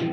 [0.00, 0.08] Hello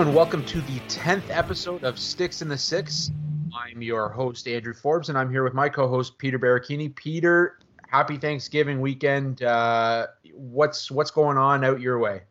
[0.00, 3.10] and welcome to the 10th episode of Sticks in the Six.
[3.52, 6.94] I'm your host, Andrew Forbes, and I'm here with my co host, Peter Barricchini.
[6.94, 7.58] Peter,
[7.88, 9.42] happy Thanksgiving weekend.
[9.42, 12.22] Uh, what's what's going on out your way?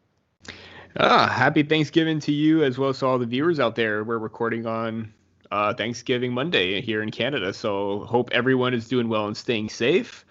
[0.97, 4.03] Ah, happy Thanksgiving to you as well as all the viewers out there.
[4.03, 5.13] We're recording on
[5.49, 10.25] uh, Thanksgiving Monday here in Canada, so hope everyone is doing well and staying safe.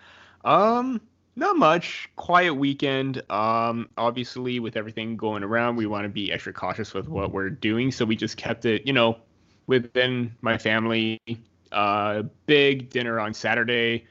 [0.44, 1.00] Um,
[1.34, 2.10] not much.
[2.16, 3.22] Quiet weekend.
[3.30, 7.48] Um, obviously, with everything going around, we want to be extra cautious with what we're
[7.50, 7.90] doing.
[7.90, 9.16] So we just kept it, you know,
[9.66, 11.18] within my family.
[11.72, 14.06] Uh, big dinner on Saturday.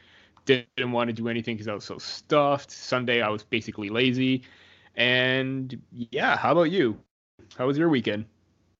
[0.45, 2.71] Didn't want to do anything because I was so stuffed.
[2.71, 4.43] Sunday, I was basically lazy.
[4.95, 6.99] And yeah, how about you?
[7.57, 8.25] How was your weekend?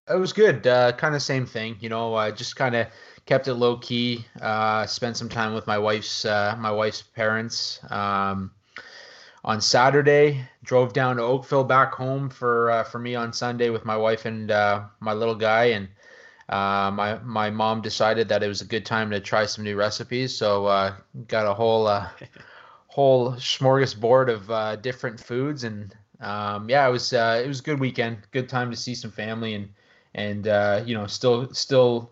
[0.09, 0.65] It was good.
[0.65, 1.77] Uh, kind of same thing.
[1.79, 2.87] You know, I just kind of
[3.25, 4.25] kept it low key.
[4.41, 7.79] Uh, spent some time with my wife's uh, my wife's parents.
[7.91, 8.51] Um,
[9.45, 13.85] on Saturday, drove down to Oakville back home for uh, for me on Sunday with
[13.85, 15.87] my wife and uh, my little guy, and
[16.49, 19.75] uh, my my mom decided that it was a good time to try some new
[19.75, 20.35] recipes.
[20.35, 20.95] So uh,
[21.27, 21.87] got a whole
[22.87, 27.79] whole smorgasbord of different foods, and um, yeah, it was uh, it was a good
[27.79, 28.17] weekend.
[28.31, 29.69] Good time to see some family and
[30.15, 32.11] and uh, you know still still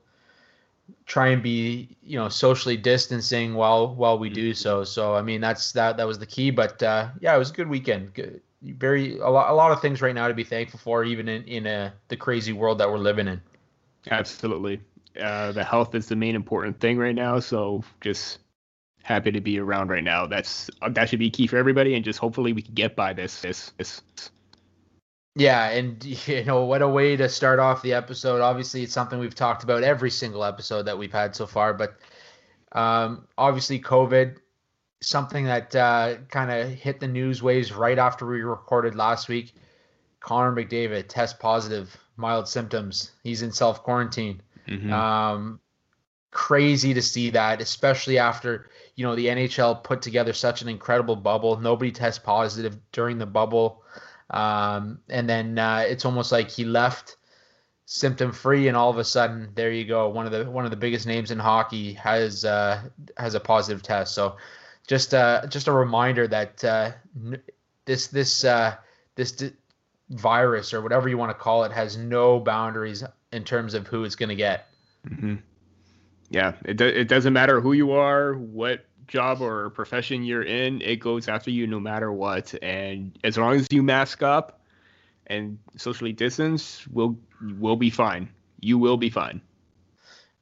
[1.05, 4.83] try and be you know socially distancing while while we do so.
[4.83, 6.51] So i mean that's that that was the key.
[6.51, 8.13] But uh, yeah it was a good weekend.
[8.13, 11.27] Good, very a lot, a lot of things right now to be thankful for even
[11.27, 13.41] in in a, the crazy world that we're living in.
[14.09, 14.79] Absolutely.
[15.19, 17.39] Uh, the health is the main important thing right now.
[17.39, 18.39] So just
[19.07, 22.19] happy to be around right now that's that should be key for everybody and just
[22.19, 24.01] hopefully we can get by this this this
[25.37, 28.41] yeah, and you know what a way to start off the episode.
[28.41, 31.95] Obviously, it's something we've talked about every single episode that we've had so far, but
[32.71, 34.37] um, obviously, COVID,
[35.01, 39.53] something that uh, kind of hit the news waves right after we recorded last week.
[40.19, 43.11] Connor McDavid test positive, mild symptoms.
[43.23, 44.41] He's in self quarantine.
[44.67, 44.91] Mm-hmm.
[44.91, 45.59] Um,
[46.31, 51.15] crazy to see that, especially after you know the NHL put together such an incredible
[51.15, 51.57] bubble.
[51.57, 53.83] Nobody test positive during the bubble.
[54.31, 57.15] Um, and then uh, it's almost like he left
[57.85, 60.09] symptom free, and all of a sudden, there you go.
[60.09, 62.81] One of the one of the biggest names in hockey has uh,
[63.17, 64.15] has a positive test.
[64.15, 64.37] So
[64.87, 66.91] just uh, just a reminder that uh,
[67.85, 68.75] this this uh,
[69.13, 69.43] this
[70.09, 74.05] virus or whatever you want to call it has no boundaries in terms of who
[74.05, 74.67] it's going to get.
[75.07, 75.35] Mm-hmm.
[76.29, 80.81] Yeah, it do- it doesn't matter who you are, what job or profession you're in,
[80.81, 82.53] it goes after you no matter what.
[82.61, 84.61] And as long as you mask up
[85.27, 87.17] and socially distance, we'll
[87.57, 88.29] we'll be fine.
[88.59, 89.41] You will be fine.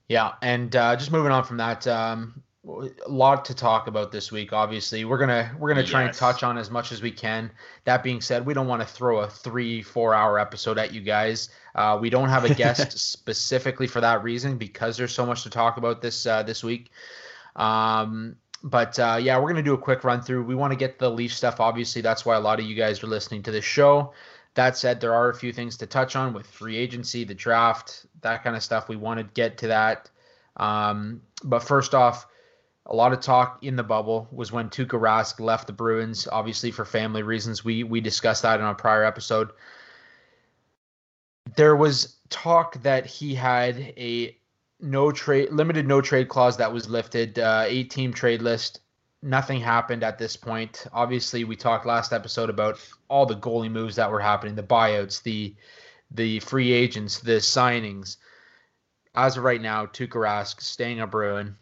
[0.08, 4.32] Yeah, and uh, just moving on from that, um, a lot to talk about this
[4.32, 4.52] week.
[4.54, 6.10] Obviously, we're gonna we're gonna try yes.
[6.10, 7.52] and touch on as much as we can.
[7.84, 11.02] That being said, we don't want to throw a three four hour episode at you
[11.02, 11.50] guys.
[11.76, 15.50] Uh, we don't have a guest specifically for that reason because there's so much to
[15.50, 16.92] talk about this uh, this week.
[17.56, 20.44] Um, but uh, yeah, we're gonna do a quick run through.
[20.44, 21.60] We want to get the Leaf stuff.
[21.60, 24.14] Obviously, that's why a lot of you guys are listening to this show.
[24.56, 28.06] That said, there are a few things to touch on with free agency, the draft,
[28.22, 28.88] that kind of stuff.
[28.88, 30.10] We want to get to that.
[30.56, 32.26] Um, but first off,
[32.88, 36.72] a lot of talk in the bubble was when Tuukka Rask left the Bruins, obviously
[36.72, 37.66] for family reasons.
[37.66, 39.52] We we discussed that in a prior episode.
[41.56, 44.38] There was talk that he had a
[44.80, 48.82] no trade limited no trade clause that was lifted, uh, eight team trade list.
[49.24, 50.86] Nothing happened at this point.
[50.94, 55.24] Obviously, we talked last episode about all the goalie moves that were happening, the buyouts,
[55.24, 55.56] the
[56.12, 58.18] the free agents, the signings.
[59.16, 61.58] As of right now, Tuukka Rask staying a Bruin.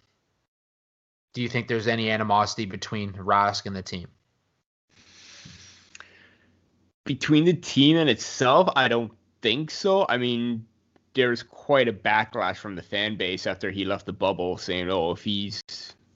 [1.34, 4.08] Do you think there's any animosity between Rask and the team?
[7.06, 9.12] Between the team and itself, I don't
[9.42, 10.06] think so.
[10.08, 10.66] I mean,
[11.16, 15.12] there's quite a backlash from the fan base after he left the bubble, saying, "Oh,
[15.12, 15.62] if he's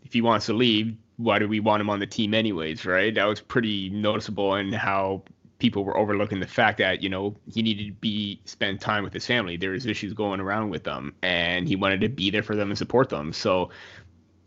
[0.04, 3.14] if he wants to leave, why do we want him on the team anyways?" Right?
[3.14, 5.24] That was pretty noticeable in how
[5.60, 9.14] people were overlooking the fact that you know he needed to be spend time with
[9.14, 9.58] his family.
[9.58, 12.70] There was issues going around with them, and he wanted to be there for them
[12.70, 13.34] and support them.
[13.34, 13.70] So,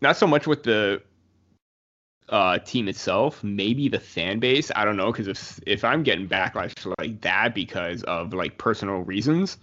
[0.01, 1.03] not so much with the
[2.31, 4.71] uh, team itself, maybe the fan base.
[4.75, 9.01] I don't know because if if I'm getting backlash like that because of like personal
[9.01, 9.59] reasons,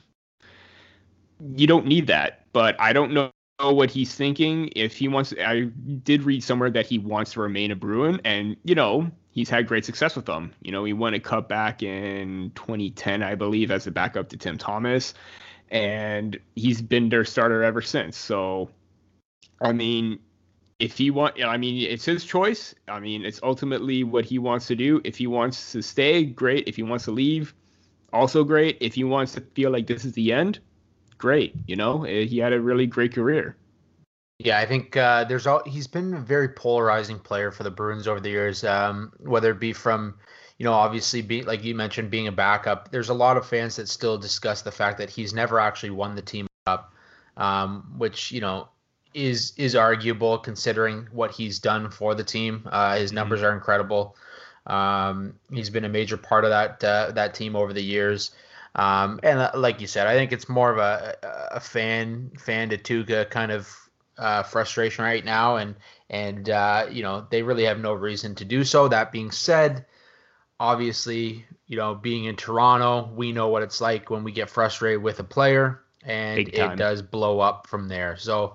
[1.56, 2.46] you don't need that.
[2.54, 4.70] But I don't know what he's thinking.
[4.76, 5.70] If he wants, I
[6.04, 9.68] did read somewhere that he wants to remain a Bruin, and you know he's had
[9.68, 10.54] great success with them.
[10.62, 14.38] You know he won a cup back in 2010, I believe, as a backup to
[14.38, 15.14] Tim Thomas,
[15.70, 18.18] and he's been their starter ever since.
[18.18, 18.70] So,
[19.62, 20.20] I mean,
[20.80, 22.76] if he want, I mean, it's his choice.
[22.88, 25.02] I mean, it's ultimately what he wants to do.
[25.04, 26.68] If he wants to stay, great.
[26.68, 27.56] If he wants to leave,
[28.14, 28.78] also great.
[28.80, 30.60] If he wants to feel like this is the end,
[31.18, 31.56] great.
[31.66, 33.58] You know, eh, he had a really great career.
[34.40, 38.08] Yeah, I think uh, there's all he's been a very polarizing player for the Bruins
[38.08, 38.64] over the years.
[38.64, 40.14] Um, whether it be from,
[40.60, 42.92] you know, obviously being like you mentioned, being a backup.
[42.92, 46.14] There's a lot of fans that still discuss the fact that he's never actually won
[46.14, 46.94] the team up,
[47.36, 48.70] um, which you know
[49.18, 52.62] is is arguable considering what he's done for the team.
[52.72, 53.16] Uh, his mm-hmm.
[53.16, 54.16] numbers are incredible.
[54.68, 58.32] Um, he's been a major part of that uh, that team over the years.
[58.76, 61.18] Um, and uh, like you said, I think it's more of a,
[61.52, 63.76] a fan fan to Tuukka kind of
[64.20, 65.76] uh, frustration right now, and
[66.12, 68.88] and uh, you know they really have no reason to do so.
[68.88, 69.84] That being said,
[70.60, 75.02] obviously, you know being in Toronto, we know what it's like when we get frustrated
[75.02, 78.16] with a player, and it does blow up from there.
[78.18, 78.54] So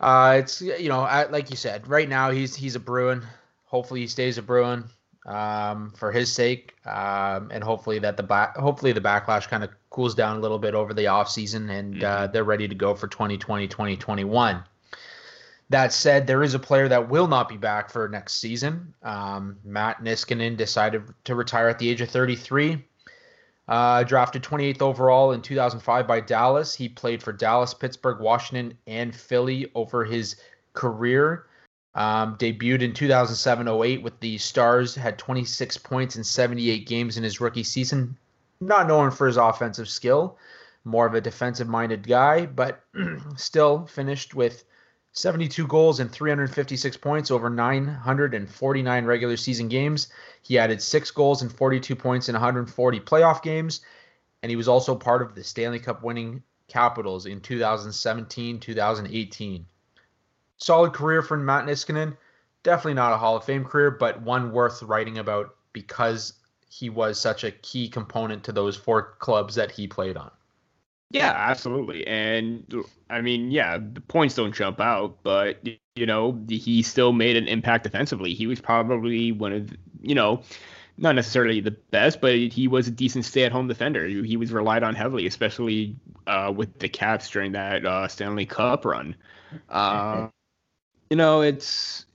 [0.00, 1.00] uh, it's you know,
[1.30, 3.22] like you said, right now he's he's a Bruin.
[3.64, 4.84] Hopefully he stays a Bruin
[5.26, 9.70] um, for his sake, um, and hopefully that the back hopefully the backlash kind of
[9.90, 12.24] cools down a little bit over the off season, and uh, mm-hmm.
[12.24, 14.64] uh, they're ready to go for 2020 2021.
[15.68, 18.92] That said, there is a player that will not be back for next season.
[19.02, 22.84] Um, Matt Niskanen decided to retire at the age of 33.
[23.72, 26.74] Uh, drafted 28th overall in 2005 by Dallas.
[26.74, 30.36] He played for Dallas, Pittsburgh, Washington, and Philly over his
[30.74, 31.46] career.
[31.94, 37.24] Um, debuted in 2007 08 with the Stars, had 26 points in 78 games in
[37.24, 38.14] his rookie season.
[38.60, 40.36] Not known for his offensive skill,
[40.84, 42.84] more of a defensive minded guy, but
[43.36, 44.64] still finished with
[45.12, 50.08] 72 goals and 356 points over 949 regular season games.
[50.42, 53.82] He added six goals and 42 points in 140 playoff games,
[54.42, 59.66] and he was also part of the Stanley Cup winning Capitals in 2017 2018.
[60.56, 62.16] Solid career for Matt Niskanen.
[62.62, 66.34] Definitely not a Hall of Fame career, but one worth writing about because
[66.70, 70.30] he was such a key component to those four clubs that he played on.
[71.12, 72.06] Yeah, absolutely.
[72.06, 72.64] And
[73.10, 75.58] I mean, yeah, the points don't jump out, but
[75.94, 78.32] you know, he still made an impact defensively.
[78.32, 79.70] He was probably one of,
[80.00, 80.42] you know,
[80.96, 84.06] not necessarily the best, but he was a decent stay-at-home defender.
[84.06, 85.94] He was relied on heavily, especially
[86.26, 89.14] uh, with the Caps during that uh, Stanley Cup run.
[89.68, 90.28] Uh,
[91.10, 92.06] you know, it's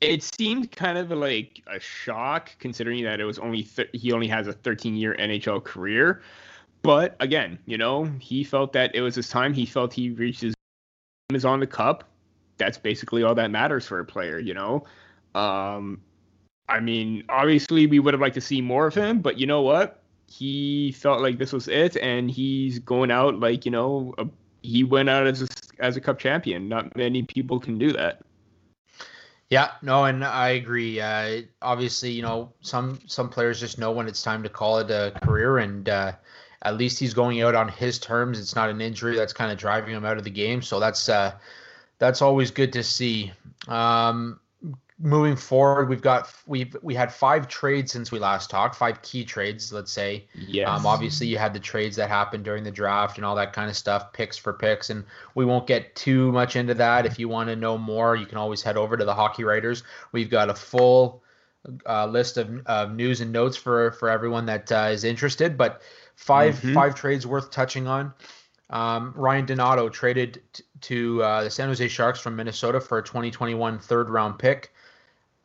[0.00, 4.28] it seemed kind of like a shock considering that it was only th- he only
[4.28, 6.22] has a 13-year NHL career.
[6.82, 9.52] But again, you know, he felt that it was his time.
[9.52, 10.54] He felt he reached his
[11.34, 12.04] is on the cup.
[12.56, 14.84] That's basically all that matters for a player, you know.
[15.34, 16.00] Um,
[16.68, 19.62] I mean, obviously we would have liked to see more of him, but you know
[19.62, 20.02] what?
[20.26, 24.26] He felt like this was it, and he's going out like you know, a,
[24.62, 25.48] he went out as a,
[25.78, 26.68] as a cup champion.
[26.68, 28.22] Not many people can do that.
[29.50, 31.00] Yeah, no, and I agree.
[31.00, 34.90] Uh, obviously, you know, some some players just know when it's time to call it
[34.90, 36.12] a career, and uh,
[36.62, 38.38] at least he's going out on his terms.
[38.40, 40.62] It's not an injury that's kind of driving him out of the game.
[40.62, 41.32] So that's uh,
[41.98, 43.32] that's always good to see.
[43.68, 44.40] Um,
[45.00, 49.24] moving forward, we've got we've we had five trades since we last talked, five key
[49.24, 50.24] trades, let's say.
[50.34, 50.68] Yes.
[50.68, 53.70] Um, obviously, you had the trades that happened during the draft and all that kind
[53.70, 57.06] of stuff, picks for picks, and we won't get too much into that.
[57.06, 59.84] If you want to know more, you can always head over to the Hockey Writers.
[60.12, 61.22] We've got a full
[61.86, 65.82] uh, list of, of news and notes for for everyone that uh, is interested, but
[66.18, 66.74] 5 mm-hmm.
[66.74, 68.12] five trades worth touching on.
[68.70, 73.02] Um, Ryan Donato traded t- to uh, the San Jose Sharks from Minnesota for a
[73.02, 74.72] 2021 third round pick.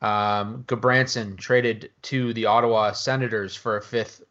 [0.02, 4.24] Um, Gudbranson traded to the Ottawa Senators for a fifth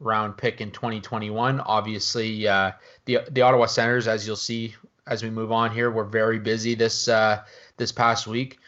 [0.00, 1.60] round pick in 2021.
[1.60, 2.72] Obviously, uh,
[3.04, 4.74] the the Ottawa Senators, as you'll see
[5.06, 7.44] as we move on here, were very busy this uh,
[7.76, 8.58] this past week.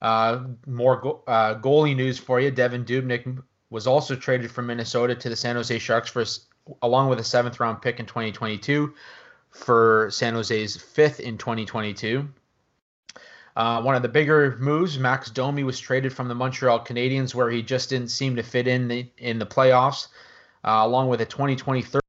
[0.00, 2.50] Uh, more go- uh, goalie news for you.
[2.50, 6.24] Devan Dubnyk was also traded from Minnesota to the San Jose Sharks for
[6.82, 8.94] along with a seventh round pick in 2022
[9.50, 12.28] for San Jose's fifth in 2022.
[13.54, 17.50] Uh, one of the bigger moves, Max Domi was traded from the Montreal Canadiens, where
[17.50, 20.08] he just didn't seem to fit in the in the playoffs,
[20.64, 22.00] uh, along with a 2023,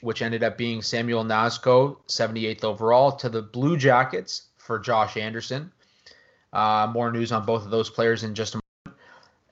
[0.00, 5.70] which ended up being Samuel Knazko, 78th overall, to the Blue Jackets for Josh Anderson.
[6.54, 8.60] Uh, more news on both of those players in just a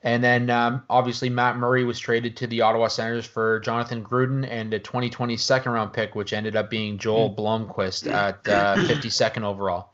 [0.03, 4.45] and then um, obviously Matt Murray was traded to the Ottawa Senators for Jonathan Gruden
[4.49, 9.43] and a 2020 second round pick, which ended up being Joel Blomqvist at uh, 52nd
[9.43, 9.93] overall.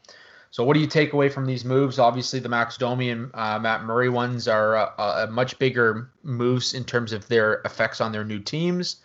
[0.51, 1.99] So what do you take away from these moves?
[1.99, 6.83] Obviously, the Max Domi and uh, Matt Murray ones are uh, much bigger moves in
[6.83, 8.97] terms of their effects on their new teams.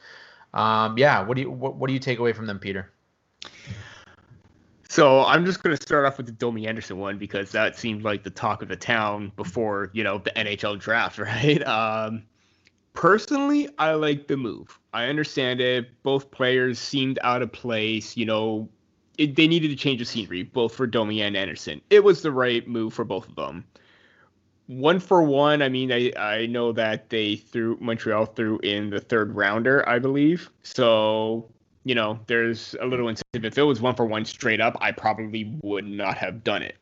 [0.54, 2.90] Um, yeah, what do you what, what do you take away from them, Peter?
[4.94, 8.04] So I'm just going to start off with the Domi Anderson one because that seemed
[8.04, 11.60] like the talk of the town before you know the NHL draft, right?
[11.66, 12.22] Um,
[12.92, 14.78] personally, I like the move.
[14.92, 16.00] I understand it.
[16.04, 18.16] Both players seemed out of place.
[18.16, 18.68] You know,
[19.18, 21.80] it, they needed to change the scenery, both for Domi and Anderson.
[21.90, 23.64] It was the right move for both of them.
[24.68, 29.00] One for one, I mean, I, I know that they threw Montreal threw in the
[29.00, 30.52] third rounder, I believe.
[30.62, 31.50] So
[31.84, 33.44] you know, there's a little incentive.
[33.44, 36.76] If it was one for one straight up, I probably would not have done it.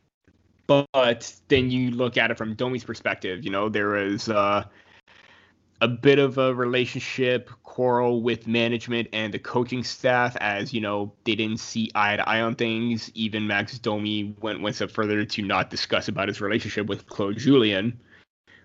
[0.65, 4.63] But then you look at it from Domi's perspective, you know, there was uh,
[5.81, 11.11] a bit of a relationship quarrel with management and the coaching staff as, you know,
[11.25, 13.11] they didn't see eye to eye on things.
[13.13, 17.37] Even Max Domi went one step further to not discuss about his relationship with Claude
[17.37, 17.99] Julien,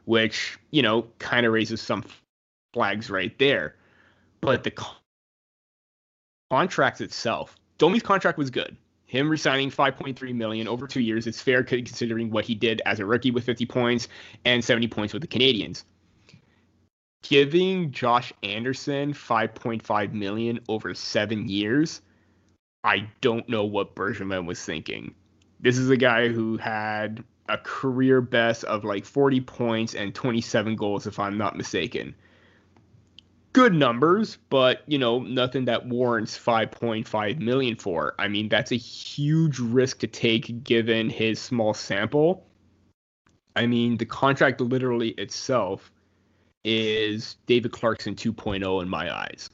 [0.04, 2.04] which, you know, kind of raises some
[2.73, 3.75] flags right there.
[4.40, 4.71] But the
[6.50, 8.76] contract itself, Domi's contract was good.
[9.06, 13.06] Him resigning 5.3 million over two years is fair considering what he did as a
[13.06, 14.08] rookie with 50 points
[14.44, 15.84] and 70 points with the Canadiens.
[17.22, 22.02] Giving Josh Anderson 5.5 million over seven years,
[22.84, 25.14] I don't know what Bergevin was thinking.
[25.60, 30.76] This is a guy who had a career best of like 40 points and 27
[30.76, 32.14] goals, if I'm not mistaken
[33.52, 38.14] good numbers, but you know, nothing that warrants 5.5 million for.
[38.18, 42.46] I mean, that's a huge risk to take given his small sample.
[43.56, 45.90] I mean, the contract literally itself
[46.64, 49.50] is David Clarkson 2.0 in my eyes.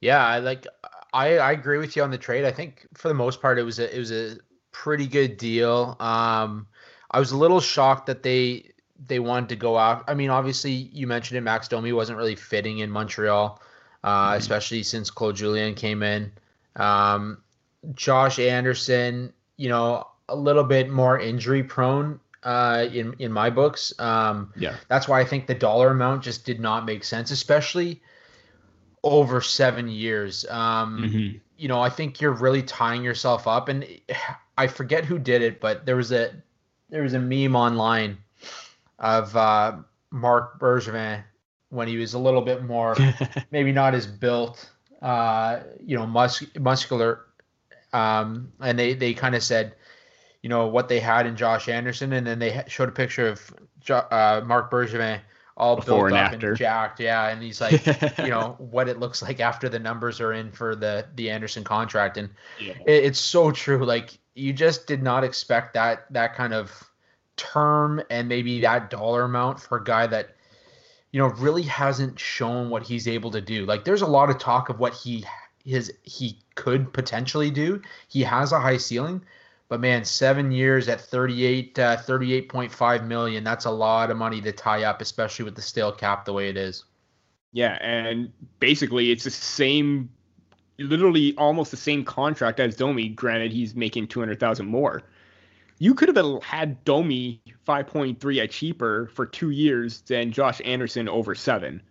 [0.00, 0.66] Yeah, I like
[1.12, 2.44] I, I agree with you on the trade.
[2.44, 4.38] I think for the most part it was a it was a
[4.72, 5.96] pretty good deal.
[6.00, 6.66] Um
[7.10, 8.70] I was a little shocked that they
[9.06, 10.04] they wanted to go out.
[10.08, 11.42] I mean, obviously, you mentioned it.
[11.42, 13.60] Max Domi wasn't really fitting in Montreal,
[14.04, 14.38] uh, mm-hmm.
[14.38, 16.32] especially since Claude Julien came in.
[16.76, 17.42] Um,
[17.94, 23.92] Josh Anderson, you know, a little bit more injury prone uh, in in my books.
[23.98, 28.02] Um, yeah, that's why I think the dollar amount just did not make sense, especially
[29.02, 30.44] over seven years.
[30.48, 31.38] Um, mm-hmm.
[31.56, 33.86] You know, I think you're really tying yourself up, and
[34.58, 36.32] I forget who did it, but there was a
[36.90, 38.18] there was a meme online
[39.00, 39.76] of uh,
[40.10, 41.24] Marc Bergevin
[41.70, 42.96] when he was a little bit more,
[43.50, 44.70] maybe not as built,
[45.02, 47.26] uh, you know, mus- muscular.
[47.92, 49.74] Um, and they, they kind of said,
[50.42, 53.54] you know, what they had in Josh Anderson, and then they showed a picture of
[53.80, 55.20] jo- uh, Marc Bergevin
[55.56, 56.48] all Before built and up after.
[56.50, 57.28] and jacked, yeah.
[57.28, 57.84] And he's like,
[58.18, 61.64] you know, what it looks like after the numbers are in for the the Anderson
[61.64, 62.72] contract, and yeah.
[62.86, 63.84] it, it's so true.
[63.84, 66.89] Like you just did not expect that that kind of
[67.40, 70.36] term and maybe that dollar amount for a guy that
[71.10, 73.64] you know really hasn't shown what he's able to do.
[73.64, 75.24] Like there's a lot of talk of what he
[75.64, 77.80] his he could potentially do.
[78.08, 79.22] He has a high ceiling,
[79.68, 84.52] but man, 7 years at 38 uh, 38.5 million, that's a lot of money to
[84.52, 86.84] tie up especially with the stale cap the way it is.
[87.52, 88.30] Yeah, and
[88.60, 90.10] basically it's the same
[90.78, 93.08] literally almost the same contract as Domi.
[93.08, 95.02] Granted, he's making 200,000 more
[95.80, 101.34] you could have had Domi 5.3 at cheaper for two years than Josh Anderson over
[101.34, 101.82] seven.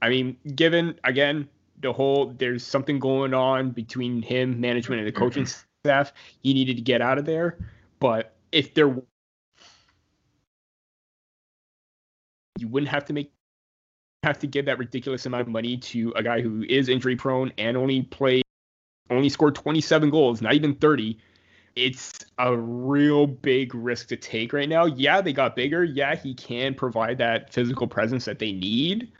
[0.00, 1.48] I mean, given again
[1.82, 5.60] the whole there's something going on between him, management, and the coaching mm-hmm.
[5.84, 7.58] staff, he needed to get out of there.
[7.98, 8.96] But if there,
[12.58, 13.32] you wouldn't have to make
[14.22, 17.52] have to give that ridiculous amount of money to a guy who is injury prone
[17.58, 18.44] and only played
[19.10, 21.18] only scored 27 goals, not even 30
[21.76, 24.86] it's a real big risk to take right now.
[24.86, 25.84] Yeah, they got bigger.
[25.84, 29.12] Yeah, he can provide that physical presence that they need,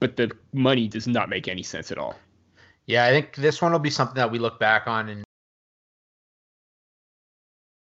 [0.00, 2.16] but the money does not make any sense at all.
[2.86, 5.24] Yeah, I think this one will be something that we look back on in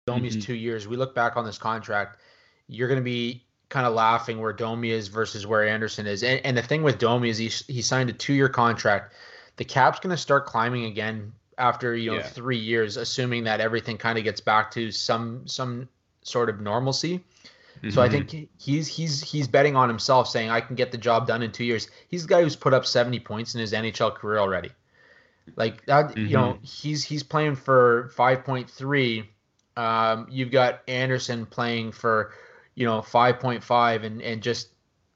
[0.06, 0.42] Domi's mm-hmm.
[0.42, 0.88] two years.
[0.88, 2.20] We look back on this contract.
[2.68, 6.24] You're going to be kind of laughing where Domi is versus where Anderson is.
[6.24, 9.14] And, and the thing with Domi is he, he signed a two year contract.
[9.58, 12.24] The cap's going to start climbing again after you know yeah.
[12.24, 15.88] three years, assuming that everything kind of gets back to some some
[16.24, 17.24] sort of normalcy.
[17.78, 17.90] Mm-hmm.
[17.92, 18.28] So I mm-hmm.
[18.28, 21.52] think he's he's he's betting on himself, saying I can get the job done in
[21.52, 21.90] two years.
[22.10, 24.72] He's the guy who's put up 70 points in his NHL career already.
[25.56, 26.26] Like that, mm-hmm.
[26.26, 26.64] you know, mm-hmm.
[26.64, 29.26] he's he's playing for 5.3.
[29.78, 32.34] Um, you've got Anderson playing for,
[32.76, 34.70] you know, 5.5, and and just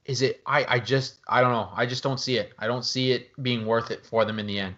[0.06, 0.42] is it?
[0.46, 1.70] I I just I don't know.
[1.76, 2.54] I just don't see it.
[2.58, 4.76] I don't see it being worth it for them in the end.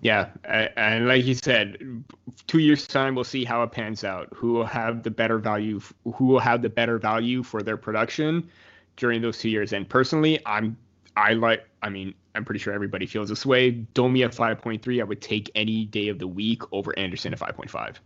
[0.00, 2.04] Yeah, and like you said,
[2.46, 4.28] two years time we'll see how it pans out.
[4.34, 5.80] Who will have the better value?
[6.14, 8.48] Who will have the better value for their production
[8.96, 9.72] during those two years?
[9.72, 10.76] And personally, I'm
[11.16, 11.68] I like.
[11.82, 13.70] I mean, I'm pretty sure everybody feels this way.
[13.70, 17.96] Domi at 5.3, I would take any day of the week over Anderson at 5.5.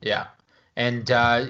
[0.00, 0.26] Yeah.
[0.76, 1.46] And uh,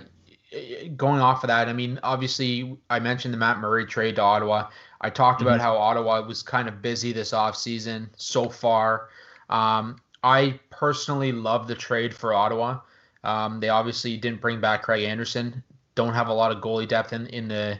[0.97, 4.69] going off of that, I mean, obviously, I mentioned the Matt Murray trade to Ottawa.
[5.01, 5.49] I talked mm-hmm.
[5.49, 9.09] about how Ottawa was kind of busy this offseason so far.
[9.53, 12.81] Um, I personally love the trade for Ottawa.
[13.23, 15.63] Um, they obviously didn't bring back Craig Anderson.
[15.95, 17.79] Don't have a lot of goalie depth in, in the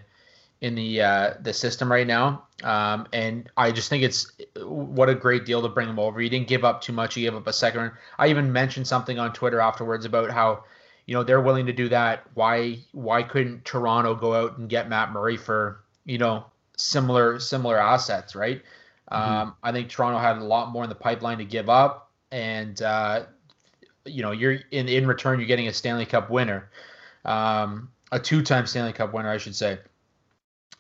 [0.61, 2.45] in the uh, the system right now.
[2.63, 4.31] Um, and I just think it's
[4.63, 6.21] what a great deal to bring him over.
[6.21, 7.17] You didn't give up too much.
[7.17, 7.91] You gave up a second.
[8.19, 10.65] I even mentioned something on Twitter afterwards about how
[11.07, 12.25] you know they're willing to do that.
[12.35, 16.45] Why why couldn't Toronto go out and get Matt Murray for you know
[16.77, 18.63] similar similar assets, right?
[19.13, 19.33] Mm-hmm.
[19.33, 22.81] Um, I think Toronto had a lot more in the pipeline to give up, and
[22.81, 23.25] uh,
[24.07, 26.71] you know you're in in return you're getting a Stanley Cup winner,
[27.25, 29.79] um, a two-time Stanley Cup winner, I should say.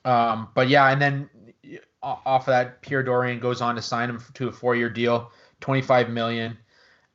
[0.04, 1.28] Um, but yeah, and then
[2.02, 6.10] off of that, Pierre Dorion goes on to sign him to a four-year deal, 25
[6.10, 6.58] million.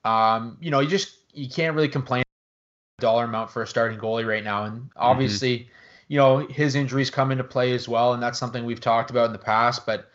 [0.05, 2.23] Um, you know, you just you can't really complain
[2.99, 4.89] dollar amount for a starting goalie right now, and mm-hmm.
[4.97, 5.69] obviously, mm-hmm.
[6.09, 9.25] you know his injuries come into play as well, and that's something we've talked about
[9.25, 9.85] in the past.
[9.85, 10.11] But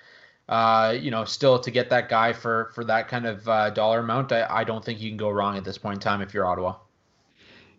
[0.52, 4.00] uh, you know, still to get that guy for for that kind of uh, dollar
[4.00, 6.34] amount, I, I don't think you can go wrong at this point in time if
[6.34, 6.74] you're Ottawa.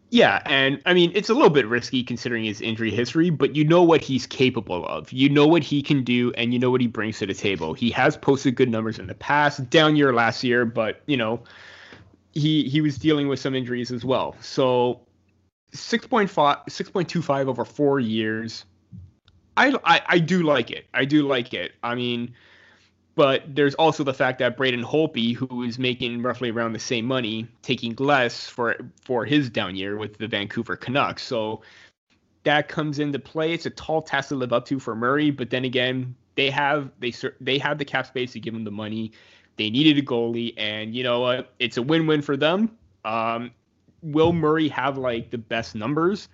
[0.10, 3.63] Yeah, and I mean it's a little bit risky considering his injury history, but you
[3.63, 5.12] know what he's capable of.
[5.12, 7.75] You know what he can do, and you know what he brings to the table.
[7.75, 11.44] He has posted good numbers in the past, down year last year, but you know
[12.32, 14.36] he he was dealing with some injuries as well.
[14.42, 15.01] So
[15.74, 16.27] 6.5
[16.65, 18.65] 6.25 over 4 years.
[19.58, 20.88] I, I I do like it.
[20.96, 21.74] I do like it.
[21.84, 22.34] I mean,
[23.15, 27.05] but there's also the fact that Braden Holtby, who is making roughly around the same
[27.05, 31.24] money, taking less for for his down year with the Vancouver Canucks.
[31.24, 31.62] So
[32.43, 33.53] that comes into play.
[33.53, 36.91] It's a tall task to live up to for Murray, but then again, they have
[37.00, 39.12] they they have the cap space to give him the money.
[39.58, 41.53] They needed a goalie, and you know what?
[41.60, 42.75] It's a win-win for them.
[43.05, 43.51] Um,
[44.01, 46.30] will Murray have like the best numbers?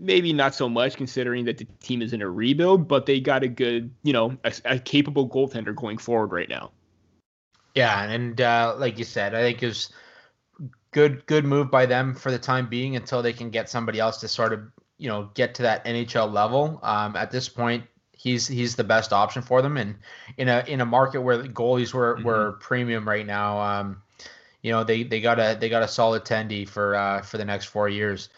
[0.00, 3.44] Maybe not so much considering that the team is in a rebuild, but they got
[3.44, 6.72] a good, you know, a, a capable goaltender going forward right now.
[7.74, 9.92] Yeah, and uh, like you said, I think it was
[10.92, 14.16] good good move by them for the time being until they can get somebody else
[14.18, 14.60] to sort of
[14.98, 16.80] you know get to that NHL level.
[16.82, 19.96] Um, at this point, he's he's the best option for them, and
[20.36, 22.24] in a in a market where the goalies were mm-hmm.
[22.24, 24.02] were premium right now, um,
[24.62, 27.44] you know they they got a they got a solid tendy for uh, for the
[27.44, 28.30] next four years.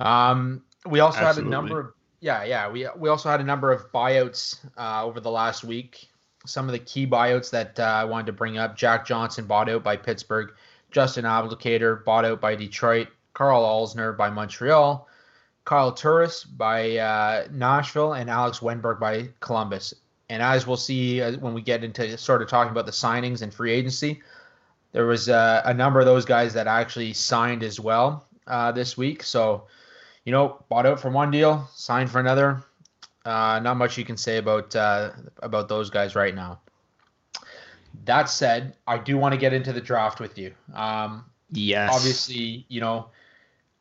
[0.00, 1.42] Um, we also Absolutely.
[1.42, 2.68] had a number of yeah, yeah.
[2.68, 6.08] We we also had a number of buyouts uh, over the last week.
[6.46, 9.68] Some of the key buyouts that uh, I wanted to bring up: Jack Johnson bought
[9.68, 10.52] out by Pittsburgh,
[10.90, 15.06] Justin Abdelkader bought out by Detroit, Carl Alzner by Montreal,
[15.64, 19.94] Kyle Turris by uh, Nashville, and Alex Wennberg by Columbus.
[20.30, 23.42] And as we'll see uh, when we get into sort of talking about the signings
[23.42, 24.20] and free agency,
[24.92, 28.96] there was uh, a number of those guys that actually signed as well uh, this
[28.96, 29.22] week.
[29.22, 29.66] So
[30.24, 32.62] you know, bought out for one deal, signed for another.
[33.24, 35.10] Uh, not much you can say about uh,
[35.42, 36.60] about those guys right now.
[38.04, 40.54] That said, I do want to get into the draft with you.
[40.72, 41.90] Um, yes.
[41.92, 43.10] Obviously, you know,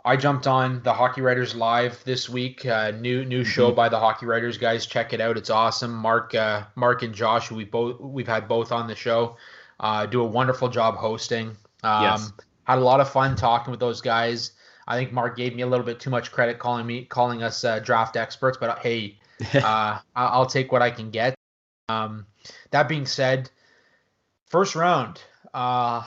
[0.04, 2.66] I jumped on the Hockey Writers Live this week.
[2.66, 3.50] Uh, new new mm-hmm.
[3.50, 4.86] show by the Hockey Writers guys.
[4.86, 5.38] Check it out.
[5.38, 5.94] It's awesome.
[5.94, 9.36] Mark uh, Mark and Josh, we both we've had both on the show.
[9.80, 11.56] Uh, do a wonderful job hosting.
[11.84, 12.32] Um, yes.
[12.64, 14.52] Had a lot of fun talking with those guys.
[14.88, 17.64] I think Mark gave me a little bit too much credit calling me calling us
[17.64, 19.18] uh, draft experts, but uh, hey,
[19.54, 21.36] uh, I'll take what I can get.
[21.90, 22.26] Um,
[22.72, 23.50] that being said,
[24.48, 25.22] first round,
[25.54, 26.04] uh,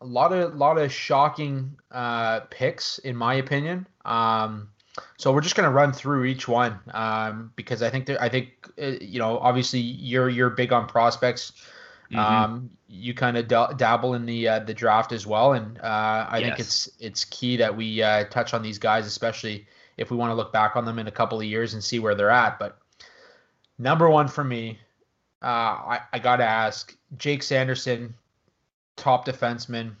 [0.00, 3.86] a lot of lot of shocking uh, picks in my opinion.
[4.04, 4.70] Um,
[5.16, 8.50] so we're just gonna run through each one um, because I think that I think
[8.80, 11.52] uh, you know obviously you're you're big on prospects.
[12.10, 12.18] Mm-hmm.
[12.18, 16.26] Um, you kind of d- dabble in the uh, the draft as well, and uh,
[16.30, 16.46] I yes.
[16.46, 19.66] think it's it's key that we uh, touch on these guys, especially
[19.98, 21.98] if we want to look back on them in a couple of years and see
[21.98, 22.58] where they're at.
[22.58, 22.78] But
[23.78, 24.78] number one for me,
[25.42, 28.14] uh, I, I got to ask Jake Sanderson,
[28.96, 29.94] top defenseman,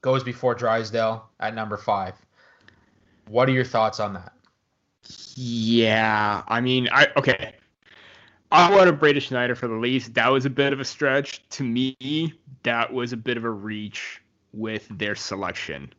[0.00, 2.14] goes before Drysdale at number five.
[3.28, 4.32] What are your thoughts on that?
[5.36, 7.54] Yeah, I mean, I okay.
[8.54, 10.08] I wanted Braden Schneider for the Leafs.
[10.10, 11.46] That was a bit of a stretch.
[11.50, 15.92] To me, that was a bit of a reach with their selection.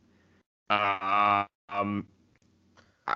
[0.70, 2.08] Um,
[3.08, 3.15] I,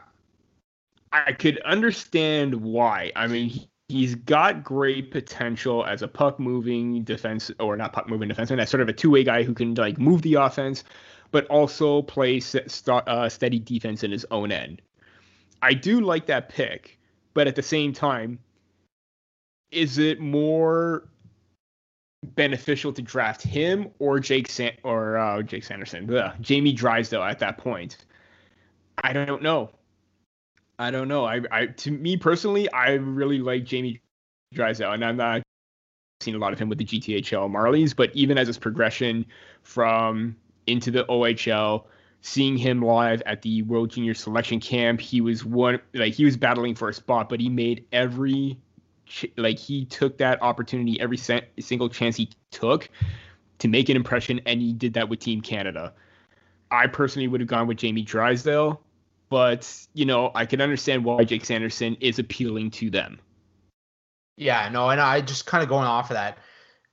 [1.11, 3.13] I could understand why.
[3.15, 8.09] I mean, he, he's got great potential as a puck moving defense, or not puck
[8.09, 10.83] moving defenseman, as sort of a two way guy who can like move the offense,
[11.31, 14.81] but also play st- uh, steady defense in his own end.
[15.61, 16.99] I do like that pick,
[17.33, 18.39] but at the same time,
[19.71, 21.07] is it more
[22.35, 27.39] beneficial to draft him or Jake San- or uh, Jake Sanderson, Ugh, Jamie Drysdale at
[27.39, 27.97] that point.
[29.03, 29.69] I don't know.
[30.77, 31.25] I don't know.
[31.25, 34.01] I, I to me personally, I really like Jamie
[34.53, 35.41] Drysdale, and I'm not
[36.21, 39.25] seen a lot of him with the GTHL Marlies, but even as his progression
[39.63, 40.35] from
[40.67, 41.85] into the OHL,
[42.21, 46.35] seeing him live at the World Junior Selection Camp, he was one like he was
[46.35, 48.57] battling for a spot, but he made every
[49.37, 52.89] like he took that opportunity every single chance he took
[53.59, 55.93] to make an impression, and he did that with Team Canada.
[56.71, 58.81] I personally would have gone with Jamie Drysdale,
[59.29, 63.19] but you know I can understand why Jake Sanderson is appealing to them.
[64.37, 66.37] Yeah, no, and I just kind of going off of that.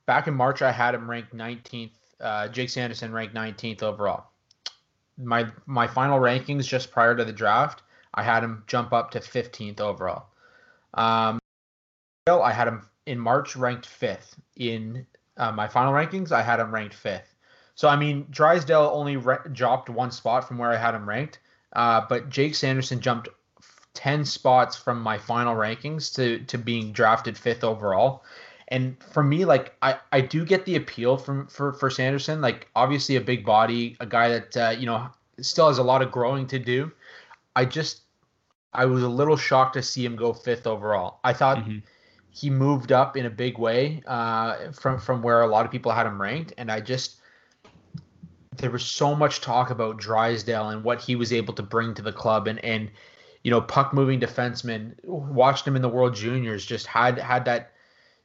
[0.05, 1.91] Back in March, I had him ranked 19th.
[2.19, 4.25] Uh, Jake Sanderson ranked 19th overall.
[5.17, 9.19] My my final rankings just prior to the draft, I had him jump up to
[9.19, 10.27] 15th overall.
[10.93, 11.39] Um,
[12.27, 14.35] I had him in March ranked fifth.
[14.55, 15.05] In
[15.37, 17.33] uh, my final rankings, I had him ranked fifth.
[17.75, 21.39] So I mean, Drysdale only re- dropped one spot from where I had him ranked,
[21.73, 23.29] uh, but Jake Sanderson jumped
[23.93, 28.23] ten spots from my final rankings to to being drafted fifth overall.
[28.69, 32.41] And for me, like I, I do get the appeal from for for Sanderson.
[32.41, 35.07] Like obviously a big body, a guy that uh, you know
[35.39, 36.91] still has a lot of growing to do.
[37.55, 38.01] I just
[38.73, 41.19] I was a little shocked to see him go fifth overall.
[41.23, 41.59] I thought.
[41.59, 41.77] Mm-hmm
[42.37, 45.91] he moved up in a big way uh, from from where a lot of people
[45.91, 47.15] had him ranked, and I just
[48.57, 52.03] there was so much talk about Drysdale and what he was able to bring to
[52.03, 52.91] the club, and and
[53.43, 54.93] you know puck moving defenseman.
[55.03, 57.71] Watched him in the World Juniors, just had had that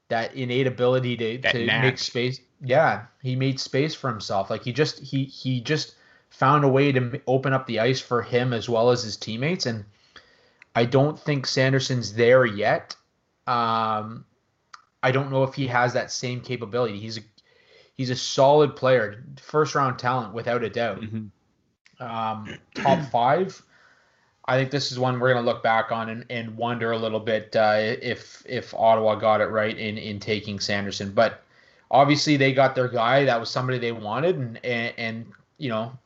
[0.09, 2.38] that innate ability to that to make space.
[2.61, 4.51] Yeah, he made space for himself.
[4.51, 5.94] Like he just he he just
[6.29, 9.64] found a way to open up the ice for him as well as his teammates,
[9.64, 9.87] and
[10.77, 12.94] I don't think Sanderson's there yet
[13.46, 14.24] um,
[15.02, 16.98] I don't know if he has that same capability.
[16.98, 17.22] He's a
[17.94, 21.00] he's a solid player, first round talent without a doubt.
[21.00, 22.05] Mm-hmm.
[22.05, 23.62] Um, top five.
[24.46, 26.98] I think this is one we're going to look back on and, and wonder a
[26.98, 31.12] little bit uh, if if Ottawa got it right in in taking Sanderson.
[31.12, 31.42] But
[31.90, 33.24] obviously they got their guy.
[33.24, 35.96] That was somebody they wanted, and and, and you know,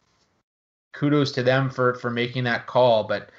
[0.93, 3.05] kudos to them for for making that call.
[3.05, 3.31] But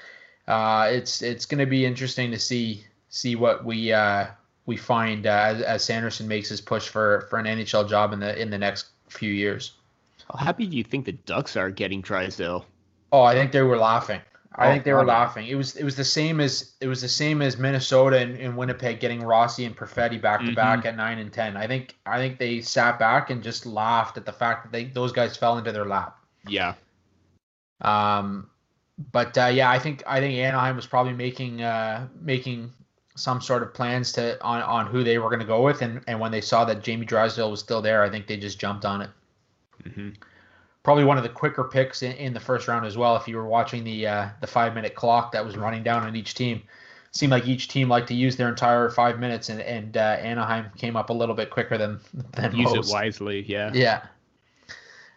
[0.48, 4.28] uh, it's it's going to be interesting to see see what we uh,
[4.66, 8.20] we find uh, as, as Sanderson makes his push for for an NHL job in
[8.20, 9.74] the in the next few years.
[10.32, 12.66] How happy do you think the Ducks are getting Drysdale?
[13.12, 14.22] Oh, I think they were laughing.
[14.60, 15.48] I oh, think they were laughing.
[15.48, 18.58] It was it was the same as it was the same as Minnesota and, and
[18.58, 20.88] Winnipeg getting Rossi and Perfetti back to back mm-hmm.
[20.88, 21.56] at nine and ten.
[21.56, 24.86] I think I think they sat back and just laughed at the fact that they
[24.86, 26.18] those guys fell into their lap.
[26.48, 26.74] Yeah.
[27.82, 28.50] Um,
[29.12, 32.74] but uh, yeah, I think I think Anaheim was probably making uh, making
[33.18, 36.02] some sort of plans to on, on who they were going to go with, and,
[36.08, 38.86] and when they saw that Jamie Drysdale was still there, I think they just jumped
[38.86, 39.10] on it.
[39.84, 40.10] Mm-hmm.
[40.84, 43.16] Probably one of the quicker picks in, in the first round as well.
[43.16, 46.16] If you were watching the uh, the five minute clock that was running down on
[46.16, 49.60] each team, it seemed like each team liked to use their entire five minutes, and
[49.62, 52.00] and uh, Anaheim came up a little bit quicker than
[52.34, 52.90] than use most.
[52.90, 53.44] it wisely.
[53.48, 53.72] Yeah.
[53.74, 54.04] Yeah.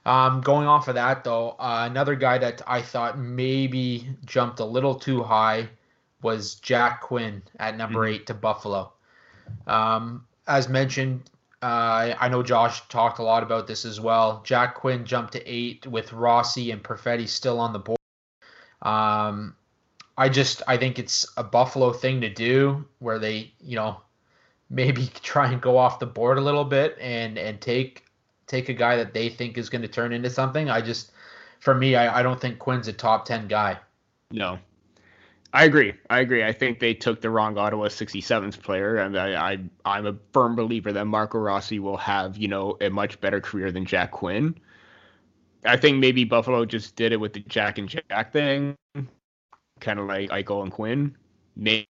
[0.06, 4.64] Um, going off of that though, uh, another guy that I thought maybe jumped a
[4.64, 5.68] little too high
[6.22, 8.14] was Jack Quinn at number mm-hmm.
[8.14, 8.92] eight to Buffalo.
[9.66, 11.30] Um, as mentioned,
[11.62, 14.42] uh, I know Josh talked a lot about this as well.
[14.44, 17.98] Jack Quinn jumped to eight with Rossi and Perfetti still on the board.
[18.82, 19.54] Um,
[20.16, 24.00] I just I think it's a Buffalo thing to do where they you know
[24.70, 28.04] maybe try and go off the board a little bit and and take
[28.46, 30.70] take a guy that they think is going to turn into something.
[30.70, 31.12] I just
[31.58, 33.78] for me I, I don't think Quinn's a top ten guy.
[34.30, 34.58] No,
[35.52, 35.94] I agree.
[36.08, 36.44] I agree.
[36.44, 40.54] I think they took the wrong Ottawa 67's player, and I, I am a firm
[40.54, 44.54] believer that Marco Rossi will have you know a much better career than Jack Quinn.
[45.64, 48.76] I think maybe Buffalo just did it with the Jack and Jack thing,
[49.80, 51.16] kind of like Eichel and Quinn.
[51.56, 51.88] Maybe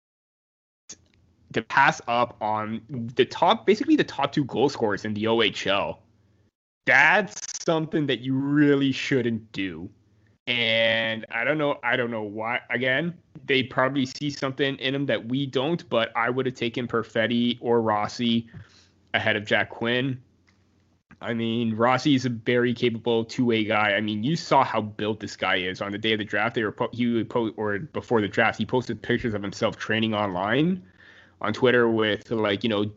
[1.52, 5.98] to pass up on the top, basically the top two goal scorers in the OHL.
[6.86, 9.90] That's something that you really shouldn't do
[10.48, 11.78] and I don't know.
[11.84, 12.60] I don't know why.
[12.70, 13.14] Again,
[13.48, 15.88] they probably see something in him that we don't.
[15.88, 18.46] But I would have taken Perfetti or Rossi
[19.14, 20.20] ahead of Jack Quinn.
[21.20, 23.94] I mean, Rossi is a very capable two-way guy.
[23.94, 26.54] I mean, you saw how built this guy is on the day of the draft.
[26.54, 29.76] They were po- he would po- or before the draft, he posted pictures of himself
[29.76, 30.80] training online
[31.40, 32.90] on Twitter with like you know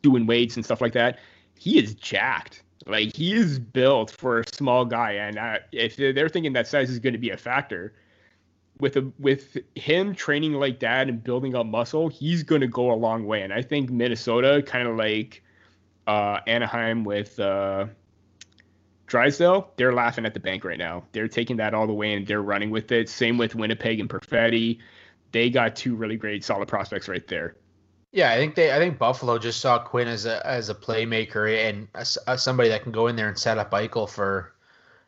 [0.00, 1.18] doing weights and stuff like that.
[1.58, 2.62] He is jacked.
[2.86, 6.88] Like he is built for a small guy, and uh, if they're thinking that size
[6.88, 7.92] is going to be a factor,
[8.80, 12.92] with a with him training like that and building up muscle, he's going to go
[12.92, 13.42] a long way.
[13.42, 15.42] And I think Minnesota kind of like
[16.06, 17.86] uh, Anaheim with uh,
[19.06, 21.04] Drysdale, they're laughing at the bank right now.
[21.12, 23.08] They're taking that all the way and they're running with it.
[23.08, 24.78] Same with Winnipeg and Perfetti.
[25.32, 27.56] They got two really great, solid prospects right there.
[28.12, 28.72] Yeah, I think they.
[28.72, 32.70] I think Buffalo just saw Quinn as a as a playmaker and as, as somebody
[32.70, 34.54] that can go in there and set up Eichel for,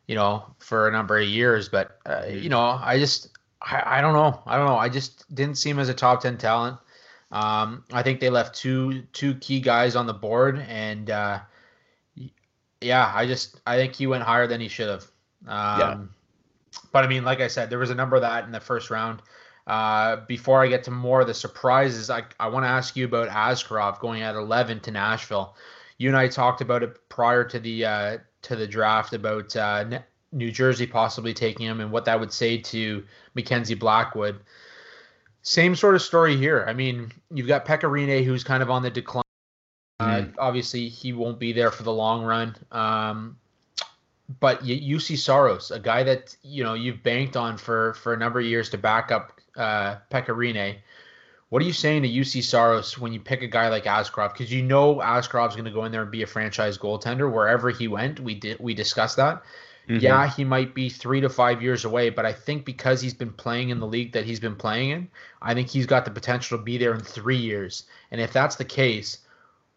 [0.07, 1.71] you know, for a number of years.
[1.71, 2.39] But uh, mm-hmm.
[2.39, 4.43] you know, I just I, I don't know.
[4.47, 4.77] I don't know.
[4.77, 6.79] I just didn't see him as a top ten talent.
[7.31, 11.41] Um, I think they left two two key guys on the board, and uh,
[12.81, 15.05] yeah, I just I think he went higher than he should have.
[15.47, 15.99] Um, yeah.
[16.93, 18.91] But I mean, like I said, there was a number of that in the first
[18.91, 19.23] round.
[19.67, 23.05] Uh, before I get to more of the surprises, I, I want to ask you
[23.05, 25.55] about Askarov going at 11 to Nashville.
[25.99, 29.85] You and I talked about it prior to the uh, to the draft about uh,
[30.33, 34.41] New Jersey possibly taking him and what that would say to Mackenzie Blackwood.
[35.43, 36.65] Same sort of story here.
[36.69, 39.25] I mean, you've got Pekka Rinne who's kind of on the decline.
[40.01, 40.35] Uh, mm.
[40.39, 42.55] Obviously, he won't be there for the long run.
[42.71, 43.37] Um,
[44.41, 48.39] but Juuse Saros, a guy that you know you've banked on for for a number
[48.39, 50.77] of years to back up uh, Pekka Rinne.
[51.49, 54.35] What are you saying to Juuse Saros when you pick a guy like Askarov?
[54.35, 57.71] Because you know Askarov's going to go in there and be a franchise goaltender wherever
[57.71, 58.21] he went.
[58.21, 59.43] We did we discussed that.
[59.89, 60.05] Mm-hmm.
[60.05, 63.33] Yeah, he might be three to five years away, but I think because he's been
[63.33, 65.09] playing in the league that he's been playing in,
[65.41, 67.85] I think he's got the potential to be there in three years.
[68.11, 69.19] And if that's the case,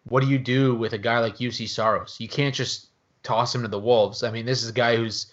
[0.03, 2.17] what do you do with a guy like Juuse Saros?
[2.19, 2.87] You can't just
[3.23, 4.23] toss him to the wolves.
[4.23, 5.27] I mean, this is a guy who's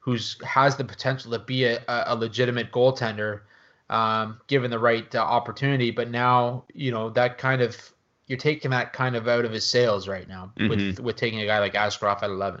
[0.00, 3.40] who's has the potential to be a, a legitimate goaltender,
[3.88, 5.90] um, given the right uh, opportunity.
[5.90, 7.76] But now, you know, that kind of
[8.26, 10.68] you're taking that kind of out of his sails right now mm-hmm.
[10.68, 12.60] with with taking a guy like Askarov at 11.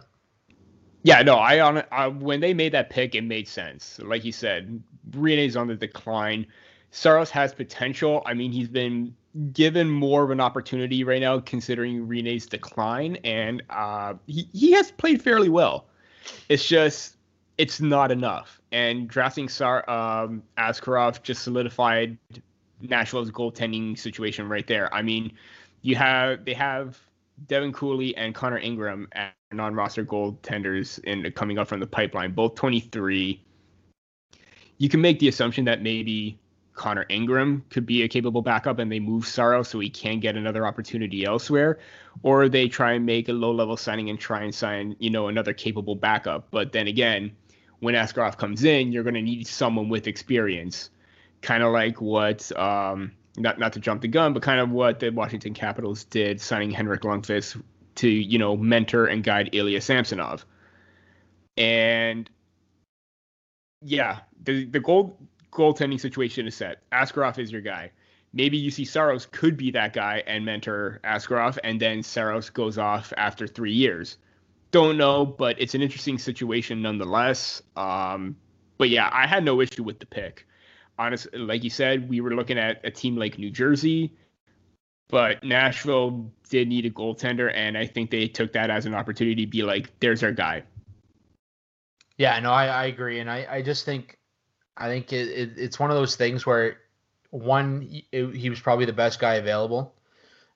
[1.02, 4.00] Yeah, no, I on when they made that pick, it made sense.
[4.02, 4.82] Like you said,
[5.12, 6.46] Rinne's on the decline.
[6.90, 8.22] Saros has potential.
[8.26, 9.14] I mean, he's been
[9.52, 14.90] given more of an opportunity right now, considering Rinne's decline, and uh, he he has
[14.90, 15.86] played fairly well.
[16.48, 17.16] It's just
[17.58, 18.60] it's not enough.
[18.72, 22.16] And drafting Sar um, Askarov just solidified
[22.80, 24.92] Nashville's goaltending situation right there.
[24.94, 25.32] I mean,
[25.82, 26.98] you have they have
[27.46, 32.54] Devin Cooley and Connor Ingram at non-roster goaltenders in coming up from the pipeline, both
[32.54, 33.42] 23.
[34.78, 36.38] You can make the assumption that maybe
[36.74, 40.36] Connor Ingram could be a capable backup and they move Saros so he can get
[40.36, 41.78] another opportunity elsewhere,
[42.22, 45.52] or they try and make a low-level signing and try and sign, you know, another
[45.52, 46.50] capable backup.
[46.50, 47.32] But then again,
[47.80, 50.90] when Askarov comes in, you're going to need someone with experience,
[51.42, 55.00] kind of like what um, not not to jump the gun, but kind of what
[55.00, 57.62] the Washington Capitals did signing Henrik Lundqvist
[57.96, 60.44] to you know mentor and guide Ilya Samsonov.
[61.56, 62.28] And
[63.82, 65.18] yeah, the the goal
[65.52, 66.82] goaltending situation is set.
[66.92, 67.90] Askarov is your guy.
[68.32, 73.12] Maybe Juuse Saros could be that guy and mentor Askarov, and then Saros goes off
[73.16, 74.18] after three years.
[74.70, 77.62] Don't know, but it's an interesting situation nonetheless.
[77.74, 78.36] Um,
[78.76, 80.46] but yeah, I had no issue with the pick
[80.98, 84.12] honestly, like you said, we were looking at a team like New Jersey,
[85.08, 89.44] but Nashville did need a goaltender, and I think they took that as an opportunity
[89.44, 90.64] to be like, "There's our guy."
[92.16, 94.18] Yeah, no, I, I agree, and I, I just think,
[94.76, 96.78] I think it, it, it's one of those things where,
[97.30, 99.94] one, it, he was probably the best guy available.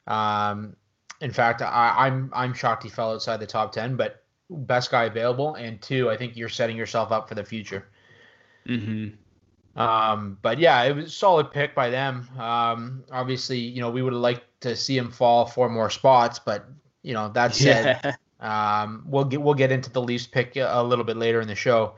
[0.08, 0.74] Um,
[1.20, 5.04] in fact, I, I'm I'm shocked he fell outside the top ten, but best guy
[5.04, 7.86] available, and two, I think you're setting yourself up for the future.
[8.66, 9.14] Mm-hmm.
[9.76, 12.28] Um, but yeah, it was a solid pick by them.
[12.38, 16.38] Um, obviously, you know, we would have liked to see him fall four more spots,
[16.38, 16.66] but
[17.02, 18.82] you know, that said, yeah.
[18.82, 21.54] um, we'll get we'll get into the Leafs pick a little bit later in the
[21.54, 21.94] show.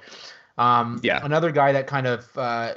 [0.57, 2.75] Um, yeah, another guy that kind of uh,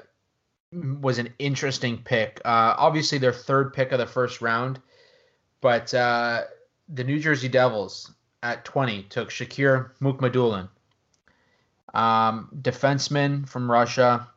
[0.73, 2.41] was an interesting pick.
[2.43, 4.81] Uh, obviously, their third pick of the first round,
[5.61, 6.43] but uh,
[6.89, 10.69] the New Jersey Devils at 20 took Shakir Mukhamadullin,
[11.93, 14.27] um, defenseman from Russia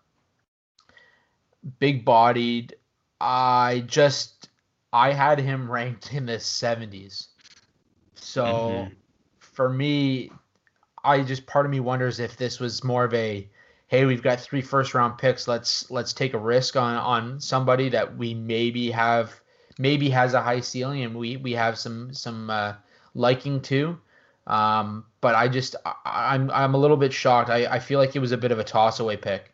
[1.78, 2.74] big bodied.
[3.20, 4.48] I just
[4.92, 7.28] I had him ranked in the 70s.
[8.14, 8.94] So mm-hmm.
[9.38, 10.30] for me,
[11.04, 13.48] I just part of me wonders if this was more of a
[13.88, 15.48] hey, we've got three first round picks.
[15.48, 19.40] Let's let's take a risk on on somebody that we maybe have
[19.78, 22.74] maybe has a high ceiling and we we have some some uh,
[23.14, 23.98] liking to.
[24.46, 27.50] Um, but I just I, am I'm, I'm a little bit shocked.
[27.50, 29.52] I, I feel like it was a bit of a toss away pick.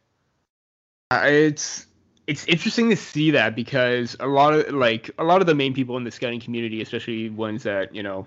[1.11, 1.87] Uh, it's
[2.27, 5.75] it's interesting to see that because a lot of like a lot of the main
[5.75, 8.27] people in the scouting community, especially ones that you know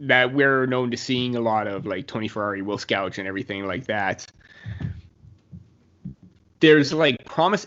[0.00, 3.66] that we're known to seeing a lot of, like Tony Ferrari, Will Scouch, and everything
[3.66, 4.26] like that.
[6.60, 7.66] There's like promise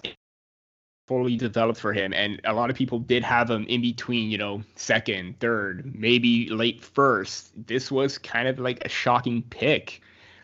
[1.07, 2.13] fully developed for him.
[2.13, 6.49] And a lot of people did have him in between, you know, second, third, maybe
[6.49, 7.51] late first.
[7.67, 10.01] This was kind of like a shocking pick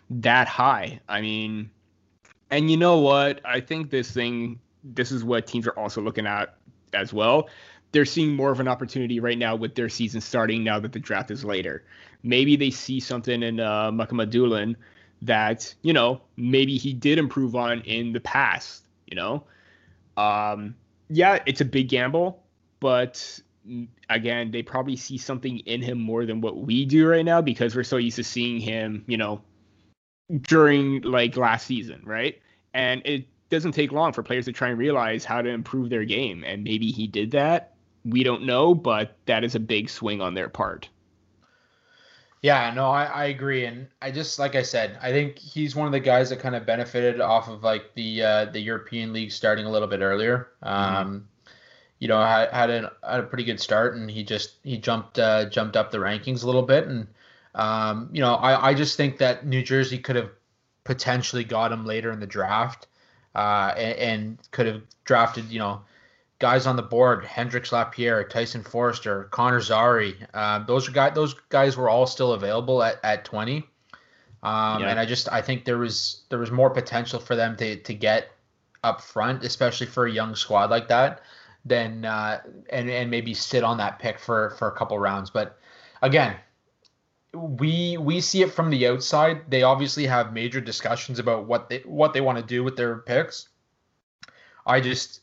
[0.09, 0.99] that high.
[1.09, 1.69] I mean,
[2.49, 3.41] and you know what?
[3.45, 6.55] I think this thing, this is what teams are also looking at
[6.93, 7.49] as well.
[7.91, 10.99] They're seeing more of an opportunity right now with their season starting now that the
[10.99, 11.85] draft is later.
[12.23, 14.75] Maybe they see something in uh, Mukhamadullin
[15.21, 19.43] that, you know, maybe he did improve on in the past, you know?
[20.17, 20.75] Um,
[21.09, 22.43] yeah, it's a big gamble,
[22.79, 23.39] but
[24.09, 27.75] again, they probably see something in him more than what we do right now because
[27.75, 29.41] we're so used to seeing him, you know,
[30.41, 32.41] during like last season, right?
[32.73, 36.05] And it doesn't take long for players to try and realize how to improve their
[36.05, 36.43] game.
[36.45, 37.75] And maybe he did that.
[38.05, 40.89] We don't know, but that is a big swing on their part.
[42.43, 45.85] Yeah, no, I, I agree, and I just like I said, I think he's one
[45.85, 49.31] of the guys that kind of benefited off of like the uh, the European League
[49.31, 50.49] starting a little bit earlier.
[50.61, 50.95] Mm-hmm.
[50.95, 51.27] Um,
[51.99, 55.19] you know, had had, an, had a pretty good start, and he just he jumped
[55.19, 57.07] uh, jumped up the rankings a little bit, and
[57.55, 60.29] um, you know, I I just think that New Jersey could have
[60.83, 62.87] potentially got him later in the draft,
[63.35, 65.81] uh, and, and could have drafted you know
[66.39, 70.15] guys on the board: Hendrix Lapierre, Tyson Foerster, Connor Zary.
[70.33, 71.13] Uh, those are guys.
[71.15, 73.67] Those guys were all still available at, at 20.
[74.43, 74.89] Um, yeah.
[74.89, 77.93] And I just I think there was there was more potential for them to to
[77.93, 78.31] get
[78.83, 81.21] up front, especially for a young squad like that,
[81.65, 85.29] than uh, and and maybe sit on that pick for for a couple rounds.
[85.29, 85.57] But
[86.01, 86.35] again,
[87.33, 89.49] we we see it from the outside.
[89.49, 92.97] They obviously have major discussions about what they what they want to do with their
[92.97, 93.49] picks.
[94.65, 95.21] I just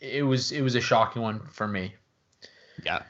[0.00, 1.94] it was it was a shocking one for me.
[2.84, 3.02] Yeah.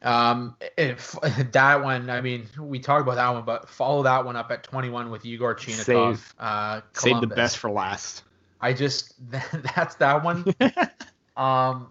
[0.00, 1.12] Um, if
[1.52, 4.64] that one, I mean, we talked about that one, but follow that one up at
[4.64, 5.84] 21 with Igor Chinakhov.
[6.16, 8.24] Save, uh, save the best for last.
[8.60, 9.14] I just
[9.76, 10.44] that's that one.
[11.36, 11.90] um,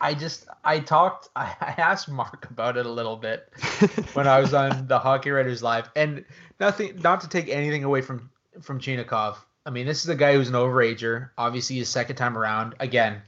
[0.00, 3.52] I just I talked I, asked Mark about it a little bit
[4.14, 6.24] when I was on the Hockey Writers Live, and
[6.60, 8.30] nothing not to take anything away from
[8.60, 9.36] from Chinakhov.
[9.66, 11.30] I mean, this is a guy who's an overager.
[11.36, 12.74] Obviously, his second time around.
[12.80, 13.20] Again,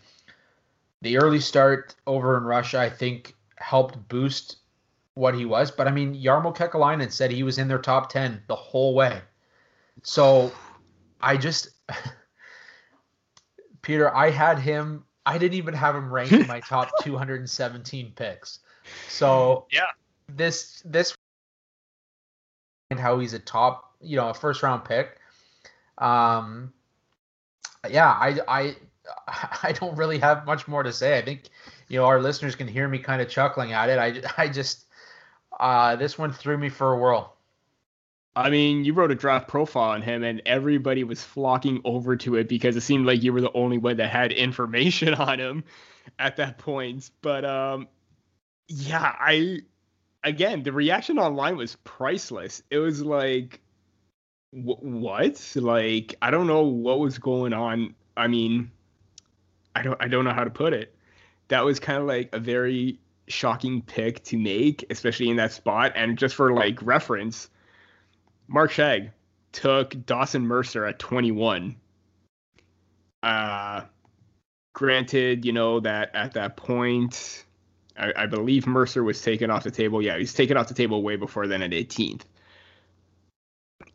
[1.02, 4.56] the early start over in Russia, I think, helped boost
[5.14, 5.70] what he was.
[5.70, 9.20] But I mean, Jarmo Kekalainen said he was in their top 10 the whole way.
[10.02, 10.52] So
[11.20, 11.68] I just,
[13.82, 18.58] Peter, I had him, I didn't even have him ranked in my top 217 picks.
[19.08, 19.82] So yeah,
[20.28, 21.14] this, this,
[22.90, 25.18] and how he's a top, you know, a first round pick.
[25.98, 26.72] Um,
[27.88, 28.76] yeah, I, I,
[29.62, 31.16] I don't really have much more to say.
[31.16, 31.44] I think
[31.88, 33.98] you know our listeners can hear me kind of chuckling at it.
[33.98, 34.86] I I just
[35.58, 37.36] uh, this one threw me for a whirl.
[38.36, 42.36] I mean, you wrote a draft profile on him, and everybody was flocking over to
[42.36, 45.64] it because it seemed like you were the only one that had information on him
[46.18, 47.10] at that point.
[47.22, 47.88] But um,
[48.68, 49.60] yeah, I
[50.22, 52.62] again the reaction online was priceless.
[52.70, 53.60] It was like,
[54.52, 55.52] what?
[55.56, 57.94] Like I don't know what was going on.
[58.16, 58.70] I mean,
[59.74, 60.94] I don't I don't know how to put it.
[61.48, 65.92] That was kind of like a very shocking pick to make, especially in that spot.
[65.96, 67.50] And just for like reference,
[68.50, 69.10] Mark Shag
[69.52, 71.76] took Dawson Mercer at 21.
[73.22, 73.82] Uh,
[74.74, 77.44] granted, you know that at that point,
[77.96, 80.02] I, I believe Mercer was taken off the table.
[80.02, 82.22] Yeah, he's taken off the table way before then at 18th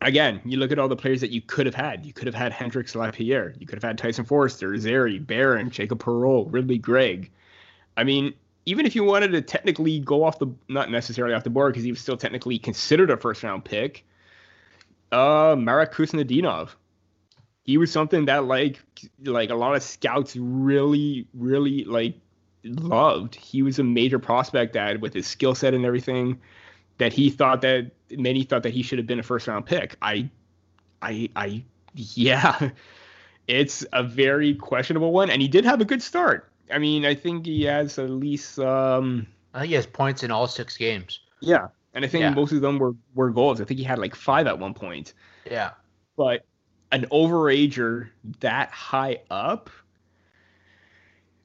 [0.01, 2.05] again, you look at all the players that you could have had.
[2.05, 3.53] You could have had Hendrix Lapierre.
[3.59, 7.31] You could have had Tyson Foerster, Zary, Barron, Jacob Perreault, Ridley Greig.
[7.97, 8.33] I mean,
[8.65, 11.83] even if you wanted to technically go off the, not necessarily off the board because
[11.83, 14.05] he was still technically considered a first round pick,
[15.15, 16.69] uh, Marek Khusnutdinov.
[17.63, 18.79] He was something that like
[19.23, 22.15] like a lot of scouts really really like
[22.63, 23.35] loved.
[23.35, 26.39] He was a major prospect that with his skill set and everything
[26.97, 29.95] that he thought that many thought that he should have been a first round pick.
[30.01, 30.29] I,
[31.01, 32.69] I, I, yeah,
[33.47, 36.49] it's a very questionable one, and he did have a good start.
[36.71, 38.59] I mean, I think he has at least.
[38.59, 41.19] Um, I think he has points in all six games.
[41.41, 42.29] Yeah, and I think yeah.
[42.29, 43.61] most of them were were goals.
[43.61, 45.13] I think he had like five at one point.
[45.49, 45.71] Yeah,
[46.15, 46.45] but
[46.91, 48.09] an overager
[48.41, 49.69] that high up.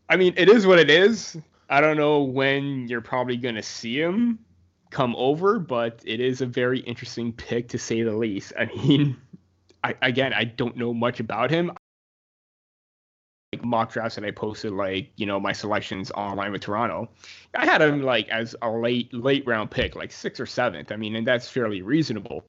[0.09, 1.39] I mean, it is what it is.
[1.69, 4.41] I don't know when you're probably going to see him
[4.91, 8.53] come over, but it is a very interesting pick to say the least.
[8.59, 9.17] I mean,
[9.85, 11.73] I, again, I don't know much about him.
[13.61, 17.09] Like mock drafts that I posted, like you know my selections online with Toronto,
[17.55, 20.93] I had him like as a late late round pick, like sixth or seventh.
[20.93, 22.45] I mean, and that's fairly reasonable.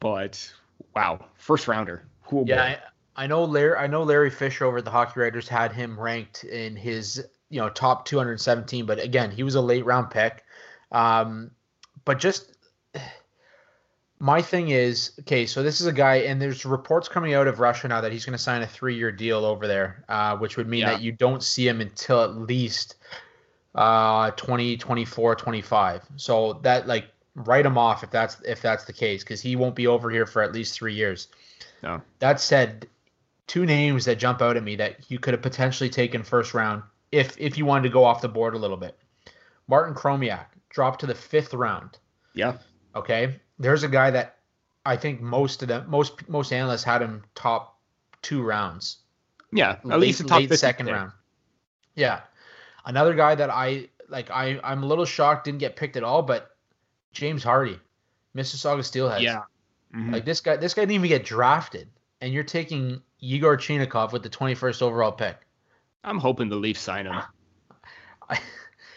[0.00, 0.52] But
[0.94, 2.04] wow, first rounder.
[2.24, 2.44] Cool.
[2.46, 2.78] Yeah,
[3.16, 3.76] I know Larry.
[3.76, 7.60] I know Larry Fisher over at the Hockey Writers had him ranked in his you
[7.60, 10.44] know top 217, but again, he was a late round pick.
[10.90, 11.52] Um,
[12.04, 12.51] but just
[14.22, 15.46] my thing is okay.
[15.46, 18.24] So this is a guy, and there's reports coming out of Russia now that he's
[18.24, 20.92] going to sign a three year deal over there, uh, which would mean Yeah.
[20.92, 22.94] that you don't see him until at least
[23.74, 29.24] uh 2024 25 so that like write him off if that's if that's the case
[29.24, 31.28] because he won't be over here for at least three years
[31.82, 32.02] No.
[32.18, 32.86] that said
[33.46, 36.82] two names that jump out at me that you could have potentially taken first round
[37.12, 38.98] if if you wanted to go off the board a little bit
[39.68, 41.96] martin chromiak dropped to the fifth round
[42.34, 42.58] Yeah.
[42.94, 44.38] okay there's a guy that
[44.86, 47.78] i think most of them most most analysts had him top
[48.22, 48.98] two rounds
[49.52, 49.72] Yeah.
[49.72, 50.94] At late, least the top late 50 second pick.
[50.94, 51.12] round.
[51.94, 52.20] Yeah,
[52.86, 54.30] another guy that I like.
[54.30, 56.56] I I'm a little shocked didn't get picked at all, but
[57.12, 57.78] James Hardie,
[58.34, 59.20] Mississauga Steelheads.
[59.20, 59.42] Yeah.
[59.94, 60.10] Mhm.
[60.12, 60.56] like this guy.
[60.56, 61.90] This guy didn't even get drafted,
[62.22, 65.36] and you're taking Igor Chinakhov with the 21st overall pick.
[66.02, 67.20] I'm hoping the Leafs sign him.
[68.30, 68.40] I,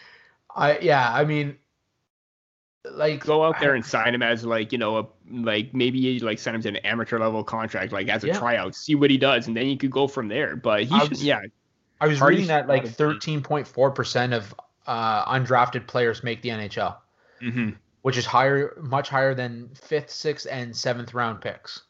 [0.56, 1.12] I yeah.
[1.12, 1.58] I mean,
[2.92, 6.38] like Go out there and sign him as like you know a like maybe like
[6.38, 8.38] sign him to an amateur level contract like as a Yeah.
[8.38, 10.56] tryout, see what he does, and then you could go from there.
[10.56, 11.40] But he I should, was- yeah,
[12.00, 14.54] I was reading that like 13.4 percent of
[14.86, 16.96] uh, undrafted players make the NHL.
[17.40, 17.70] hmm
[18.02, 21.82] which is higher, much higher than fifth, sixth, and seventh round picks.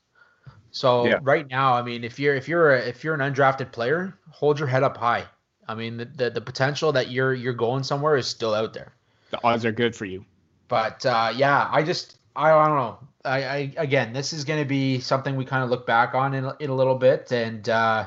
[0.70, 1.18] So Yeah.
[1.20, 4.58] right now, I mean, if you're if you're a, if you're an undrafted player, hold
[4.58, 5.24] your head up high.
[5.68, 8.94] I mean, the, the the potential that you're you're going somewhere is still out there.
[9.30, 10.24] the odds are good for you.
[10.68, 12.98] But uh, yeah, I just I, I don't know.
[13.24, 16.34] I, I again, this is going to be something we kind of look back on
[16.34, 18.06] in, a- in a little bit, and uh,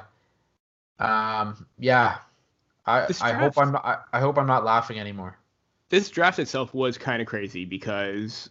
[1.00, 2.20] um, yeah,
[2.86, 5.38] I This I hope I'm not, I, I hope I'm not laughing anymore.
[5.90, 8.50] This draft itself was kind of crazy because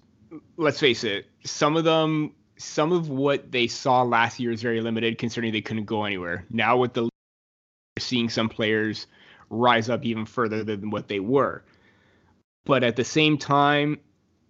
[0.57, 4.81] let's face it, some of them, some of what they saw last year is very
[4.81, 6.45] limited, considering they couldn't go anywhere.
[6.51, 7.09] Now with the
[7.99, 9.07] seeing some players
[9.51, 11.65] rise up even further than what they were.
[12.69, 13.99] But at the same time,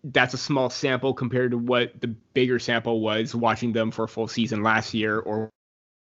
[0.03, 4.09] that's a small sample compared to what the bigger sample was watching them for a
[4.09, 5.49] full season last year or,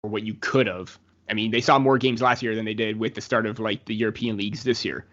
[0.05, 0.97] or what you could have.
[1.29, 3.59] I mean, they saw more games last year than they did with the start of
[3.59, 5.07] like the European leagues this year.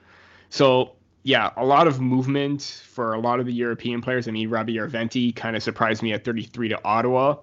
[0.49, 0.91] So
[1.23, 4.27] yeah, a lot of movement for a lot of the European players.
[4.27, 7.37] I mean, Roby Järventie kind of surprised me at 33 to Ottawa.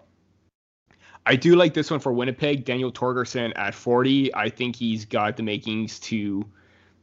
[1.26, 2.64] I do like this one for Winnipeg.
[2.64, 4.32] Daniel Torgersson at 40.
[4.36, 6.44] I think he's got the makings to,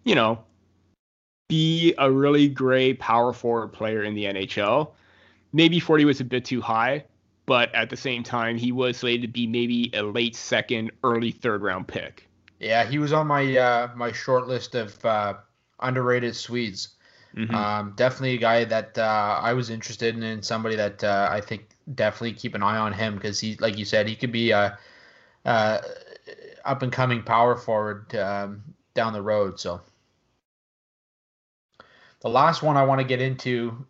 [0.06, 0.46] you know,
[1.50, 4.92] be a really great power forward player in the NHL.
[5.52, 7.04] Maybe 40 was a bit too high,
[7.46, 11.32] but at the same time, he was slated to be maybe a late second, early
[11.32, 12.28] third round pick.
[12.60, 15.34] Yeah, he was on my uh, my short list of uh,
[15.82, 16.90] underrated Swedes.
[17.36, 17.54] Mhm.
[17.54, 21.42] Um, definitely a guy that uh, I was interested in, and somebody that uh, I
[21.42, 24.52] think definitely keep an eye on him because he, like you said, he could be
[24.52, 24.78] a,
[25.46, 25.78] uh
[26.66, 28.62] up and coming power forward um,
[28.94, 29.60] down the road.
[29.60, 29.82] So
[32.22, 33.86] the last one I want to get into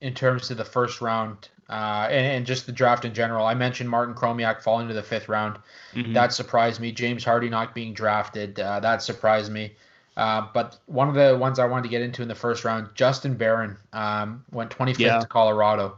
[0.00, 3.46] in terms of the first round uh, and, and just the draft in general.
[3.46, 5.58] I mentioned Martin Chromiak falling to the fifth round.
[5.94, 6.14] Mhm.
[6.14, 6.90] That surprised me.
[6.92, 8.58] James Hardie not being drafted.
[8.58, 9.72] Uh, that surprised me.
[10.16, 12.88] Uh, but one of the ones I wanted to get into in the first round,
[12.94, 15.20] Justin Barron um, went 25th Yeah.
[15.20, 15.96] to Colorado.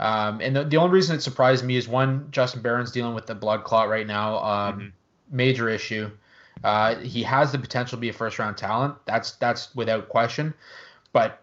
[0.00, 3.26] Um, and the, the only reason it surprised me is one, Justin Barron's dealing with
[3.26, 4.92] the blood clot right now, um, Mhm.
[5.30, 6.10] major issue.
[6.64, 8.94] Uh, he has the potential to be a first round talent.
[9.06, 10.52] That's that's without question.
[11.12, 11.42] But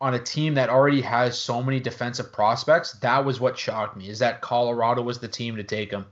[0.00, 4.08] on a team that already has so many defensive prospects, that was what shocked me.
[4.08, 6.06] Is that Colorado was the team to take him.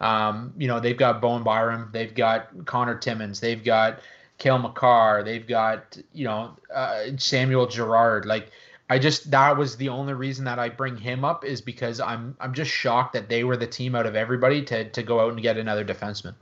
[0.00, 4.00] Um, you know, they've got Bowen Byram, they've got Connor Timmins, they've got
[4.38, 8.26] Cale Makar, they've got you know uh, Samuel Girard.
[8.26, 8.50] Like,
[8.90, 12.36] I just that was the only reason that I bring him up is because I'm
[12.40, 15.32] I'm just shocked that they were the team out of everybody to to go out
[15.32, 16.34] and get another defenseman.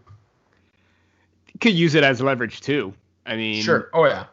[1.61, 2.94] Could use it as leverage too.
[3.26, 3.90] I mean, Sure.
[3.92, 4.24] Oh yeah.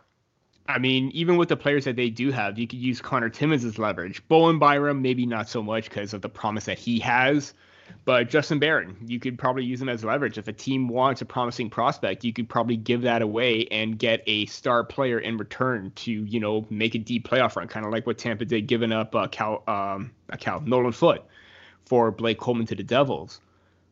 [0.68, 3.64] I mean, even with the players that they do have, you could use Connor Timmins
[3.64, 4.26] as leverage.
[4.28, 7.54] Bowen Byram, maybe not so much because of the promise that he has.
[8.04, 10.38] But Justin Barron, you could probably use him as leverage.
[10.38, 14.24] If a team wants a promising prospect, you could probably give that away and get
[14.28, 17.92] a star player in return to, you know, make a deep playoff run, kind of
[17.92, 21.26] like what Tampa did, giving up uh, Cal, um, not Cal, Nolan Foote
[21.86, 23.40] for Blake Coleman to the Devils.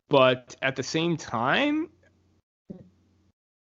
[0.08, 1.88] But at the same time,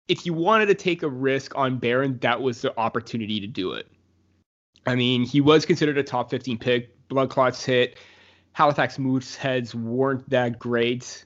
[0.09, 3.73] if you wanted to take a risk on Barron, that was the opportunity to do
[3.73, 3.87] it.
[4.85, 7.07] I mean, he was considered a top 15 pick.
[7.07, 7.97] Blood clots hit.
[8.53, 11.25] Halifax Mooseheads weren't that great,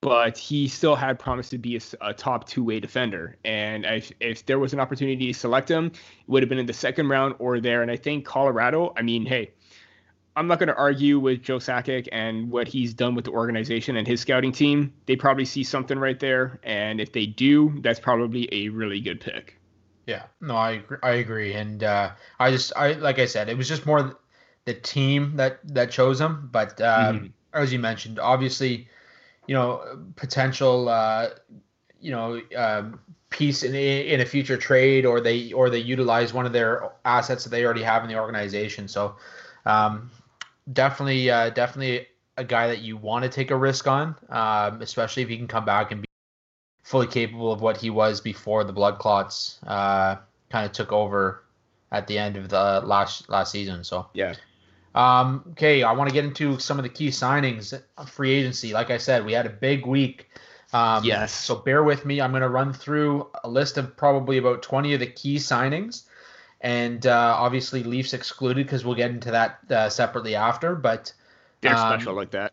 [0.00, 3.36] but he still had promised to be a, a top two way defender.
[3.44, 5.94] And if, if there was an opportunity to select him, it
[6.28, 7.82] would have been in the second round or there.
[7.82, 9.52] And I think Colorado, I mean, hey,
[10.38, 13.96] I'm not going to argue with Joe Sakic and what he's done with the organization
[13.96, 14.92] and his scouting team.
[15.06, 19.20] They probably see something right there, and if they do, that's probably a really good
[19.20, 19.58] pick.
[20.06, 23.56] Yeah, no, I agree, I agree, and uh, I just I like I said, it
[23.56, 24.16] was just more
[24.64, 27.26] the team that that chose him, but um, mm-hmm.
[27.52, 28.88] as you mentioned, obviously,
[29.48, 31.30] you know, potential, uh,
[32.00, 36.46] you know, um, piece in in a future trade, or they or they utilize one
[36.46, 38.86] of their assets that they already have in the organization.
[38.86, 39.16] So.
[39.66, 40.10] Um,
[40.72, 42.06] definitely, uh, definitely
[42.36, 45.48] a guy that you want to take a risk on, um, especially if he can
[45.48, 46.08] come back and be
[46.82, 50.16] fully capable of what he was before the blood clots uh,
[50.50, 51.44] kind of took over
[51.90, 53.84] at the end of the last last season.
[53.84, 54.34] So yeah.
[54.94, 58.72] Um, okay, I want to get into some of the key signings, free agency.
[58.72, 60.30] Like I said, we had a big week.
[60.72, 61.32] Um, yes.
[61.32, 62.20] So bear with me.
[62.20, 66.04] I'm going to run through a list of probably about 20 of the key signings
[66.60, 70.74] and uh, obviously Leafs excluded because we'll get into that uh, separately after.
[70.74, 71.12] But
[71.60, 72.52] they're um, special like that.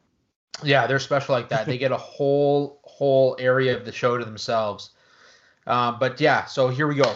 [0.63, 1.65] Yeah, they're special like that.
[1.65, 4.91] they get a whole whole area of the show to themselves.
[5.67, 7.15] Uh, but yeah, so here we go.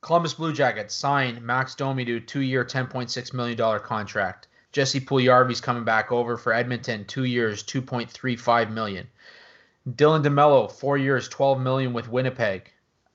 [0.00, 4.46] Columbus Blue Jackets sign Max Domi to a two-year, $10.6 million contract.
[4.72, 9.06] Jesse Puljujarvi's coming back over for Edmonton, two years, 2.35 million.
[9.88, 12.70] Dylan DeMelo, four years, 12 million with Winnipeg.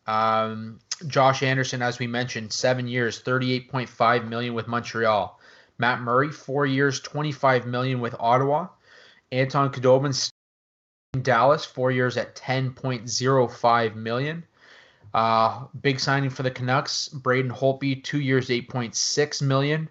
[0.05, 5.39] Um, Josh Anderson, as we mentioned, seven years, 38.5 million with Montreal.
[5.77, 8.67] Matt Murray, four years, 25 million with Ottawa.
[9.31, 10.31] Anton Khudobin
[11.13, 14.45] in Dallas, four years at 10.05 million.
[15.13, 17.07] Uh, big signing for the Canucks.
[17.09, 19.89] Braden Holtby, two years, 8.6 million.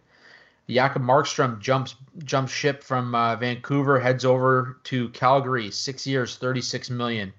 [0.69, 6.89] Jacob Markstrom jumps jumps ship from uh, Vancouver, heads over to Calgary, six years, 36
[6.91, 7.33] million.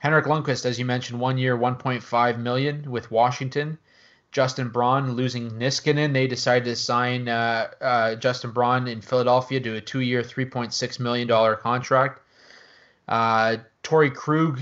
[0.00, 3.78] Henrik Lundqvist, as you mentioned, one year, 1.5 million with Washington.
[4.32, 9.76] Justin Braun losing Niskanen, they decided to sign uh, uh, Justin Braun in Philadelphia to
[9.76, 12.22] a two-year, 3.6 million dollar contract.
[13.08, 14.60] Uh, Krug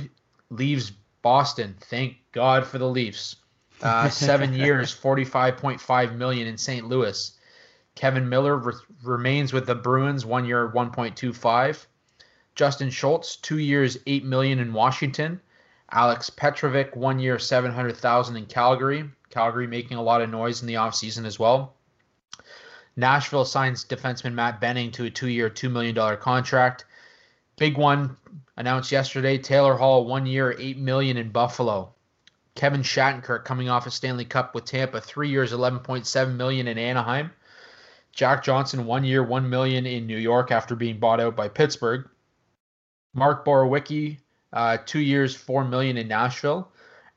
[0.51, 1.76] leaves Boston.
[1.82, 3.36] Thank God for the Leafs.
[3.80, 6.89] Uh, seven years, 45.5 million in St.
[6.89, 7.32] Louis.
[7.95, 8.74] Kevan Miller re-
[9.05, 11.86] remains with the Bruins, one year, 1.25.
[12.59, 15.41] Justin Schultz, two years, eight million in Washington.
[15.93, 19.09] Alex Petrovic, one year, seven hundred thousand in Calgary.
[19.31, 21.77] Calgary making a lot of noise in the offseason as well.
[22.97, 26.85] Nashville signs defenseman Matt Benning to a two-year, two million dollar contract.
[27.59, 28.17] Big one
[28.57, 31.93] announced yesterday: Taylor Hall, one year, eight million in Buffalo.
[32.57, 36.67] Kevin Shattenkirk coming off a Stanley Cup with Tampa, three years, eleven point seven million
[36.67, 37.31] in Anaheim.
[38.11, 42.09] Jack Johnson, one year, one million in New York after being bought out by Pittsburgh.
[43.19, 44.19] Mark Borowiecki,
[44.53, 46.71] uh, two years, four million in Nashville.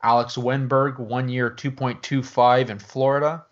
[0.03, 3.45] Alex Wennberg, one year, 2.25 in Florida.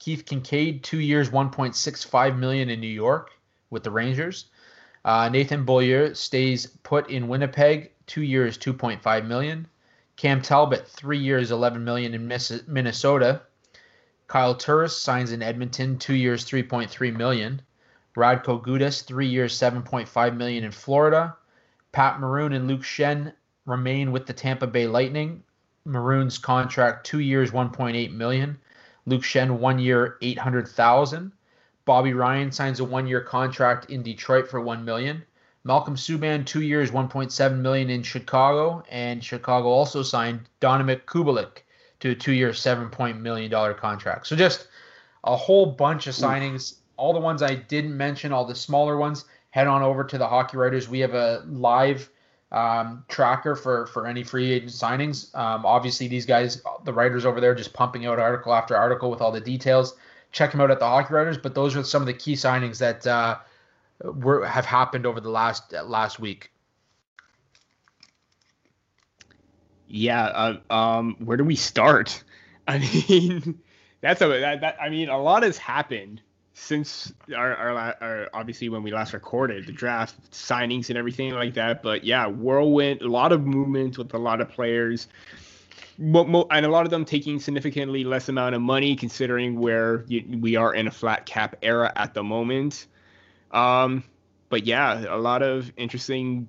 [0.00, 3.30] Keith Kinkaid, two years, 1.65 million in New York
[3.70, 4.46] with the Rangers.
[5.04, 9.68] Uh, Nathan Beaulieu stays put in Winnipeg, two years, 2.5 million.
[10.16, 12.26] Cam Talbot, three years, 11 million in
[12.66, 13.42] Minnesota.
[14.26, 17.62] Kyle Turris signs in Edmonton, two years, 3.3 million.
[18.16, 21.36] Radko Gudas, three years, 7.5 million in Florida.
[21.92, 23.32] Pat Maroon and Luke Schenn
[23.66, 25.42] remain with the Tampa Bay Lightning.
[25.84, 28.58] Maroon's contract two years, 1.8 million.
[29.06, 31.32] Luke Schenn one year, 800,000.
[31.84, 35.24] Bobby Ryan signs a one-year contract in Detroit for one million.
[35.64, 41.62] Malcolm Subban two years, 1.7 million in Chicago, and Chicago also signed Dominik Kubalik
[42.00, 42.90] to a two-year, 7
[43.20, 44.26] million dollar contract.
[44.26, 44.68] So just
[45.24, 46.76] a whole bunch of signings.
[46.96, 50.26] All the ones I didn't mention, all the smaller ones head on over to the
[50.26, 50.88] Hockey Writers.
[50.88, 52.10] We have a live
[52.50, 55.32] um, tracker for for any free agent signings.
[55.36, 59.20] Um, obviously, these guys, the writers over there, just pumping out article after article with
[59.20, 59.94] all the details.
[60.32, 61.38] Check them out at the Hockey Writers.
[61.38, 63.38] But those are some of the key signings that uh,
[64.02, 66.50] were have happened over the last uh, last week.
[69.86, 70.24] Yeah.
[70.24, 72.24] Uh, um, where do we start?
[72.66, 73.60] I mean,
[74.00, 76.22] that's a that, that I mean, a lot has happened
[76.54, 81.54] since our, our, our, obviously when we last recorded the draft signings and everything like
[81.54, 81.82] that.
[81.82, 85.08] But yeah, whirlwind, a lot of movement with a lot of players,
[85.98, 90.74] and a lot of them taking significantly less amount of money considering where we are
[90.74, 92.86] in a flat cap era at the moment.
[93.50, 94.04] Um,
[94.48, 96.48] but yeah, a lot of interesting,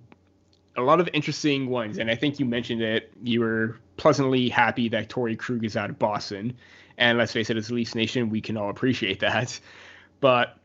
[0.76, 1.98] a lot of interesting ones.
[1.98, 3.12] And I think you mentioned it.
[3.22, 6.56] You were pleasantly happy that Torey Krug is out of Boston.
[6.98, 9.60] And let's face it, as a Leafs Nation, we can all appreciate that.
[10.24, 10.56] But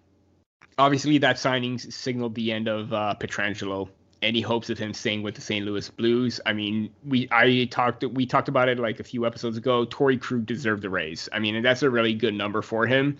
[0.79, 3.89] obviously, that signing signaled the end of uh, Pietrangelo.
[4.23, 5.67] Any hopes of him staying with the St.
[5.67, 6.41] Louis Blues?
[6.47, 9.85] I mean, we I talked we talked about it like a few episodes ago.
[9.85, 11.29] Torey Krug deserved the raise.
[11.33, 13.19] I mean, that's a really good number for him.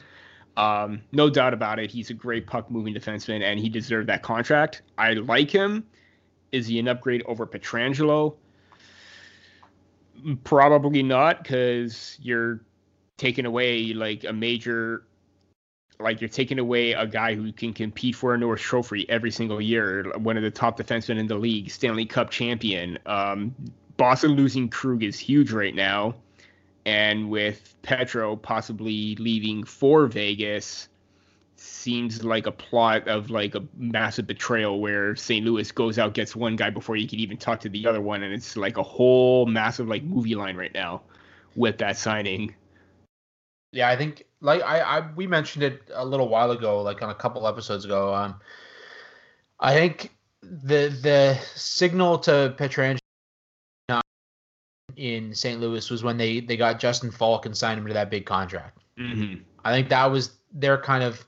[0.57, 1.91] Um, no doubt about it.
[1.91, 4.83] He's a great puck moving defenseman, and he deserved that contract.
[4.97, 5.85] I like him.
[6.53, 8.37] Is he an upgrade over Pietrangelo?
[10.45, 12.61] Probably not, because you're
[13.17, 15.03] taking away like a major,
[16.01, 19.61] like you're taking away a guy who can compete for a Norris Trophy every single
[19.61, 22.99] year, one of the top defensemen in the league, Stanley Cup champion.
[23.07, 23.55] Um,
[23.97, 26.15] Boston losing Krug is huge right now
[26.89, 30.89] and with Petro possibly leaving for Vegas,
[31.57, 35.45] seems like a plot of like a massive betrayal where St.
[35.45, 38.23] Louis goes out gets one guy before you can even talk to the other one,
[38.23, 41.03] and it's like a whole massive like movie line right now
[41.57, 42.55] with that signing.
[43.73, 47.11] Yeah, I think like I, I we mentioned it a little while ago, like on
[47.11, 48.15] a couple episodes ago.
[48.15, 48.41] Um,
[49.61, 52.99] I think the the signal to Pietrangelo
[54.97, 55.61] in St.
[55.61, 58.79] Louis was when they they got Justin Faulk and signed him to that big contract.
[58.99, 59.43] Mm-hmm.
[59.65, 61.25] I think that was their kind of,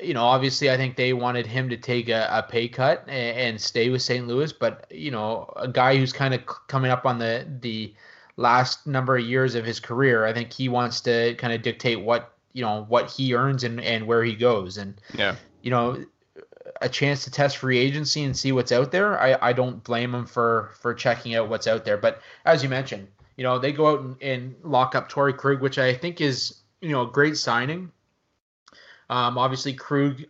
[0.00, 3.38] you know, obviously I think they wanted him to take a, a pay cut and,
[3.38, 4.26] and, stay with St.
[4.26, 7.94] Louis, but you know, a guy who's kind of coming up on the the
[8.36, 12.00] last number of years of his career, I think he wants to kind of dictate
[12.00, 16.04] what you know what he earns and and where he goes, and yeah, you know,
[16.80, 20.14] a chance to test free agency and see what's out there, I, I don't blame
[20.14, 21.96] him for for checking out what's out there.
[21.96, 25.60] But as you mentioned, you know, they go out and, and lock up Torey Krug,
[25.60, 27.90] which I think is, you know, a great signing.
[29.08, 30.24] Um, obviously, Krug,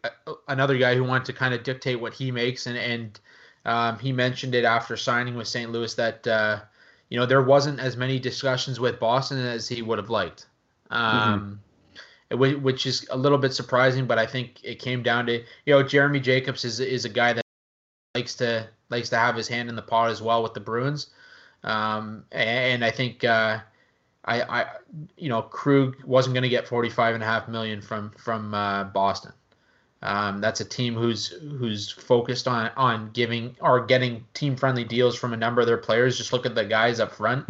[0.49, 3.21] another guy who wanted to kind of dictate what he makes, and and
[3.65, 5.71] um, he mentioned it after signing with St.
[5.71, 6.61] Louis that uh,
[7.09, 10.47] you know there wasn't as many discussions with Boston as he would have liked.
[10.91, 11.55] Um, mm-hmm
[12.31, 14.07] which is a little bit surprising.
[14.07, 15.45] But I think it came down to you
[15.75, 17.45] know Jeremy Jacobs is is a guy that
[18.15, 21.11] likes to likes to have his hand in the pot as well with the Bruins,
[21.63, 23.61] um, and I think uh,
[24.25, 24.67] I I
[25.17, 28.55] you know Krug wasn't going to get forty five and a half million from from
[28.55, 29.33] uh, Boston.
[30.07, 35.17] Um, that's a team who's who's focused on on giving or getting team friendly deals
[35.17, 36.17] from a number of their players.
[36.17, 37.45] Just look at the guys up front.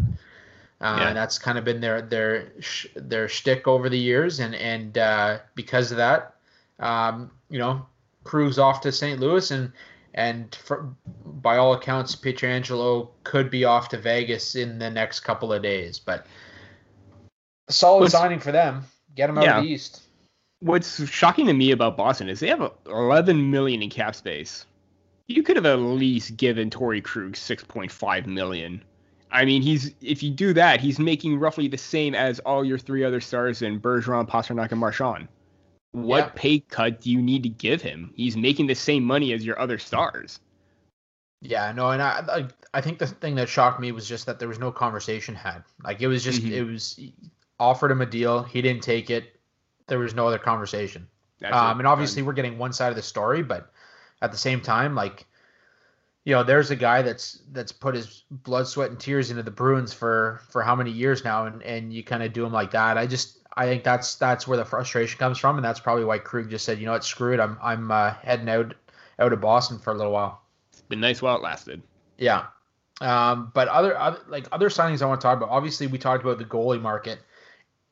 [0.79, 1.07] Uh, yeah.
[1.09, 2.51] And that's kind of been their their
[2.95, 6.35] their shtick over the years, and and uh, because of that,
[6.79, 7.85] um, you know,
[8.23, 9.19] Krug's off to St.
[9.19, 9.71] Louis, and
[10.15, 10.89] and for,
[11.25, 15.99] by all accounts, Pietrangelo could be off to Vegas in the next couple of days.
[15.99, 16.25] But
[17.69, 18.83] solid what's, signing for them.
[19.15, 19.57] Get them out yeah.
[19.57, 20.06] of the East.
[20.59, 24.65] What's shocking to me about Boston is they have 11 million in cap space.
[25.27, 28.81] You could have at least given Torey Krug 6.5 million
[29.31, 32.77] I mean, he's if you do that, he's making roughly the same as all your
[32.77, 35.27] three other stars in Bergeron, Pastrnak, and Marchand.
[35.91, 36.31] What yeah.
[36.35, 38.11] pay cut do you need to give him?
[38.15, 40.39] He's making the same money as your other stars.
[41.41, 44.39] Yeah, no, and I, I, I think the thing that shocked me was just that
[44.39, 45.63] there was no conversation had.
[45.83, 46.53] Like it was just mm-hmm.
[46.53, 46.99] it was
[47.59, 49.36] offered him a deal, he didn't take it.
[49.87, 51.07] There was no other conversation.
[51.43, 53.71] Um, and obviously we're getting one side of the story, but
[54.21, 55.25] at the same time, like
[56.27, 59.51] you know, there's a guy that's that's put his blood, sweat, and tears into the
[59.51, 62.71] Bruins for for how many years now, and and you kind of do him like
[62.71, 62.97] that.
[62.97, 66.17] I just I think that's that's where the frustration comes from, and that's probably why
[66.17, 68.73] Krug just said, you know what, screw it, I'm I'm uh, heading out
[69.19, 70.41] out of Boston for a little while.
[70.71, 71.81] It's been nice while it lasted.
[72.17, 72.47] Yeah,
[72.99, 75.47] um, but other, other like other signings I want to talk about.
[75.47, 77.19] Obviously, we talked about the goalie market.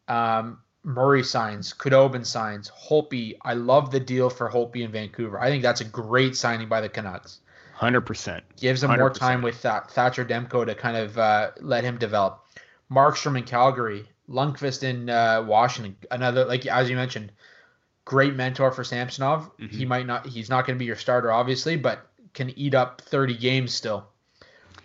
[0.10, 3.38] Um, Murray signs, Khudobin signs, Holtby.
[3.42, 5.40] I love the deal for Holtby in Vancouver.
[5.40, 7.40] I think that's a great signing by the Canucks.
[7.74, 8.44] Hundred percent.
[8.56, 9.00] Gives him 100%.
[9.00, 12.46] more time with that Thatcher Demko to kind of uh, let him develop.
[12.90, 15.98] Markstrom in Calgary, Lundqvist in uh, Washington.
[16.12, 17.32] Another like as you mentioned,
[18.06, 19.50] great mentor for Samsonov.
[19.58, 19.76] Mm-hmm.
[19.76, 20.28] He might not.
[20.28, 24.08] He's not going to be your starter, obviously, but can eat up thirty games still.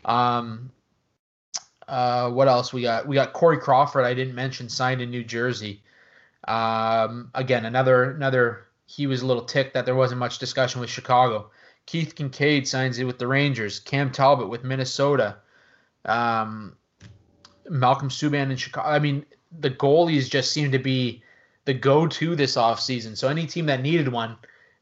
[0.05, 0.71] Um.
[1.87, 3.07] Uh, what else we got?
[3.07, 4.05] We got Corey Crawford.
[4.05, 5.83] I didn't mention signed in New Jersey.
[6.47, 8.67] Um, again, another another.
[8.87, 11.51] He was a little ticked that there wasn't much discussion with Chicago.
[11.87, 13.79] Keith Kinkaid signs it with the Rangers.
[13.79, 15.37] Cam Talbot with Minnesota.
[16.05, 16.77] Um,
[17.69, 18.89] Malcolm Subban in Chicago.
[18.89, 19.25] I mean,
[19.61, 21.23] the goalies just seem to be
[21.65, 23.17] the go-to this offseason.
[23.17, 24.37] So any team that needed one,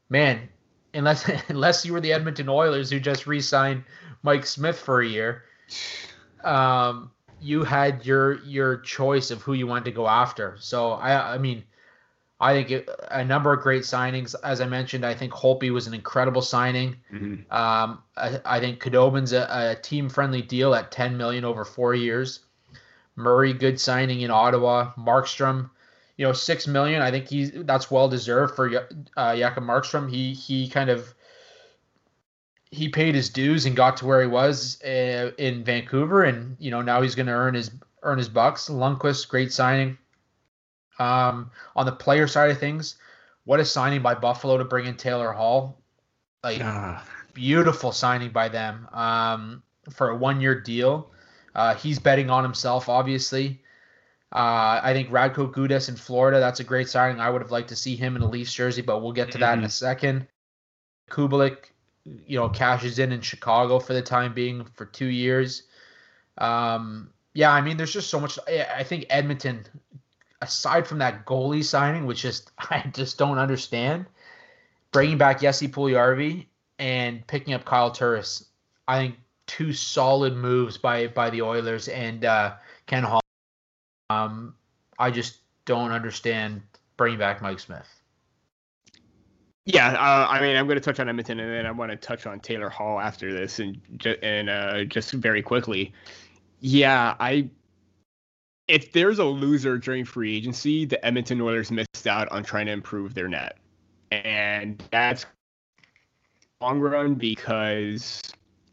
[0.09, 0.49] man,
[0.93, 3.83] unless unless you were the Edmonton Oilers who just re-signed
[4.23, 5.43] Mike Smith for a year,
[6.43, 7.11] um,
[7.41, 10.57] you had your your choice of who you wanted to go after.
[10.59, 11.63] So I I mean,
[12.39, 14.35] I think it, a number of great signings.
[14.43, 16.95] As I mentioned, I think Holtby was an incredible signing.
[17.11, 17.51] Mm-hmm.
[17.53, 22.39] Um, I, I, think Khudobin's a, a team-friendly deal at 10 million over four years.
[23.17, 24.93] Murray, good signing in Ottawa.
[24.97, 25.69] Markstrom,
[26.15, 27.01] you know, six million.
[27.01, 28.87] I think he's that's well deserved for
[29.17, 30.09] uh, Jacob Markstrom.
[30.09, 31.13] He he kind of
[32.71, 36.71] he paid his dues and got to where he was uh, in Vancouver, and you
[36.71, 37.71] know now he's going to earn his
[38.03, 38.69] earn his bucks.
[38.69, 39.97] Lundqvist, great signing.
[40.99, 42.97] Um, on the player side of things,
[43.45, 45.81] what a signing by Buffalo to bring in Taylor Hall.
[46.43, 51.11] Like Ah, beautiful signing by them um, for a one year deal.
[51.55, 53.61] Uh, he's betting on himself, obviously.
[54.31, 57.19] Uh, I think Radko Gudas in Florida, that's a great signing.
[57.19, 59.39] I would have liked to see him in a Leafs jersey, but we'll get to
[59.39, 60.27] that in a second.
[61.09, 61.71] Kubalik,
[62.25, 65.63] you know, cashes in in Chicago for the time being for two years.
[66.37, 68.39] Um, yeah, I mean, there's just so much.
[68.47, 69.65] I think Edmonton,
[70.41, 74.05] aside from that goalie signing, which just I just don't understand,
[74.91, 76.47] bringing back Jesse Puljujärvi
[76.79, 78.45] and picking up Kyle Turris,
[78.87, 79.15] I think
[79.47, 82.55] two solid moves by by the Oilers and uh,
[82.87, 83.21] Ken Hall.
[84.09, 84.55] Um,
[84.97, 86.61] I just don't understand
[86.97, 87.98] bringing back Mike Smith.
[89.71, 91.95] Yeah, uh, I mean, I'm going to touch on Edmonton, and then I want to
[91.95, 93.79] touch on Taylor Hall after this, and
[94.23, 95.93] and uh, just very quickly.
[96.59, 97.47] Yeah, I.
[98.67, 102.71] If there's a loser during free agency, the Edmonton Oilers missed out on trying to
[102.71, 103.57] improve their net,
[104.11, 105.27] and that's
[106.61, 108.21] long run because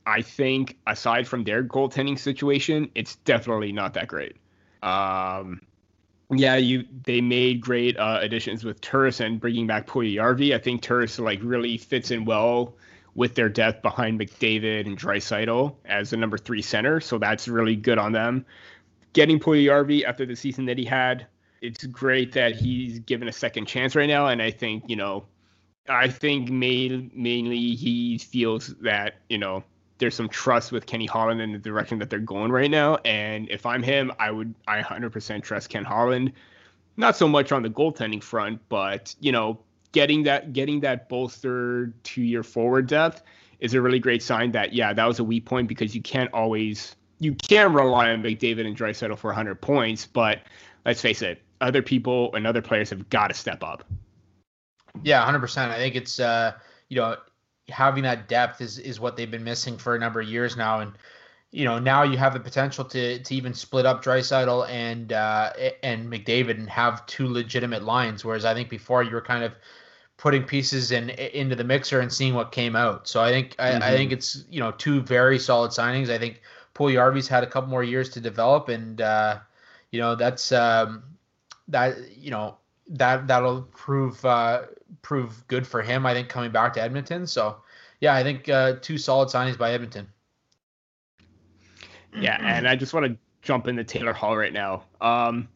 [0.06, 4.36] I think aside from their goaltending situation, it's definitely not that great.
[4.82, 5.60] Um,
[6.30, 10.54] yeah, you they made great uh, additions with Turris and bringing back Puljujärvi.
[10.54, 12.74] I think Turris like really fits in well
[13.14, 17.76] with their depth behind McDavid and Draisaitl as the number three center, so that's really
[17.76, 18.44] good on them.
[19.12, 21.26] Getting Puljujärvi after the season that he had,
[21.62, 25.24] it's great that he's given a second chance right now, and I think you know,
[25.88, 29.62] I think main, mainly he feels that you know
[29.98, 32.96] there's some trust with Kenny Holland in the direction that they're going right now.
[33.04, 36.32] And if I'm him, I would I 100% trust Ken Holland.
[36.96, 39.60] Not so much on the goaltending front, but you know,
[39.92, 43.22] getting that getting that bolstered to your forward depth
[43.60, 46.32] is a really great sign that yeah, that was a weak point because you can't
[46.32, 50.40] always you can rely on McDavid and Draisaitl for 100 points, but
[50.84, 53.84] let's face it, other people and other players have got to step up.
[55.02, 55.72] Yeah, hundred percent.
[55.72, 56.52] I think it's uh,
[56.88, 57.16] you know
[57.68, 60.80] having that depth is is what they've been missing for a number of years now,
[60.80, 60.92] and
[61.50, 65.52] you know now you have the potential to to even split up Draisaitl and uh,
[65.82, 68.24] and McDavid and have two legitimate lines.
[68.24, 69.52] Whereas I think before you were kind of
[70.16, 73.06] putting pieces in into the mixer and seeing what came out.
[73.08, 73.82] So I think mm-hmm.
[73.82, 76.08] I, I, think it's you know two very solid signings.
[76.08, 76.42] I think
[76.74, 79.38] Puljujärvi's had a couple more years to develop, and uh,
[79.90, 81.02] you know that's um,
[81.68, 82.58] that you know
[82.88, 84.62] that that'll prove uh,
[85.02, 86.06] prove good for him.
[86.06, 87.26] I think coming back to Edmonton.
[87.26, 87.56] So
[88.00, 90.08] yeah, I think uh, two solid signings by Edmonton.
[92.18, 94.84] Yeah, and I just want to jump into Taylor Hall right now.
[95.00, 95.48] Um,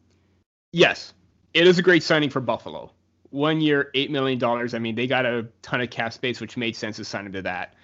[0.71, 1.13] yes,
[1.53, 2.91] it is a great signing for Buffalo.
[3.31, 4.73] One year, eight million dollars.
[4.73, 7.33] I mean, they got a ton of cap space, which made sense to sign him
[7.33, 7.75] to that.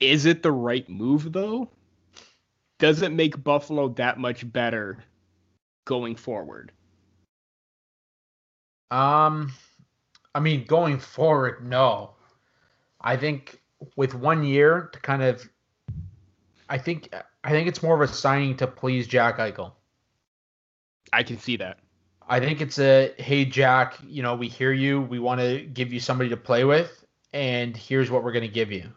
[0.00, 1.68] Is it the right move though?
[2.78, 5.04] Does it make Buffalo that much better
[5.84, 6.72] going forward?
[8.90, 9.52] Um,
[10.34, 12.12] I mean, going forward, no.
[13.00, 13.60] I think
[13.96, 15.48] with one year to kind of,
[16.68, 17.12] I think
[17.44, 19.72] I think it's more of a signing to please Jack Eichel.
[21.12, 21.80] I can see that.
[22.28, 25.02] I think it's a hey Jack, you know, we hear you.
[25.02, 28.48] We want to give you somebody to play with, and here's what we're going to
[28.48, 28.88] give you.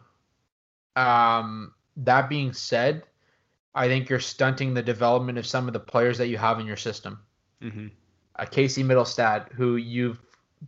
[0.95, 3.03] Um, that being said,
[3.73, 6.65] I think you're stunting the development of some of the players that you have in
[6.65, 7.19] your system.
[7.61, 7.87] Mm-hmm.
[8.37, 10.19] A Casey Mittelstadt, who you've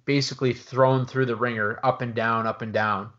[0.05, 3.09] basically thrown through the ringer, up and down, up and down.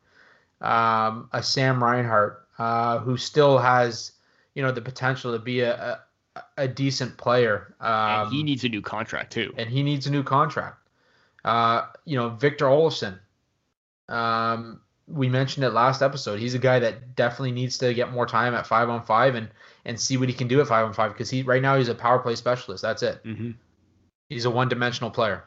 [0.60, 4.12] Um, a Sam Reinhart, uh, who still has,
[4.54, 6.00] you know, the potential to be a,
[6.36, 7.74] a, a decent player.
[7.80, 9.54] Um, and he needs a new contract too.
[9.56, 10.78] And he needs a new contract.
[11.44, 13.18] Uh, you know, Victor Olsson.
[14.08, 16.38] Um, we mentioned it last episode.
[16.38, 19.48] He's a guy that definitely needs to get more time at five on five and
[19.84, 21.88] and see what he can do at five on five because he right now he's
[21.88, 22.82] a power play specialist.
[22.82, 23.22] That's it.
[23.24, 23.52] Mm-hmm.
[24.28, 25.44] He's a one dimensional player.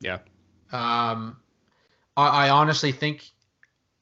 [0.00, 0.18] Yeah.
[0.72, 1.36] Um,
[2.16, 3.30] I, I honestly think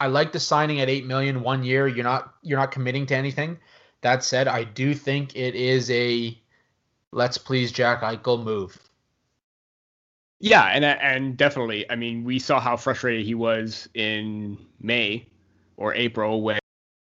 [0.00, 1.88] I like the signing at eight million one year.
[1.88, 3.58] You're not you're not committing to anything.
[4.00, 6.38] That said, I do think it is a
[7.12, 8.78] let's please Jack Eichel move.
[10.40, 11.90] Yeah, and and definitely.
[11.90, 15.26] I mean, we saw how frustrated he was in May
[15.76, 16.60] or April when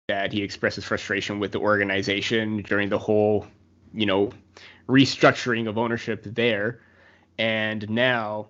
[0.09, 3.46] that he expressed his frustration with the organization during the whole,
[3.92, 4.30] you know,
[4.88, 6.80] restructuring of ownership there.
[7.38, 8.49] And now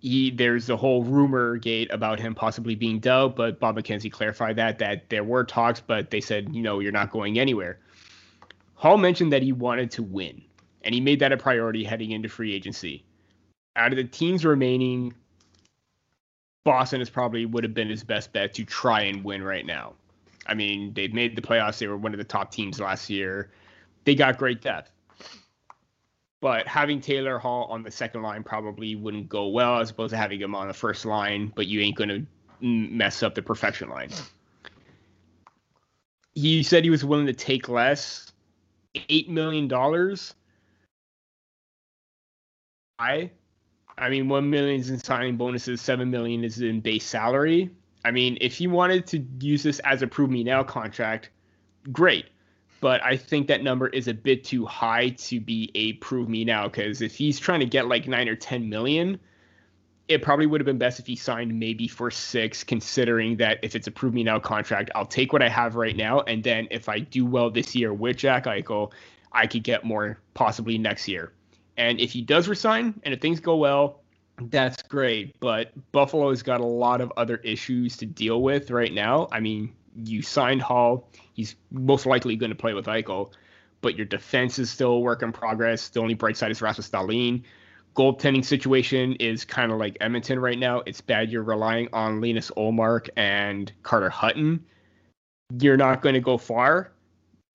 [0.00, 4.56] he there's the whole rumor gate about him possibly being dealt, but Bob McKenzie clarified
[4.56, 7.78] that that there were talks, but they said, you know, you're not going anywhere.
[8.74, 10.42] Hall mentioned that he wanted to win,
[10.82, 13.04] and he made that a priority heading into free agency.
[13.76, 15.14] Out of the teams remaining,
[16.64, 19.94] Boston is probably would have been his best bet to try and win right now.
[20.46, 21.78] I mean, they've made the playoffs.
[21.78, 23.50] They were one of the top teams last year.
[24.04, 24.90] They got great depth.
[26.40, 30.16] But having Taylor Hall on the second line probably wouldn't go well as opposed to
[30.16, 32.26] having him on the first line, but you ain't going to
[32.66, 34.10] mess up the perfection line.
[36.34, 38.32] He said he was willing to take less.
[38.94, 39.70] $8 million.
[42.98, 43.30] I
[44.00, 47.70] I mean, one million is in signing bonuses, seven million is in base salary.
[48.02, 51.28] I mean, if he wanted to use this as a prove me now contract,
[51.92, 52.26] great.
[52.80, 56.44] But I think that number is a bit too high to be a prove me
[56.44, 59.20] now because if he's trying to get like nine or ten million,
[60.08, 63.76] it probably would have been best if he signed maybe for six, considering that if
[63.76, 66.66] it's a prove me now contract, I'll take what I have right now, and then
[66.70, 68.90] if I do well this year with Jack Eichel,
[69.32, 71.32] I could get more possibly next year.
[71.76, 74.00] And if he does resign and if things go well,
[74.48, 75.38] that's great.
[75.38, 79.28] But Buffalo's got a lot of other issues to deal with right now.
[79.30, 81.08] I mean, you signed Hall.
[81.32, 83.32] He's most likely going to play with Eichel,
[83.80, 85.88] but your defense is still a work in progress.
[85.88, 87.42] The only bright side is Rasmus Dahlin.
[87.96, 90.82] Goaltending situation is kind of like Edmonton right now.
[90.86, 91.30] It's bad.
[91.30, 94.64] You're relying on Linus Ullmark and Carter Hutton.
[95.58, 96.92] You're not going to go far.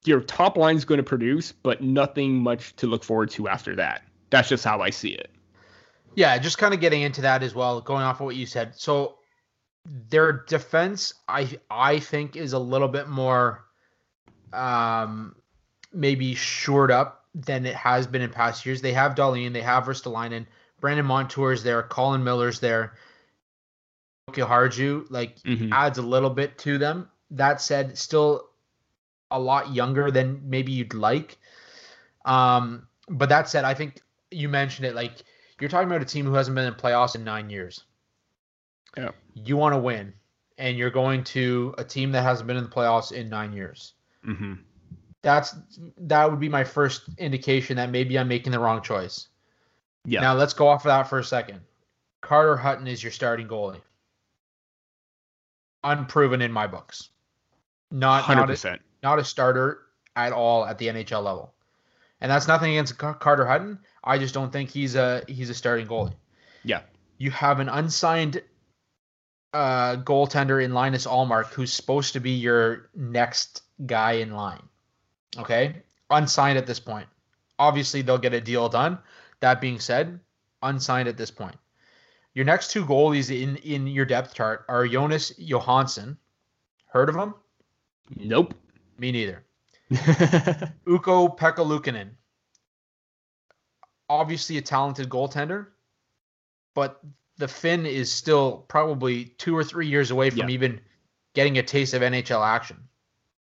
[0.04, 4.04] Your top line's going to produce, but nothing much to look forward to after that.
[4.30, 5.32] That's just how I see it.
[6.16, 8.76] Yeah, just kind of getting into that as well, going off of what you said.
[8.76, 9.18] So
[9.86, 13.66] their defense, I I think, is a little bit more
[14.54, 15.36] um
[15.94, 18.82] maybe shored up than it has been in past years.
[18.82, 20.46] They have Dahlin, they have Ristolainen,
[20.80, 22.94] Brandon Montour is there, Colin Miller's there.
[24.32, 25.72] Harju like mm-hmm.
[25.72, 27.10] adds a little bit to them.
[27.32, 28.50] That said, still
[29.32, 31.38] a lot younger than maybe you'd like.
[32.26, 34.96] Um, but that said, I think you mentioned it.
[34.96, 35.14] Like
[35.60, 37.84] you're talking about a team who hasn't been in playoffs in nine years.
[38.98, 39.12] Yeah.
[39.34, 40.14] You want to win,
[40.58, 43.94] and you're going to a team that hasn't been in the playoffs in nine years.
[44.26, 44.54] Mm-hmm.
[45.22, 45.56] That's
[45.98, 49.28] that would be my first indication that maybe I'm making the wrong choice.
[50.06, 50.22] Yeah.
[50.22, 51.62] Now let's go off of that for a second.
[52.22, 53.82] Carter Hutton is your starting goalie.
[55.84, 57.10] Unproven in my books.
[57.92, 58.38] Not 100%.
[58.38, 59.82] Not a, not a starter
[60.16, 61.54] at all at the NHL level.
[62.22, 63.80] And that's nothing against Carter Hutton.
[64.04, 66.14] I just don't think he's a he's a starting goalie.
[66.64, 66.82] Yeah.
[67.18, 68.42] You have an unsigned
[69.56, 74.62] uh, goaltender in Linus Ullmark, who's supposed to be your next guy in line.
[75.38, 75.82] Okay?
[76.10, 77.08] Unsigned at this point.
[77.58, 79.00] Obviously they'll get a deal done.
[79.40, 80.20] That being said,
[80.62, 81.56] unsigned at this point.
[82.34, 86.18] Your next two goalies in in your depth chart are Jonas Johansson.
[86.88, 87.34] Heard of him?
[88.18, 88.54] Nope.
[88.98, 89.46] Me neither.
[90.88, 92.10] Ukko-Pekka Luukkonen
[94.10, 95.68] obviously a talented goaltender,
[96.74, 97.02] but
[97.38, 100.50] the Finn is still probably two or three years away from yeah.
[100.50, 100.80] even
[101.34, 102.78] getting a taste of NHL action.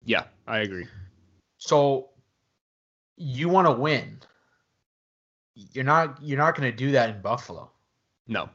[0.05, 0.87] Yeah, I agree.
[1.59, 2.11] So
[3.17, 4.19] you want to win.
[5.55, 7.71] You're not you're not going to do that in Buffalo.
[8.29, 8.49] No.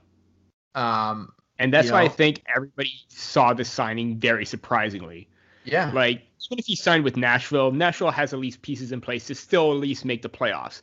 [0.75, 5.27] Um and that's why know, I think everybody saw the signing very surprisingly.
[5.63, 5.91] Yeah.
[5.91, 9.35] Like even if he signed with Nashville, Nashville has at least pieces in place to
[9.35, 10.81] still at least make the playoffs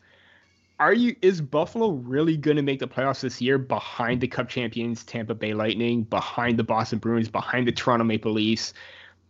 [0.80, 4.48] are you is Buffalo really going to make the playoffs this year behind the Cup
[4.48, 8.74] champions Tampa Bay Lightning, behind the Boston Bruins, behind the Toronto Maple Leafs?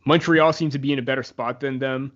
[0.05, 2.13] Montreal seems to be in a better spot than them.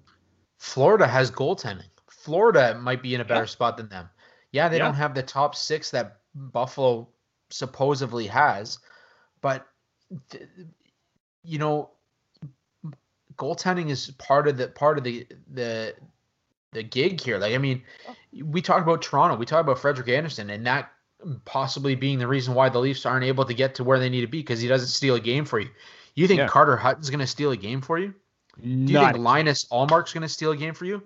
[0.58, 1.88] Florida has goaltending.
[2.08, 3.46] Florida might be in a better yeah.
[3.46, 4.08] spot than them.
[4.52, 4.84] Yeah, they yeah.
[4.84, 7.08] don't have the top 6 that Buffalo
[7.50, 8.78] supposedly has,
[9.40, 9.66] but
[10.30, 10.48] th-
[11.44, 11.90] you know
[13.36, 15.94] goaltending is part of the part of the the
[16.72, 17.38] the gig here.
[17.38, 18.14] Like, I mean, oh.
[18.44, 20.90] we talked about Toronto, we talked about Frederik Andersen, and that
[21.44, 24.22] possibly being the reason why the Leafs aren't able to get to where they need
[24.22, 25.70] to be because he doesn't steal a game for you.
[26.14, 26.48] You think yeah.
[26.48, 28.14] Carter Hutton's going to steal a game for you?
[28.60, 31.02] Do you Not think Linus Ullmark's going to steal a game for you?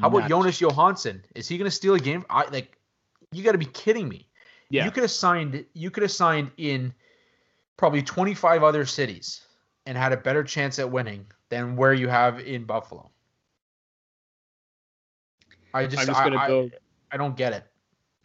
[0.00, 1.24] How about Jonas Johansson?
[1.34, 2.24] Is he going to steal a game?
[2.28, 2.76] I like.
[3.32, 4.28] You got to be kidding me.
[4.70, 4.84] Yeah.
[4.84, 5.64] You could have signed.
[5.74, 6.92] You could have signed in
[7.76, 9.46] probably 25 other cities
[9.84, 13.10] and had a better chance at winning than where you have in Buffalo.
[15.76, 16.72] I just, I'm just gonna I, build.
[17.10, 17.64] I, I don't get it.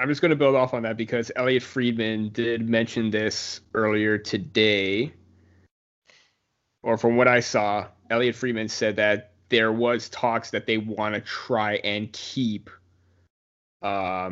[0.01, 4.17] I'm just going to build off on that because Elliot Friedman did mention this earlier
[4.17, 5.13] today,
[6.81, 11.13] or from what I saw, Elliot Friedman said that there was talks that they want
[11.13, 12.71] to try and keep
[13.83, 14.31] uh,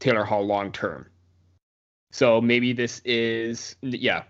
[0.00, 1.06] Taylor Hall long term.
[2.12, 4.24] So maybe this is yeah,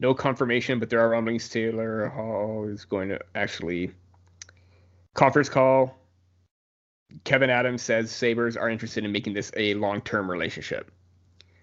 [0.00, 3.92] no confirmation, but there are rumblings Taylor Hall is going to actually
[5.14, 5.99] conference call
[7.24, 10.90] Kevyn Adams says Sabres are interested in making this a long term relationship.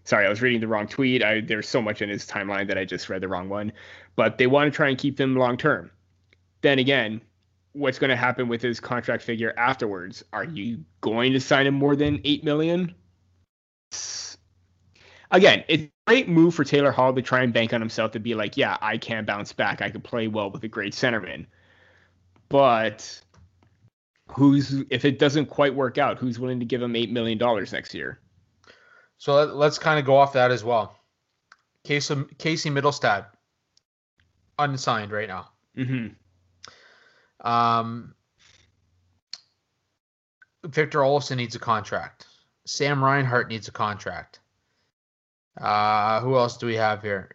[0.03, 1.23] Sorry, I was reading the wrong tweet.
[1.23, 3.73] I, there's so much in his timeline that I just read the wrong one.
[4.15, 5.91] But they want to try and keep him long term.
[6.61, 7.21] Then again,
[7.73, 10.23] what's going to happen with his contract figure afterwards?
[10.31, 12.95] Are you going to sign him more than eight million?
[15.31, 18.19] again, it's a great move for Taylor Hall to try and bank on himself to
[18.19, 19.81] be like, yeah, I can bounce back.
[19.81, 21.45] I can play well with a great centerman.
[22.49, 23.21] But
[24.31, 27.71] who's if it doesn't quite work out, who's willing to give him eight million dollars
[27.71, 28.19] next year?
[29.17, 30.95] So let, us kind of go off that as well.
[31.83, 33.27] Casey, Casey Mittelstadt,
[34.59, 35.49] unsigned right now.
[35.75, 37.47] Mm-hmm.
[37.47, 38.13] Um,
[40.63, 42.27] Victor Olofsson needs a contract.
[42.65, 44.39] Sam Reinhart needs a contract.
[45.59, 47.31] Uh, who else do we have here?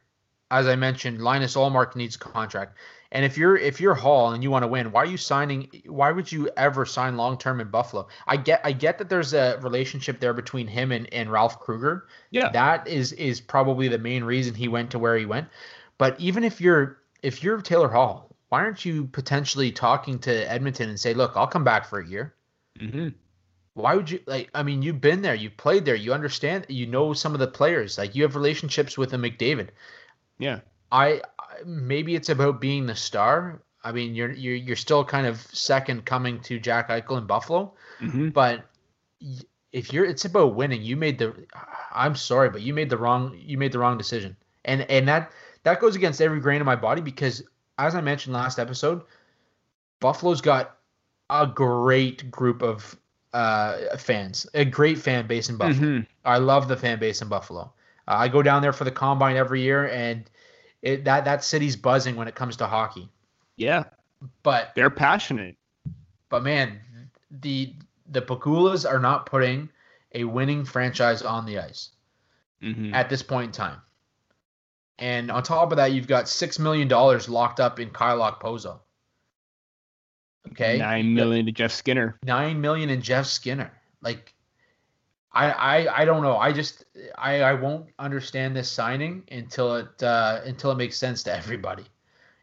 [0.51, 2.76] As I mentioned, Linus Ullmark needs a contract.
[3.13, 5.69] And if you're if you're Hall and you want to win, why are you signing?
[5.87, 8.09] Why would you ever sign long term in Buffalo?
[8.27, 12.09] I get I get that there's a relationship there between him and, and Ralph Krueger.
[12.31, 15.49] Yeah, that is is probably the main reason he went to where he went.
[15.99, 20.89] But even if you're if you're Taylor Hall, why aren't you potentially talking to Edmonton
[20.89, 22.35] and say, look, I'll come back for a year?
[22.81, 23.09] Mm-hmm.
[23.75, 24.49] Why would you like?
[24.55, 27.47] I mean, you've been there, you've played there, you understand, you know some of the
[27.47, 27.99] players.
[27.99, 29.69] Like you have relationships with a McDavid.
[30.39, 30.61] Yeah.
[30.93, 31.22] I
[31.64, 33.62] maybe it's about being the star.
[33.82, 37.74] I mean, you're you're you're still kind of second coming to Jack Eichel in Buffalo,
[38.01, 38.28] mm-hmm.
[38.28, 38.64] but
[39.72, 40.82] if you're, it's about winning.
[40.82, 41.34] You made the.
[41.93, 43.36] I'm sorry, but you made the wrong.
[43.36, 45.32] You made the wrong decision, and and that
[45.64, 47.43] that goes against every grain of my body because,
[47.78, 49.03] as I mentioned last episode,
[49.99, 50.76] Buffalo's got
[51.30, 52.97] a great group of
[53.32, 55.86] uh, fans, a great fan base in Buffalo.
[55.86, 56.01] Mm-hmm.
[56.24, 57.72] I love the fan base in Buffalo.
[58.07, 60.28] Uh, I go down there for the combine every year, and
[60.83, 63.09] it, that that city's buzzing when it comes to hockey.
[63.57, 63.85] Yeah,
[64.43, 65.57] but they're passionate.
[66.28, 66.80] But man,
[67.30, 67.74] the
[68.09, 69.68] the Pegulas are not putting
[70.14, 71.91] a winning franchise on the ice
[72.62, 72.95] mm-hmm.
[72.95, 73.80] at this point in time.
[74.99, 78.80] And on top of that, you've got six million dollars locked up in Kyle Okposo.
[80.49, 80.78] Okay.
[80.78, 82.18] Nine million to Jeff Skinner.
[82.24, 83.72] Nine million in Jeff Skinner.
[84.01, 84.35] Like
[85.35, 86.37] I, I I don't know.
[86.37, 86.85] I just
[87.16, 91.85] I, I won't understand this signing until it uh, until it makes sense to everybody,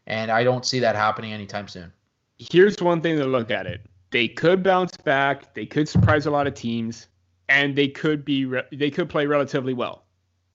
[0.06, 1.92] and I don't see that happening anytime soon.
[2.38, 6.30] Here's one thing to look at it: they could bounce back, they could surprise a
[6.30, 7.06] lot of teams,
[7.48, 10.04] and they could be re- they could play relatively well.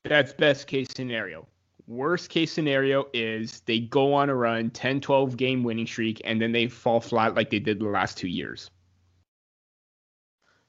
[0.03, 1.47] That's best case scenario.
[1.87, 6.41] Worst case scenario is they go on a run, 10, 12 game winning streak, and
[6.41, 8.71] then they fall flat like they did the last two years.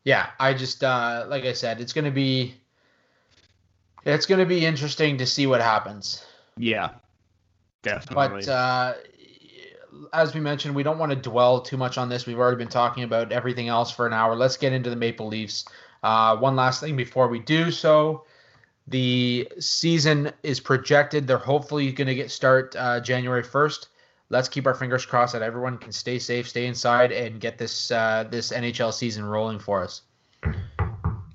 [0.07, 2.55] Yeah, I just uh, like I said, it's gonna be
[4.05, 6.25] it's gonna be interesting to see what happens.
[6.57, 6.91] Yeah,
[7.83, 8.45] definitely.
[8.45, 8.95] But uh,
[10.13, 12.25] as we mentioned, we don't want to dwell too much on this.
[12.25, 14.37] We've already been talking about everything else for an hour.
[14.37, 15.65] Let's get into the Maple Leafs.
[16.05, 18.27] Uh, one last thing before we do so.
[18.87, 21.27] The season is projected.
[21.27, 23.89] They're hopefully going to get start uh, January 1st.
[24.29, 27.91] Let's keep our fingers crossed that everyone can stay safe, stay inside, and get this
[27.91, 30.03] uh, this NHL season rolling for us.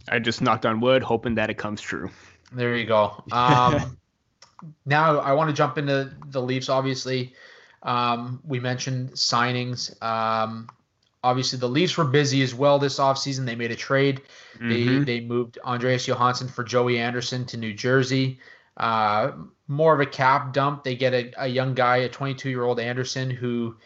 [0.10, 2.10] I just knocked on wood, hoping that it comes true.
[2.52, 3.24] There you go.
[3.32, 3.98] Um,
[4.86, 6.68] now I want to jump into the Leafs.
[6.68, 7.34] Obviously,
[7.84, 10.02] um, we mentioned signings.
[10.04, 10.68] Um,
[11.24, 13.46] obviously the Leafs were busy as well this offseason.
[13.46, 14.22] They made a trade.
[14.56, 15.04] Mm-hmm.
[15.04, 18.40] They they moved Andreas Johansson for Joey Anderson to New Jersey.
[18.82, 19.32] Uh,
[19.68, 20.84] more of a cap dump.
[20.84, 23.78] They get a, a young guy, a 22 year old Anderson, who,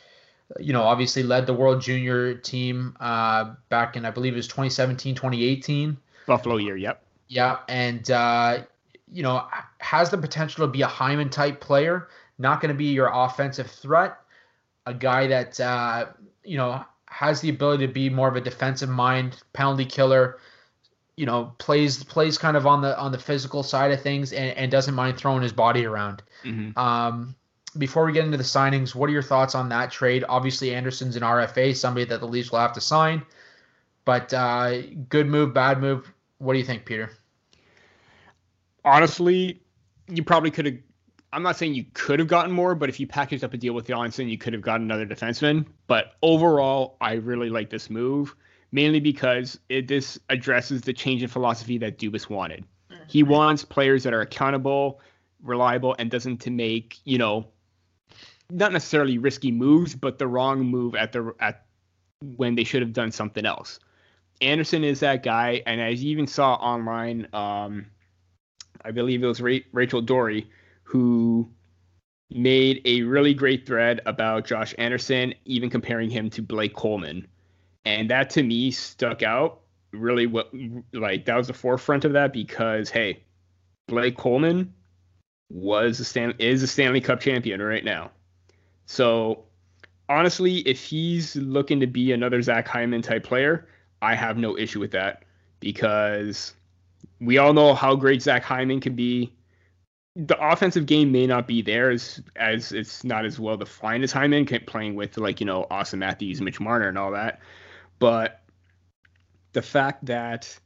[0.59, 4.47] you know, obviously led the World Junior team uh, back in I believe it was
[4.47, 5.97] 2017, 2018.
[6.25, 6.77] Buffalo year.
[6.77, 7.03] Yep.
[7.27, 8.63] Yeah, and uh,
[9.11, 9.45] you know
[9.79, 12.07] has the potential to be a Hyman type player.
[12.37, 14.17] Not going to be your offensive threat.
[14.85, 16.07] A guy that uh,
[16.43, 20.37] you know has the ability to be more of a defensive mind, penalty killer.
[21.17, 24.57] You know, plays plays kind of on the on the physical side of things, and,
[24.57, 26.23] and doesn't mind throwing his body around.
[26.43, 26.77] Mm-hmm.
[26.77, 27.35] Um,
[27.77, 30.23] before we get into the signings, what are your thoughts on that trade?
[30.27, 33.21] Obviously, Anderson's an RFA, somebody that the Leafs will have to sign.
[34.05, 36.11] But uh, good move, bad move.
[36.37, 37.11] What do you think, Peter?
[38.83, 39.61] Honestly,
[40.07, 40.75] you probably could have
[41.35, 43.73] I'm not saying you could have gotten more, but if you packaged up a deal
[43.73, 45.65] with Johnsson, you could have gotten another defenseman.
[45.85, 48.33] But overall, I really like this move,
[48.71, 52.65] mainly because it this addresses the change in philosophy that Dubas wanted.
[53.07, 53.31] He mm-hmm.
[53.31, 54.99] wants players that are accountable,
[55.43, 57.47] reliable, and doesn't to make you know,
[58.49, 61.65] not necessarily risky moves, but the wrong move at the at
[62.37, 63.79] when they should have done something else.
[64.41, 67.85] Anderson is that guy, and as you even saw online, um,
[68.83, 70.47] I believe it was Rachel Doerrie
[70.83, 71.49] who
[72.29, 77.27] made a really great thread about Josh Anderson, even comparing him to Blake Coleman.
[77.85, 79.61] And that to me stuck out
[79.91, 80.51] really what
[80.91, 83.23] like that was the forefront of that because hey,
[83.87, 84.73] Blake Coleman
[85.49, 88.11] was a Stan is a Stanley Cup champion right now.
[88.85, 89.45] So
[90.09, 93.67] honestly, if he's looking to be another Zach Hyman type player,
[94.01, 95.23] I have no issue with that
[95.59, 96.53] because
[97.19, 99.31] we all know how great Zach Hyman can be.
[100.15, 104.11] The offensive game may not be there as as it's not as well defined as
[104.11, 107.41] Hyman playing with like you know Auston Matthews, Mitch Marner, and all that.
[107.99, 108.41] But
[109.53, 110.57] the fact that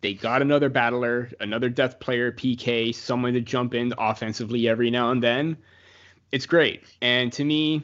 [0.00, 5.10] they got another battler, another death player, PK, someone to jump in offensively every now
[5.10, 5.56] and then,
[6.30, 6.84] it's great.
[7.00, 7.82] And to me,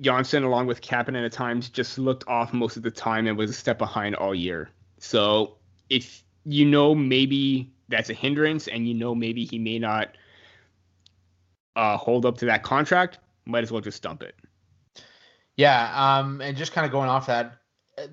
[0.00, 3.50] Johnsson, along with Kapanen at times, just looked off most of the time and was
[3.50, 4.68] a step behind all year.
[4.98, 5.56] So
[5.88, 10.16] if you know maybe that's a hindrance and you know maybe he may not
[11.74, 14.34] uh, hold up to that contract, might as well just dump it.
[15.56, 17.54] Yeah, um, and just kind of going off that,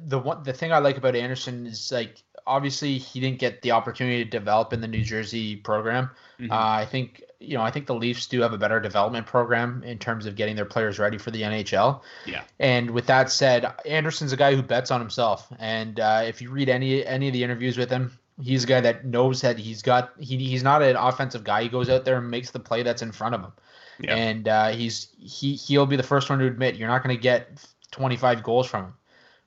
[0.05, 3.71] the one the thing I like about Anderson is like obviously he didn't get the
[3.71, 6.09] opportunity to develop in the New Jersey program.
[6.39, 6.51] Mm-hmm.
[6.51, 9.83] Uh, I think you know I think the Leafs do have a better development program
[9.83, 12.01] in terms of getting their players ready for the NHL.
[12.25, 12.43] Yeah.
[12.59, 16.49] And with that said, Anderson's a guy who bets on himself, and uh, if you
[16.49, 19.81] read any any of the interviews with him, he's a guy that knows that he's
[19.81, 21.63] got he, he's not an offensive guy.
[21.63, 23.51] He goes out there and makes the play that's in front of him.
[23.99, 24.15] Yeah.
[24.15, 27.21] And uh, he's he he'll be the first one to admit you're not going to
[27.21, 28.93] get 25 goals from him,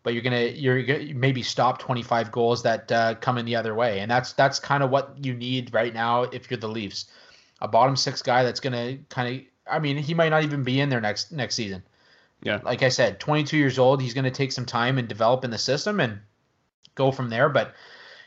[0.07, 3.75] but you're gonna you're gonna maybe stop 25 goals that uh, come in the other
[3.75, 7.07] way, and that's that's kind of what you need right now if you're the Leafs,
[7.61, 10.79] a bottom six guy that's gonna kind of I mean he might not even be
[10.79, 11.83] in there next next season.
[12.41, 15.51] Yeah, like I said, 22 years old, he's gonna take some time and develop in
[15.51, 16.21] the system and
[16.95, 17.75] go from there, but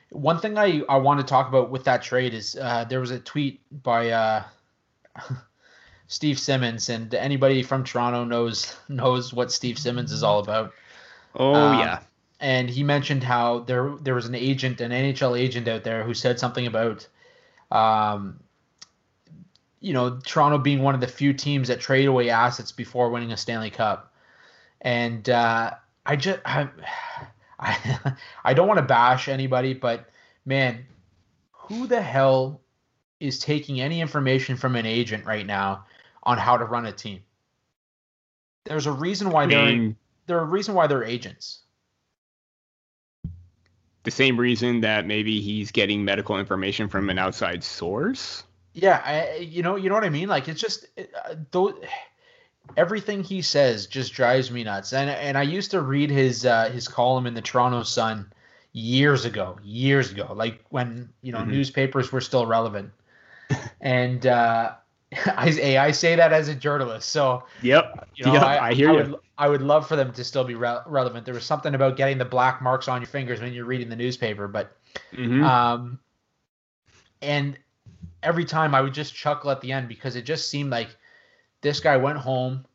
[0.09, 3.11] one thing I, I want to talk about with that trade is uh, there was
[3.11, 4.43] a tweet by uh,
[6.07, 10.73] Steve Simmons, and anybody from Toronto knows knows what Steve Simmons is all about.
[11.35, 12.01] Oh um, yeah.
[12.39, 16.13] And he mentioned how there there was an agent, an NHL agent out there, who
[16.13, 17.07] said something about,
[17.71, 18.39] um,
[19.81, 23.31] you know, Toronto being one of the few teams that trade away assets before winning
[23.31, 24.13] a Stanley Cup.
[24.81, 25.71] And uh,
[26.05, 26.69] I just I,
[27.59, 28.13] I
[28.45, 30.09] I don't want to bash anybody, but
[30.45, 30.85] man,
[31.51, 32.61] who the hell
[33.19, 35.85] is taking any information from an agent right now
[36.23, 37.21] on how to run a team?
[38.63, 39.97] There's a reason why I mean,
[40.29, 41.63] they're a reason why they're agents.
[44.03, 48.43] The same reason that maybe he's getting medical information from an outside source.
[48.73, 50.29] Yeah, I, you know, you know what I mean.
[50.29, 51.73] Like it's just uh, those
[52.77, 54.93] everything he says just drives me nuts.
[54.93, 58.31] And and I used to read his uh, his column in the Toronto Sun
[58.71, 61.51] years ago, years ago, like when you know mm-hmm.
[61.51, 62.91] newspapers were still relevant.
[63.81, 64.75] and uh,
[65.13, 68.89] I I say that as a journalist, so yep, you know, yep, I, I, hear
[68.89, 68.97] I you.
[68.97, 71.25] Would, I would love for them to still be re- relevant.
[71.25, 73.95] There was something about getting the black marks on your fingers when you're reading the
[73.95, 74.77] newspaper, but
[75.13, 75.43] mm-hmm.
[75.43, 75.99] um,
[77.21, 77.57] and
[78.21, 80.89] every time I would just chuckle at the end because it just seemed like
[81.61, 82.65] this guy went home,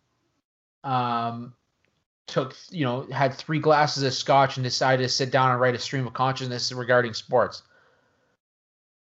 [0.83, 1.55] um,
[2.27, 5.75] took you know had three glasses of scotch and decided to sit down and write
[5.77, 7.63] a stream of consciousness regarding sports.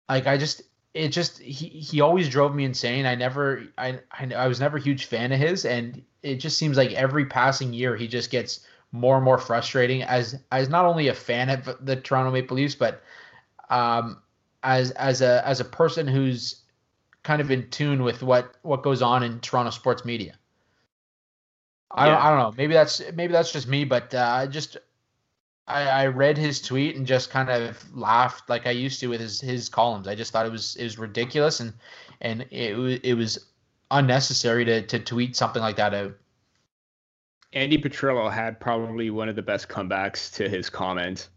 [0.09, 0.63] Like I just
[0.95, 3.07] it just he he always drove me insane.
[3.07, 6.59] I never I, I I was never a huge fan of his and it just
[6.59, 10.85] seems like every passing year he just gets more and more frustrating as as not
[10.85, 13.03] only a fan of the Toronto Maple Leafs but
[13.69, 14.19] um
[14.63, 16.63] as as a as a person who's
[17.23, 20.35] kind of in tune with what what goes on in Toronto sports media.
[21.93, 22.15] I yeah.
[22.15, 22.55] don't, I don't know.
[22.57, 24.77] Maybe that's maybe that's just me, but uh, I just
[25.71, 29.21] I, I read his tweet and just kind of laughed like I used to with
[29.21, 30.09] his his columns.
[30.09, 31.73] I just thought it was it was ridiculous and
[32.21, 33.47] and it it was
[33.91, 36.17] unnecessary to to tweet something like that out.
[37.53, 41.29] Andy Petrillo had probably one of the best comebacks to his comment.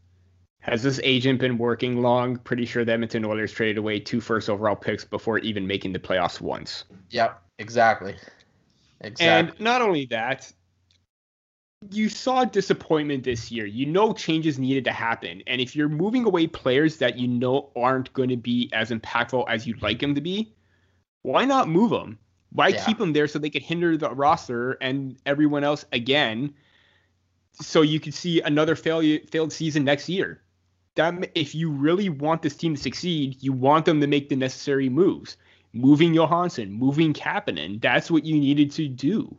[0.59, 2.37] Has this agent been working long?
[2.37, 5.99] Pretty sure the Edmonton Oilers traded away two first overall picks before even making the
[5.99, 6.85] playoffs once.
[7.09, 8.15] Yep, exactly.
[9.01, 9.51] Exactly.
[9.51, 10.51] And not only that,
[11.91, 13.65] you saw disappointment this year.
[13.65, 15.43] You know changes needed to happen.
[15.47, 19.45] And if you're moving away players that you know aren't going to be as impactful
[19.47, 20.53] as you'd like them to be,
[21.21, 22.17] why not move them?
[22.51, 22.83] Why yeah.
[22.85, 26.53] keep them there so they could hinder the roster and everyone else again
[27.53, 30.43] so you could see another failure, failed season next year?
[30.95, 34.35] that if you really want this team to succeed, you want them to make the
[34.35, 35.37] necessary moves.
[35.73, 39.35] Moving Johansson, moving Kapanen, that's what you needed to do.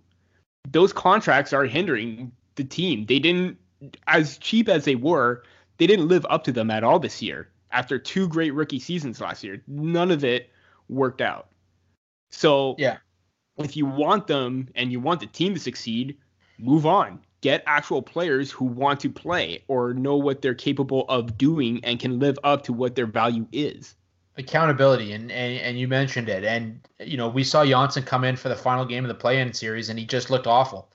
[0.68, 3.06] Those contracts are hindering the team.
[3.06, 3.58] They didn't,
[4.06, 5.42] as cheap as they were,
[5.78, 7.48] they didn't live up to them at all this year.
[7.70, 10.50] After two great rookie seasons last year, none of it
[10.88, 11.48] worked out.
[12.30, 12.98] So, yeah,
[13.58, 16.16] if you want them and you want the team to succeed,
[16.58, 21.36] move on get actual players who want to play or know what they're capable of
[21.36, 23.94] doing and can live up to what their value is.
[24.36, 28.36] Accountability, and and, and you mentioned it, and you know we saw Johnsson come in
[28.36, 30.88] for the final game of the play-in series, and he just looked awful.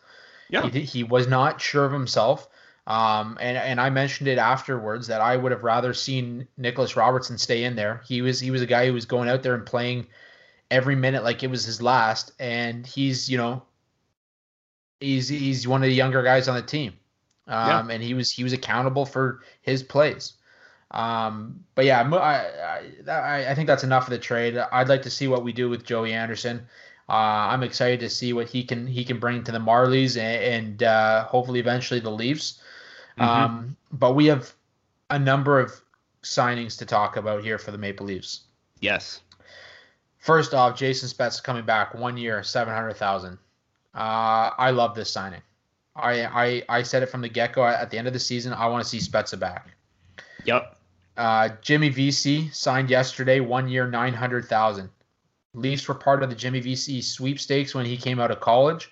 [0.49, 2.49] Yeah, he, he was not sure of himself.
[2.89, 7.37] Um, and and I mentioned it afterwards that I would have rather seen Nicholas Robertson
[7.37, 8.01] stay in there.
[8.05, 10.07] He was he was a guy who was going out there and playing
[10.71, 13.61] every minute like it was his last, and he's you know
[14.99, 16.93] he's he's one of the younger guys on the team,
[17.47, 17.93] um, yeah.
[17.93, 20.33] and he was he was accountable for his plays.
[20.91, 24.57] Um, but yeah, I, I I think that's enough of the trade.
[24.57, 26.67] I'd like to see what we do with Joey Anderson.
[27.07, 30.43] Uh, I'm excited to see what he can he can bring to the Marlies and,
[30.43, 32.61] and uh, hopefully eventually the Leafs.
[33.17, 33.21] Mm-hmm.
[33.21, 34.51] Um, but we have
[35.09, 35.79] a number of
[36.23, 38.41] signings to talk about here for the Maple Leafs.
[38.79, 39.21] Yes.
[40.17, 43.37] First off, Jason Spezza coming back, one year, seven hundred thousand.
[43.95, 45.41] Uh, I love this signing.
[45.95, 47.63] I, I I said it from the get go.
[47.63, 49.67] At the end of the season, I want to see Spezza back.
[50.45, 50.77] Yep.
[51.19, 54.89] Uh, Jimmy Vesey signed yesterday, one year, nine hundred thousand.
[55.53, 58.89] Leafs were part of the Jimmy Vesey sweepstakes when he came out of college.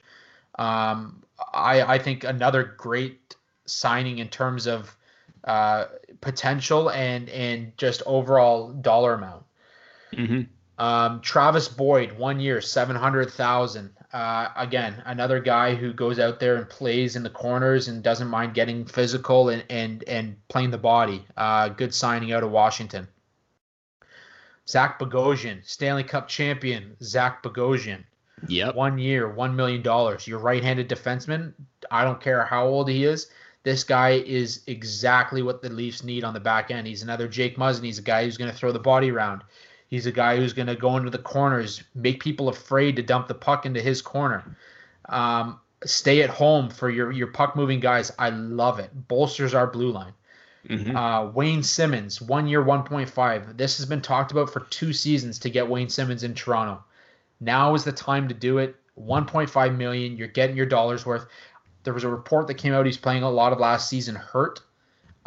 [0.60, 1.24] Um,
[1.54, 4.94] I, I think another great signing in terms of
[5.46, 5.86] uh,
[6.20, 9.46] potential and and just overall dollar amount.
[10.12, 10.84] Mm-hmm.
[10.84, 13.92] Um, Travis Boyd, one year, seven hundred thousand.
[14.18, 18.28] Uh, again, another guy who goes out there and plays in the corners and doesn't
[18.28, 21.24] mind getting physical and and and playing the body.
[21.38, 23.08] Uh, good signing out of Washington.
[24.68, 28.06] Zach Bogosian, Stanley Cup champion, Zach Bogosian.
[28.48, 28.74] Yep.
[28.74, 29.84] One year, $1 million.
[30.26, 31.54] Your right handed defenseman,
[31.92, 33.30] I don't care how old he is.
[33.62, 36.88] This guy is exactly what the Leafs need on the back end.
[36.88, 37.84] He's another Jake Muzzin.
[37.84, 39.44] He's a guy who's going to throw the body around.
[39.90, 43.28] He's a guy who's going to go into the corners, make people afraid to dump
[43.28, 44.58] the puck into his corner.
[45.08, 48.12] Um, stay at home for your, your puck moving guys.
[48.20, 48.92] I love it.
[49.08, 50.14] Bolsters our blue line.
[50.68, 50.96] Mm-hmm.
[50.96, 53.58] Uh, Wayne Simmonds, one year, 1.5.
[53.58, 56.84] This has been talked about for two seasons to get Wayne Simmonds in Toronto.
[57.40, 58.76] Now is the time to do it.
[59.00, 60.18] 1.5 million.
[60.18, 61.28] You're getting your dollars worth.
[61.84, 62.86] There was a report that came out.
[62.86, 64.60] He's playing a lot of last season hurt.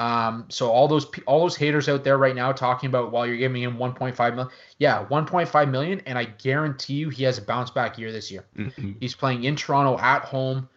[0.01, 3.37] Um, so all those all those haters out there right now talking about while you're
[3.37, 4.49] giving him 1.5 million,
[4.79, 8.47] yeah, 1.5 million, and I guarantee you he has a bounce back year this year.
[8.57, 8.93] Mm-hmm.
[8.99, 10.71] He's playing in Toronto at home.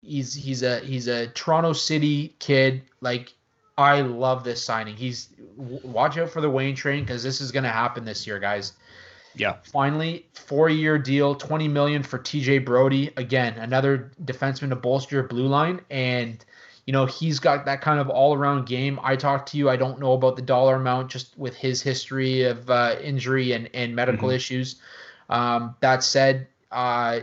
[0.00, 2.84] He's he's a he's a Toronto City kid.
[3.02, 3.34] Like
[3.76, 4.96] I love this signing.
[4.96, 8.38] He's watch out for the Wayne train because this is going to happen this year,
[8.38, 8.72] guys.
[9.34, 9.56] Yeah.
[9.64, 13.12] Finally, four-year deal, twenty million for TJ Brodie.
[13.18, 16.42] Again, another defenseman to bolster your blue line, and
[16.86, 18.98] you know he's got that kind of all-around game.
[19.02, 19.68] I talked to you.
[19.68, 23.68] I don't know about the dollar amount, just with his history of uh, injury and
[23.74, 24.36] and medical mm-hmm.
[24.36, 24.76] issues.
[25.28, 27.20] Um, that said, uh,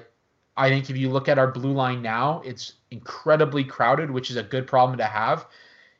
[0.58, 4.36] I think if you look at our blue line now, it's incredibly crowded, which is
[4.36, 5.48] a good problem to have.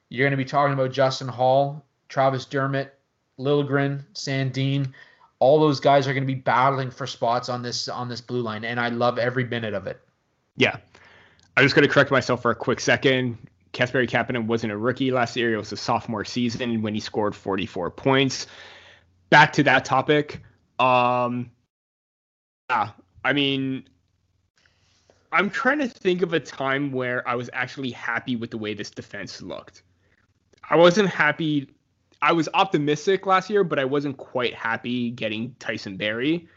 [0.10, 2.94] You're going to be talking about Justin Holl, Travis Dermott,
[3.40, 4.92] Liljegren, Sandin.
[5.40, 8.42] All those guys are going to be battling for spots on this on this blue
[8.42, 10.00] line, and I love every minute of it.
[10.56, 10.76] Yeah,
[11.58, 13.38] I'm just going to correct myself for a quick second.
[13.74, 17.36] Kasperi Kapanen wasn't a rookie last year; it was a sophomore season when he scored
[17.36, 18.48] 44 points.
[19.30, 20.42] Back to that topic.
[20.80, 21.50] Um,
[22.70, 22.92] yeah,
[23.26, 23.86] I mean,
[25.32, 28.76] I'm trying to think of a time where I was actually happy with the way
[28.76, 29.82] this defense looked.
[30.70, 31.70] I wasn't happy.
[32.22, 36.48] I was optimistic last year, but I wasn't quite happy getting Tyson Barrie.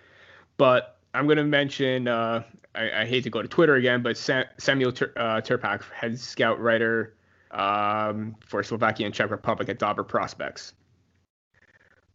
[0.59, 2.43] But I'm going to mention, uh,
[2.75, 6.21] I, I, hate to go to Twitter again, but Sam, Samuel Tur- uh, Turpak, head
[6.21, 7.15] scout writer
[7.53, 10.75] um, for Slovakia and Czech Republic at Dobber Prospects.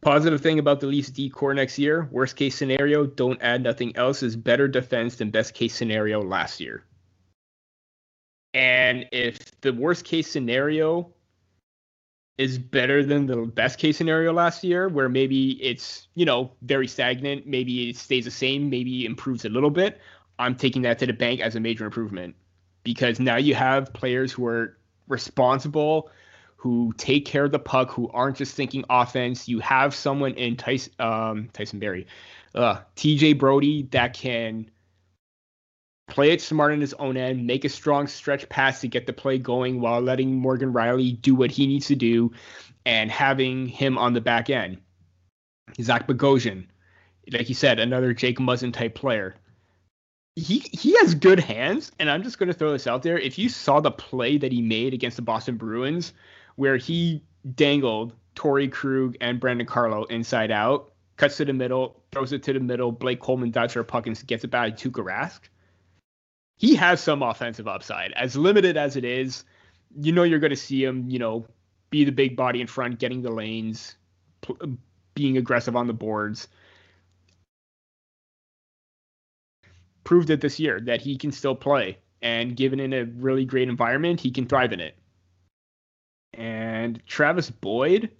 [0.01, 3.95] Positive thing about the Leafs D core next year, worst case scenario, don't add nothing
[3.95, 6.83] else, is better defense than best case scenario last year.
[8.53, 11.11] And if the worst case scenario
[12.37, 16.87] is better than the best case scenario last year, where maybe it's, you know, very
[16.87, 19.99] stagnant, maybe it stays the same, maybe improves a little bit.
[20.39, 22.35] I'm taking that to the bank as a major improvement
[22.83, 24.77] because now you have players who are
[25.07, 26.09] responsible,
[26.55, 29.47] who take care of the puck, who aren't just thinking offense.
[29.47, 32.07] You have someone in Tyson, um, Tyson Barrie,
[32.55, 34.69] uh, TJ Brodie that can
[36.11, 39.13] play it smart on his own end, make a strong stretch pass to get the
[39.13, 42.33] play going while letting Morgan Rielly do what he needs to do
[42.85, 44.77] and having him on the back end.
[45.81, 46.65] Zach Bogosian,
[47.31, 49.35] like you said, another Jake Muzzin type player.
[50.35, 53.17] He he has good hands, and I'm just to throw this out there.
[53.17, 56.11] If you saw the play that he made against the Boston Bruins,
[56.57, 57.23] where he
[57.55, 62.53] dangled Torey Krug and Brandon Carlo inside out, cuts to the middle, throws it to
[62.53, 65.39] the middle, Blake Coleman dives for a puck and gets it back to Tuukka Rask
[66.61, 68.11] he has some offensive upside.
[68.11, 69.43] As limited as it is,
[69.99, 71.47] you know you're going to see him, you know,
[71.89, 73.95] be the big body in front, getting the lanes,
[74.41, 74.53] p-
[75.15, 76.47] being aggressive on the boards.
[80.03, 83.67] Proved it this year that he can still play, and given in a really great
[83.67, 84.95] environment, he can thrive in it.
[86.35, 88.11] And Travis Boyd,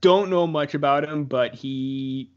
[0.00, 2.32] don't know much about him, but he,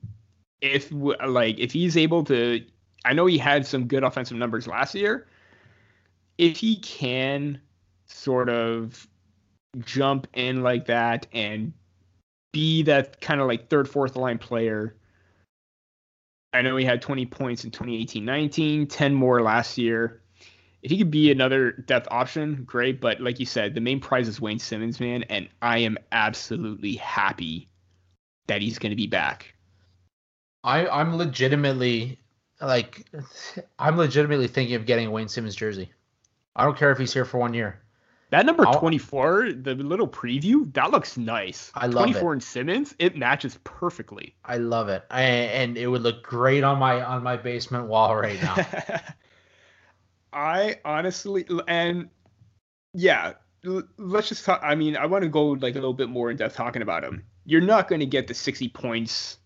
[0.62, 2.64] if like if he's able to,
[3.08, 5.28] I know he had some good offensive numbers last year.
[6.38, 7.62] If he can
[8.06, 9.08] sort of
[9.80, 11.72] jump in like that and
[12.52, 14.98] be that kind of like third, fourth line player.
[16.52, 20.22] I know he had 20 points in 2018 19, 10 more last year.
[20.82, 23.00] If he could be another depth option, great.
[23.00, 25.24] But like you said, the main prize is Wayne Simmonds, man.
[25.24, 27.70] And I am absolutely happy
[28.48, 29.54] that he's going to be back.
[30.64, 32.20] I, I'm legitimately
[32.62, 33.06] like,
[33.80, 35.92] I'm legitimately thinking of getting a Wayne Simmonds jersey.
[36.56, 37.82] I don't care if he's here for one year.
[38.30, 41.72] That number I'll, 24, the little preview, that looks nice.
[41.76, 42.36] I love 24 it.
[42.36, 44.36] in Simmonds, it matches perfectly.
[44.44, 45.06] I love it.
[45.10, 48.56] I, and it would look great on my on my basement wall right now.
[50.34, 52.10] I honestly and
[52.94, 53.34] yeah,
[53.98, 56.36] let's just talk I mean, I want to go like a little bit more in
[56.36, 57.24] depth talking about him.
[57.46, 59.38] You're not going to get the 60 points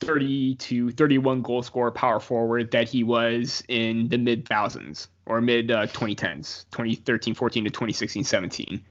[0.00, 5.40] 30 to 31 goal scorer power forward that he was in the mid thousands or
[5.40, 8.84] mid uh, 2010s, 2013, 14 to 2016, 17.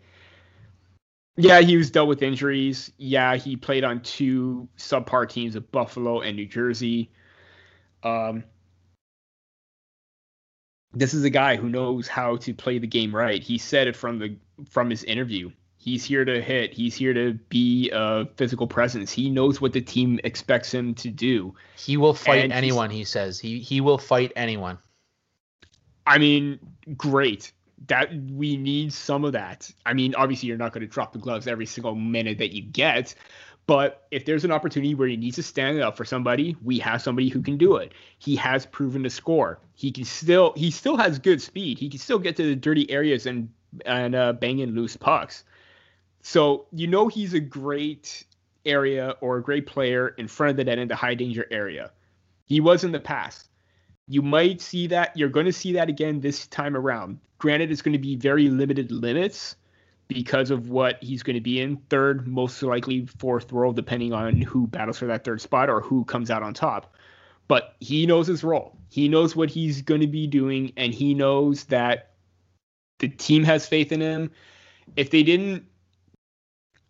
[1.37, 2.91] Yeah, he was dealt with injuries.
[2.97, 7.11] Yeah, he played on two subpar teams of Buffalo and New Jersey.
[8.01, 8.43] Um,
[10.93, 13.41] this is a guy who knows how to play the game right.
[13.41, 14.35] He said it from the
[14.69, 15.51] from his interview.
[15.87, 16.73] He's here to hit.
[16.73, 19.09] He's here to be a physical presence.
[19.09, 21.55] He knows what the team expects him to do.
[21.77, 22.89] He will fight and anyone.
[22.89, 24.79] He says he he will fight anyone.
[26.05, 26.59] I mean,
[26.97, 27.53] great.
[27.87, 29.71] That we need some of that.
[29.85, 32.63] I mean, obviously you're not going to drop the gloves every single minute that you
[32.63, 33.15] get,
[33.65, 37.01] but if there's an opportunity where he needs to stand up for somebody, we have
[37.01, 37.93] somebody who can do it.
[38.17, 39.61] He has proven to score.
[39.73, 41.79] He can still he still has good speed.
[41.79, 43.47] He can still get to the dirty areas and
[43.85, 45.45] and uh, bang in loose pucks.
[46.27, 48.25] So you know he's a great
[48.65, 51.89] area or a great player in front of the net in the high danger area.
[52.43, 53.47] He was in the past.
[54.09, 55.15] You might see that.
[55.15, 57.21] You're going to see that again this time around.
[57.37, 59.55] Granted, it's going to be very limited limits
[60.09, 64.41] because of what he's going to be in third, most likely fourth role, depending on
[64.41, 66.93] who battles for that third spot or who comes out on top.
[67.47, 68.75] But he knows his role.
[68.89, 72.11] He knows what he's going to be doing, and he knows that
[72.99, 74.29] the team has faith in him.
[74.97, 75.63] If they didn't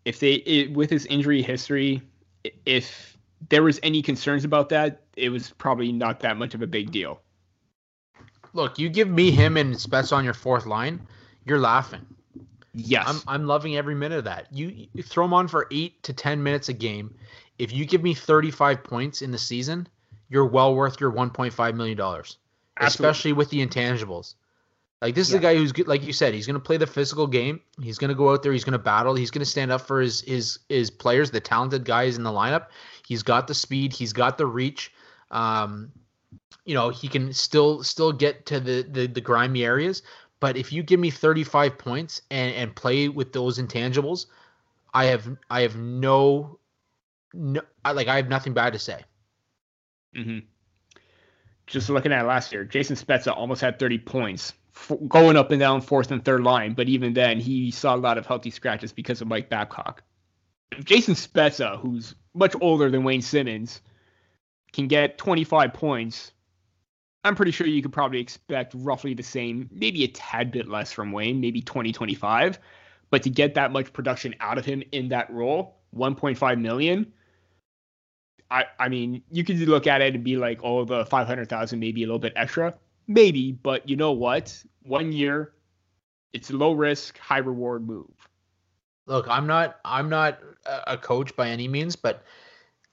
[0.07, 2.01] if they it, with his injury history,
[2.65, 3.17] if
[3.49, 6.91] there was any concerns about that, it was probably not that much of a big
[6.91, 7.19] deal.
[8.53, 11.05] Look, you give me him and Spets on your fourth line,
[11.43, 12.05] you're laughing.
[12.73, 14.47] Yes, I'm I'm loving every minute of that.
[14.49, 17.13] You, you throw him on for eight to ten minutes a game.
[17.59, 19.89] If you give me 35 points in the season,
[20.29, 22.37] you're well worth your 1.5 million dollars,
[22.79, 24.35] especially with the intangibles.
[25.01, 25.39] Like this is yeah.
[25.39, 27.61] a guy who's good, like you said, he's going to play the physical game.
[27.81, 28.51] He's going to go out there.
[28.51, 29.13] He's going to battle.
[29.13, 32.31] He's going to stand up for his his his players, the talented guys in the
[32.31, 32.67] lineup.
[33.07, 33.93] He's got the speed.
[33.93, 34.91] He's got the reach.
[35.29, 35.91] Um,
[36.65, 40.01] you know, he can still still get to the, the the grimy areas.
[40.39, 44.25] But if you give me 35 points and and play with those intangibles,
[44.95, 46.57] I have I have no
[47.33, 49.03] no like I have nothing bad to say.
[50.15, 50.39] Mm-hmm.
[51.67, 54.53] Just looking at last year, Jason Spezza almost had 30 points
[55.07, 58.17] going up and down fourth and third line, but even then he saw a lot
[58.17, 60.03] of healthy scratches because of Mike Babcock.
[60.71, 63.81] If Jason Spezza, who's much older than Wayne Simmonds,
[64.73, 66.31] can get 25 points,
[67.23, 70.91] I'm pretty sure you could probably expect roughly the same, maybe a tad bit less
[70.91, 72.59] from Wayne, maybe 20, 25.
[73.09, 77.11] But to get that much production out of him in that role, 1.5 million.
[78.49, 82.03] I, I mean, you could look at it and be like, oh, the 500,000 maybe
[82.03, 82.73] a little bit extra.
[83.07, 84.63] Maybe, but you know what?
[84.83, 85.53] One year,
[86.33, 88.11] it's a low risk, high reward move.
[89.05, 90.39] Look, I'm not I'm not
[90.85, 92.23] a coach by any means, but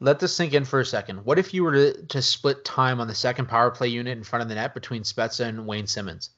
[0.01, 1.25] let this sink in for a second.
[1.25, 4.25] What if you were to, to split time on the second power play unit in
[4.25, 6.31] front of the net between Spezza and Wayne Simmonds?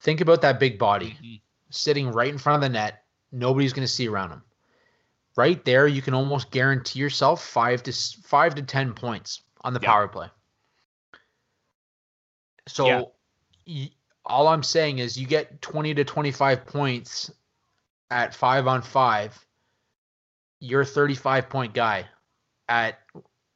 [0.00, 1.34] Think about that big body mm-hmm.
[1.70, 3.04] sitting right in front of the net.
[3.30, 4.42] Nobody's going to see around him.
[5.36, 9.80] Right there, you can almost guarantee yourself five to five to ten points on the
[9.80, 9.90] yep.
[9.90, 10.28] power play.
[12.68, 13.02] So yeah.
[13.66, 13.90] y-
[14.24, 17.30] all I'm saying is you get 20 to 25 points
[18.10, 19.46] at 5 on 5.
[20.60, 22.06] You're a 35 point guy
[22.68, 22.98] at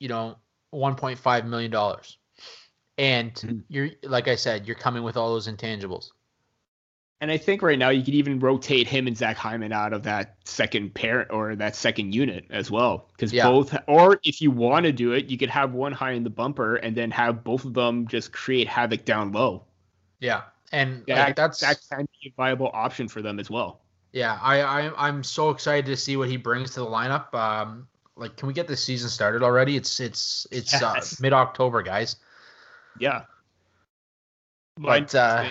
[0.01, 0.37] you know
[0.75, 2.19] 1.5 million dollars.
[2.99, 3.59] And mm-hmm.
[3.69, 6.11] you're like I said, you're coming with all those intangibles.
[7.21, 10.03] And I think right now you could even rotate him and Zach Hyman out of
[10.03, 13.09] that second pair or that second unit as well.
[13.13, 13.49] Because yeah.
[13.49, 16.31] both, or if you want to do it, you could have one high in the
[16.31, 19.65] bumper and then have both of them just create havoc down low.
[20.21, 20.43] Yeah.
[20.73, 23.81] And that, like, that's that can be a viable option for them as well.
[24.13, 27.33] Yeah, I, I I'm so excited to see what he brings to the lineup.
[27.35, 27.87] Um,
[28.17, 29.77] like, can we get the season started already?
[29.77, 32.17] It's it's it's uh, mid October, guys.
[32.99, 33.23] Yeah.
[34.79, 35.47] But, uh,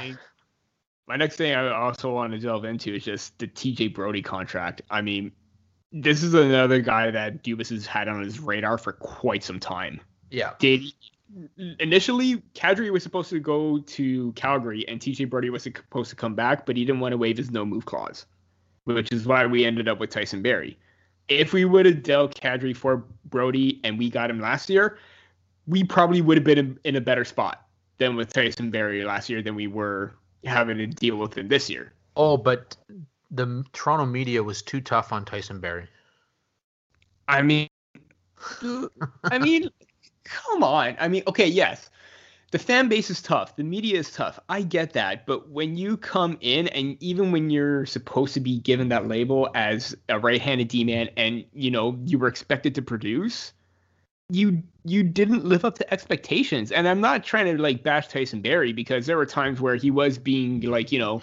[1.07, 4.81] my next thing I also want to delve into is just the TJ Brodie contract.
[4.89, 5.31] I mean,
[5.91, 10.01] this is another guy that Dubas has had on his radar for quite some time.
[10.31, 10.81] Yeah, Did
[11.79, 16.35] initially Kadri was supposed to go to Calgary and TJ Brodie was supposed to come
[16.35, 18.25] back, but he didn't want to waive his no move clause,
[18.85, 20.77] which is why we ended up with Tyson Barrie.
[21.27, 24.97] If we would have dealt Kadri for Brody and we got him last year,
[25.67, 27.65] we probably would have been in, in a better spot
[27.97, 30.13] than with Tyson Barrie last year than we were
[30.45, 31.93] having to deal with him this year.
[32.15, 32.75] Oh, but
[33.31, 35.87] the Toronto media was too tough on Tyson Barrie.
[37.27, 37.67] I mean,
[39.23, 39.69] I mean,
[40.23, 40.95] come on.
[40.99, 41.89] I mean, okay, yes,
[42.51, 44.39] the fan base is tough, the media is tough.
[44.47, 48.59] I get that, but when you come in, and even when you're supposed to be
[48.59, 53.51] given that label as a right-handed D-man, and you know you were expected to produce,
[54.29, 56.71] you you didn't live up to expectations.
[56.71, 59.91] And I'm not trying to like bash Tyson Barrie because there were times where he
[59.91, 61.21] was being like, you know.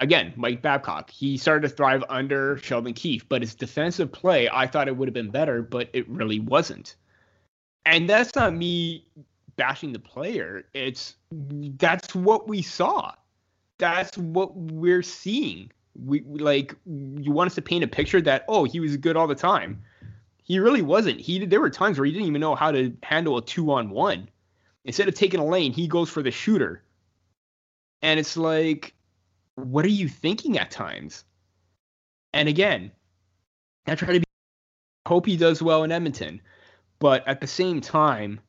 [0.00, 1.08] Again, Mike Babcock.
[1.08, 5.06] He started to thrive under Sheldon Keefe, but his defensive play, I thought it would
[5.06, 6.96] have been better, but it really wasn't.
[7.86, 9.06] And that's not me
[9.54, 10.64] bashing the player.
[10.74, 13.12] It's that's what we saw.
[13.78, 15.70] That's what we're seeing.
[16.04, 19.26] We like you want us to paint a picture that oh he was good all
[19.26, 19.82] the time.
[20.44, 21.20] He really wasn't.
[21.20, 23.90] He there were times where he didn't even know how to handle a two on
[23.90, 24.28] one.
[24.84, 26.82] Instead of taking a lane, he goes for the shooter.
[28.02, 28.94] And it's like,
[29.54, 31.24] what are you thinking at times?
[32.34, 32.92] And again,
[33.86, 34.24] I try to be
[35.06, 36.40] hope he does well in Edmonton,
[36.98, 38.40] but at the same time,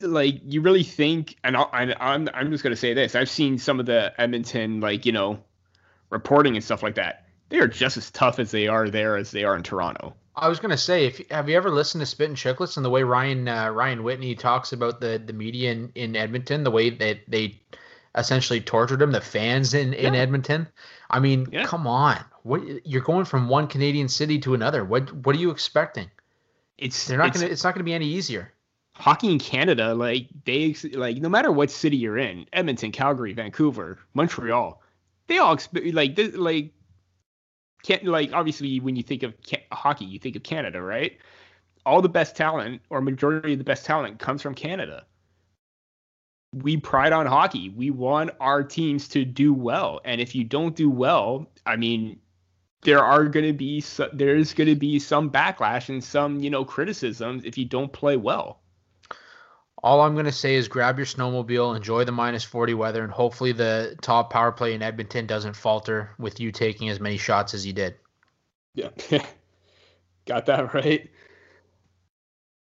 [0.00, 3.80] like you really think, and and I'm I'm just gonna say this: I've seen some
[3.80, 5.42] of the Edmonton like you know
[6.10, 7.27] reporting and stuff like that.
[7.50, 10.14] They are just as tough as they are there as they are in Toronto.
[10.36, 12.90] I was gonna say, if have you ever listened to Spit and Chicklets and the
[12.90, 16.90] way Ryan uh, Ryan Whitney talks about the the media in, in Edmonton, the way
[16.90, 17.60] that they
[18.14, 20.68] essentially tortured him, the fans in, in Edmonton.
[21.10, 21.64] I mean, Yeah.
[21.64, 24.84] come on, what you're going from one Canadian city to another.
[24.84, 26.10] What what are you expecting?
[26.76, 27.52] It's They're not it's- gonna.
[27.52, 28.52] It's not gonna be any easier.
[28.94, 33.98] hockey in Canada, like they like no matter what city you're in, Edmonton, Calgary, Vancouver,
[34.14, 34.80] Montreal,
[35.26, 35.56] they all
[35.92, 36.72] like this, like
[37.82, 41.16] can't like obviously when you think of ca- hockey, you think of Canada, right?
[41.86, 45.06] All the best talent or majority of the best talent comes from Canada.
[46.54, 47.70] We pride on hockey.
[47.70, 52.20] We want our teams to do well, and if you don't do well, I mean,
[52.82, 56.64] there are going to be there's going to be some backlash and some you know
[56.64, 58.60] criticisms if you don't play well.
[59.82, 63.52] All I'm gonna say is grab your snowmobile, enjoy the minus 40 weather, and hopefully
[63.52, 67.64] the top power play in Edmonton doesn't falter with you taking as many shots as
[67.64, 67.94] you did.
[68.74, 68.90] Yeah.
[70.26, 71.10] Got that right.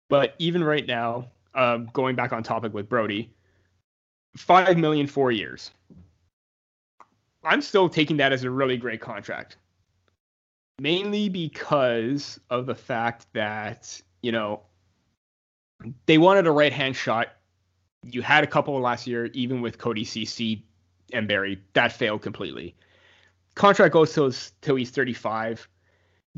[0.08, 3.30] But even right now, um, going back on topic with Brodie,
[4.36, 5.70] five million four years.
[7.44, 9.56] I'm still taking that as a really great contract.
[10.80, 14.62] Mainly because of the fact that, you know,
[16.06, 17.28] they wanted a right hand shot.
[18.04, 20.64] You had a couple last year, even with Cody Ceci
[21.12, 21.62] and Barrie.
[21.74, 22.74] That failed completely.
[23.54, 25.68] Contract goes till, till he's 35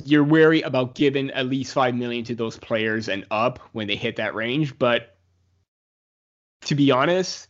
[0.03, 3.97] you're wary about giving at least five million to those players and up when they
[3.97, 4.77] hit that range.
[4.79, 5.17] But
[6.63, 7.49] to be honest,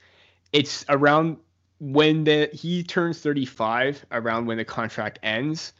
[0.53, 1.39] it's around
[1.81, 5.73] when the he turns 35, around when the contract ends.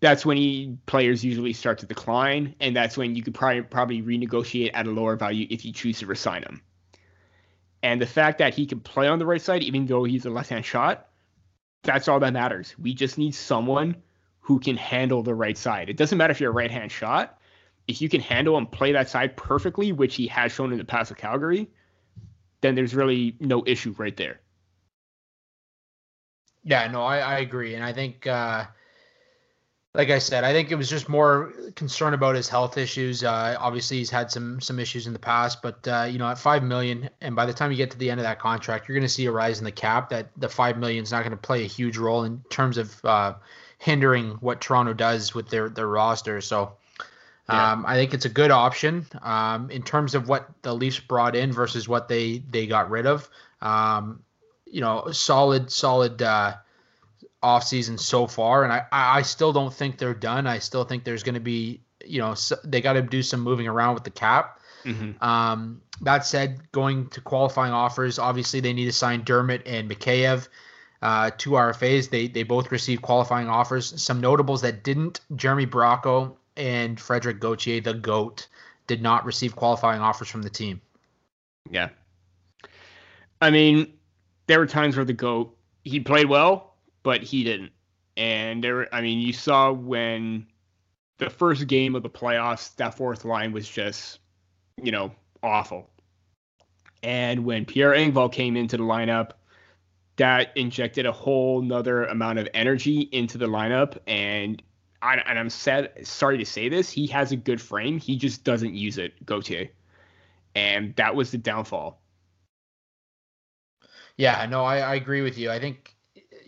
[0.00, 4.02] That's when he players usually start to decline, and that's when you could probably probably
[4.02, 6.62] renegotiate at a lower value if you choose to resign him.
[7.82, 10.30] And the fact that he can play on the right side, even though he's a
[10.30, 11.08] left-hand shot,
[11.82, 12.74] that's all that matters.
[12.78, 13.96] We just need someone
[14.40, 15.88] who can handle the right side.
[15.88, 17.38] It doesn't matter if you're a right hand shot.
[17.86, 20.84] If you can handle and play that side perfectly, which he has shown in the
[20.84, 21.68] past with Calgary,
[22.60, 24.40] then there's really no issue right there.
[26.64, 28.66] Yeah, no, I, I agree, and I think, uh,
[29.94, 33.24] like I said, I think it was just more concern about his health issues.
[33.24, 36.38] Uh, obviously, he's had some some issues in the past, but uh, you know, at
[36.38, 38.94] five million, and by the time you get to the end of that contract, you're
[38.94, 40.10] going to see a rise in the cap.
[40.10, 43.04] That the five million is not going to play a huge role in terms of
[43.04, 43.34] uh,
[43.78, 46.40] hindering what Toronto does with their their roster.
[46.40, 46.74] So.
[47.50, 47.72] Yeah.
[47.72, 51.34] Um, I think it's a good option um, in terms of what the Leafs brought
[51.34, 53.26] in versus what they they got rid of.
[53.62, 54.22] Um,
[54.66, 56.20] you know, solid, solid
[57.42, 60.46] uh, off season so far, and I, I still don't think they're done.
[60.46, 63.40] I still think there's going to be, you know, s they got to do some
[63.40, 64.60] moving around with the cap.
[64.84, 65.22] Mm-hmm.
[65.24, 70.48] Um, that said, going to qualifying offers, obviously they need to sign Dermott and Mikheyev.
[71.02, 72.10] uh, two RFAs.
[72.10, 74.00] They they both received qualifying offers.
[74.02, 78.48] Some notables that didn't: Jeremy Bracco and Frederik Gauthier, the goat,
[78.86, 80.80] did not receive qualifying offers from the team.
[81.70, 81.90] Yeah.
[83.40, 83.92] I mean,
[84.48, 86.67] there were times where the goat he played well,
[87.08, 87.72] but he didn't.
[88.18, 90.46] And there, I mean, you saw when
[91.16, 94.18] the first game of the playoffs, that fourth line was just,
[94.76, 95.12] you know,
[95.42, 95.88] awful.
[97.02, 99.30] And when Pierre Engvall came into the lineup,
[100.16, 103.96] that injected a whole nother amount of energy into the lineup.
[104.06, 104.62] And
[105.00, 107.98] I, and I'm sad, sorry to say this, he has a good frame.
[107.98, 109.70] He just doesn't use it, Gauthier.
[110.54, 112.02] And that was the downfall.
[114.18, 115.50] Yeah, no, I, I agree with you.
[115.50, 115.94] I think,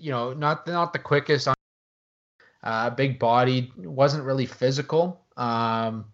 [0.01, 1.49] you know, not not the quickest
[2.63, 5.21] uh, big body, wasn't really physical.
[5.37, 6.07] Um,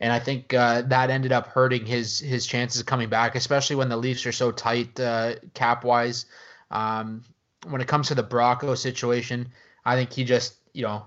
[0.00, 3.76] and I think uh, that ended up hurting his his chances of coming back, especially
[3.76, 6.26] when the Leafs are so tight uh, cap wise.
[6.70, 7.24] Um,
[7.66, 9.50] when it comes to the Bracco situation,
[9.84, 11.04] I think he just you know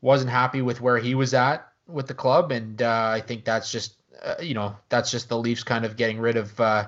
[0.00, 3.72] wasn't happy with where he was at with the club, and uh, I think that's
[3.72, 6.86] just uh, you know that's just the Leafs kind of getting rid of uh,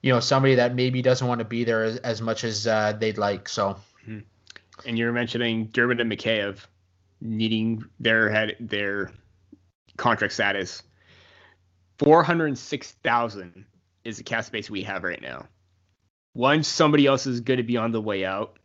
[0.00, 2.92] you know somebody that maybe doesn't want to be there as, as much as uh,
[2.98, 3.48] they'd like.
[3.48, 3.76] So.
[4.06, 4.88] Mm-hmm.
[4.88, 6.58] And you're mentioning Dermott and Mikheyev
[7.20, 9.12] needing their head their
[9.96, 10.82] contract status.
[11.98, 13.64] Four hundred six thousand
[14.04, 15.46] is the cap space we have right now.
[16.34, 18.58] Once somebody else is going to be on the way out,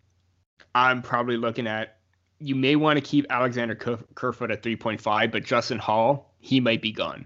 [0.73, 1.97] I'm probably looking at.
[2.39, 6.91] You may want to keep Alexander Kerfoot at 3.5, but Justin Holl he might be
[6.91, 7.25] gone.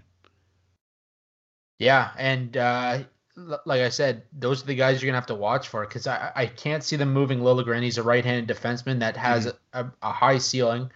[1.78, 3.00] Yeah, and uh,
[3.36, 6.32] like I said, those are the guys you're gonna have to watch for because I,
[6.34, 7.82] I can't see them moving Liljegren.
[7.82, 9.88] He's a right-handed defenseman that has mm-hmm.
[9.88, 10.90] a, a, high ceiling.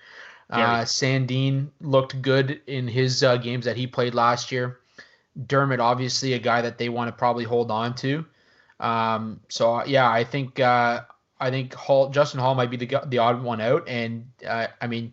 [0.48, 4.78] Uh, Sandin looked good in his uh, games that he played last year.
[5.46, 8.24] Dermott, obviously, a guy that they want to probably hold on to.
[8.78, 11.02] Um, so yeah, I think uh,
[11.40, 14.86] I think Holl, Justin Holl might be the the odd one out, and uh, I
[14.86, 15.12] mean,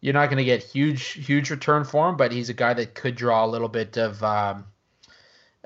[0.00, 2.94] you're not going to get huge huge return for him, but he's a guy that
[2.94, 4.64] could draw a little bit of um,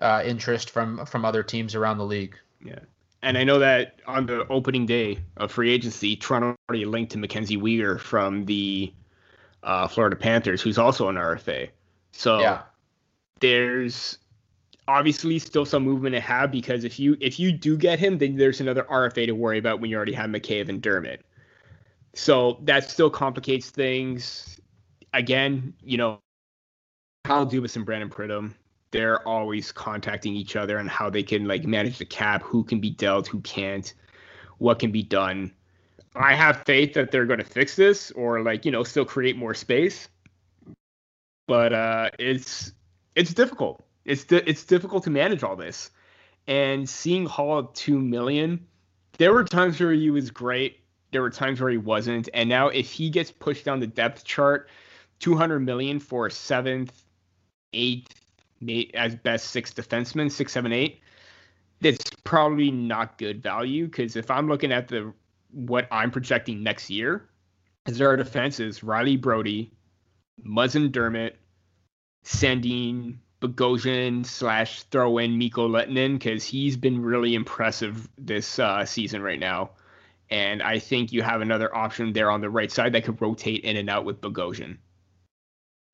[0.00, 2.36] uh, interest from from other teams around the league.
[2.64, 2.80] Yeah.
[3.22, 7.18] And I know that on the opening day of free agency, Toronto already linked to
[7.18, 8.92] Mackenzie Weegar from the
[9.62, 11.68] uh, Florida Panthers, who's also an RFA.
[12.12, 12.62] So yeah.
[13.40, 14.18] there's
[14.88, 18.36] obviously still some movement to have because if you if you do get him, then
[18.36, 21.24] there's another RFA to worry about when you already have McCabe and Dermott.
[22.14, 24.60] So that still complicates things.
[25.12, 26.20] Again, you know,
[27.24, 28.54] Kyle Dubas and Brandon Pridham,
[28.96, 32.80] they're always contacting each other and how they can like manage the cap, who can
[32.80, 33.92] be dealt, who can't,
[34.56, 35.52] what can be done.
[36.14, 39.36] I have faith that they're going to fix this or like, you know, still create
[39.36, 40.08] more space.
[41.46, 42.72] But uh it's
[43.14, 43.84] it's difficult.
[44.06, 45.90] It's di- it's difficult to manage all this.
[46.46, 48.66] And seeing Holl at 2 million,
[49.18, 52.68] there were times where he was great, there were times where he wasn't, and now
[52.68, 54.70] if he gets pushed down the depth chart,
[55.18, 56.90] 200 million for a 7th,
[57.74, 58.25] 8th,
[58.94, 61.00] as best six defensemen, six, seven, eight.
[61.80, 65.12] That's probably not good value because if I'm looking at the
[65.50, 67.28] what I'm projecting next year,
[67.86, 69.70] is there are defenses Rielly Brodie,
[70.44, 71.36] Muzzin Dermott,
[72.24, 79.22] Sandin, Bogosian slash throw in Mikko Lehtonen because he's been really impressive this uh, season
[79.22, 79.70] right now.
[80.30, 83.64] And I think you have another option there on the right side that could rotate
[83.64, 84.78] in and out with Bogosian.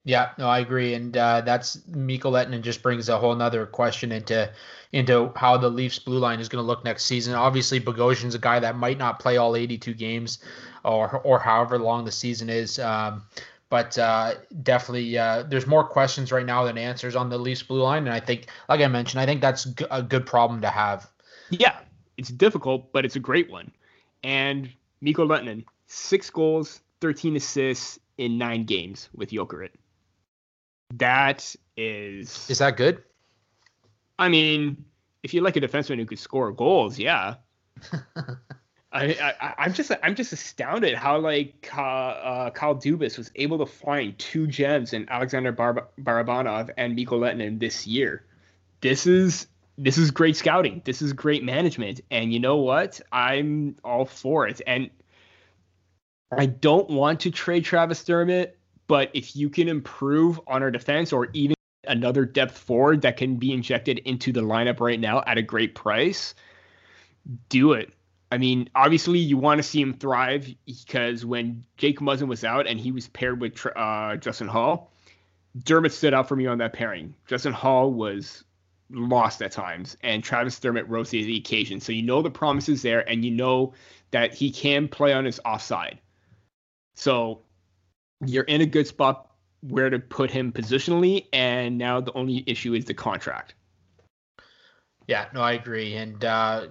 [0.04, 4.10] Yeah, no, I agree, and uh, that's Mikko Lehtonen just brings a whole nother question
[4.10, 4.50] into
[4.90, 7.34] into how the Leafs blue line is going to look next season.
[7.34, 10.38] Obviously, Bogosian's a guy that might not play all 82 games,
[10.84, 12.80] or or however long the season is.
[12.80, 13.22] Um,
[13.68, 14.34] but uh,
[14.64, 18.12] definitely, uh, there's more questions right now than answers on the Leafs blue line, and
[18.12, 21.08] I think, like I mentioned, I think that's a good problem to have.
[21.50, 21.78] Yeah,
[22.16, 23.70] it's difficult, but it's a great one.
[24.24, 24.68] And
[25.00, 29.70] Mikko Lehtonen, six goals, 13 assists in nine games with Jokerit.
[30.96, 32.48] That is.
[32.50, 33.02] Is that good?
[34.18, 34.84] I mean,
[35.22, 37.36] if you like a defenseman who could score goals, yeah.
[38.92, 43.58] I, I am just I'm just astounded how like uh, uh, Kyle Dubas was able
[43.58, 48.26] to find two gems in Alexander Bar- Barabanov and Mikko Lehtonen this year.
[48.82, 49.46] This is
[49.78, 50.82] this is great scouting.
[50.84, 53.00] This is great management, and you know what?
[53.10, 54.60] I'm all for it.
[54.66, 54.90] And
[56.30, 58.58] I don't want to trade Travis Dermott
[58.92, 61.56] but if you can improve on our defense or even
[61.88, 65.74] another depth forward that can be injected into the lineup right now at a great
[65.74, 66.34] price,
[67.48, 67.90] do it.
[68.30, 72.66] I mean, obviously, you want to see him thrive because when Jake Muzzin was out
[72.66, 74.90] and he was paired with uh, Justin Holl,
[75.64, 77.14] Dermott stood out for me on that pairing.
[77.26, 78.44] Justin Holl was
[78.90, 81.80] lost at times, and Travis Dermott rose to the occasion.
[81.80, 83.72] So you know the promise is there, and you know
[84.10, 85.98] that he can play on his offside.
[86.94, 87.40] So
[88.26, 89.30] you're in a good spot
[89.62, 93.54] where to put him positionally, and now the only issue is the contract.
[95.06, 96.68] Yeah, no, I agree, and uh,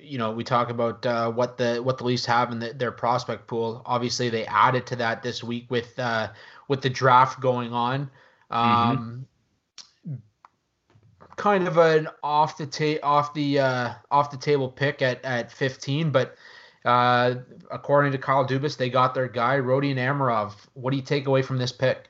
[0.00, 2.92] you know we talk about uh, what the what the Leafs have in the, their
[2.92, 3.82] prospect pool.
[3.86, 6.28] Obviously, they added to that this week with uh,
[6.68, 8.10] with the draft going on.
[8.50, 9.26] Um,
[10.06, 10.14] mm-hmm.
[11.36, 15.52] Kind of an off the ta- off the uh, off the table pick at at
[15.52, 16.36] 15, but
[16.86, 17.34] uh,
[17.70, 20.54] according to Kyle Dubas, they got their guy Rodion Amirov.
[20.74, 22.08] What do you take away from this pick?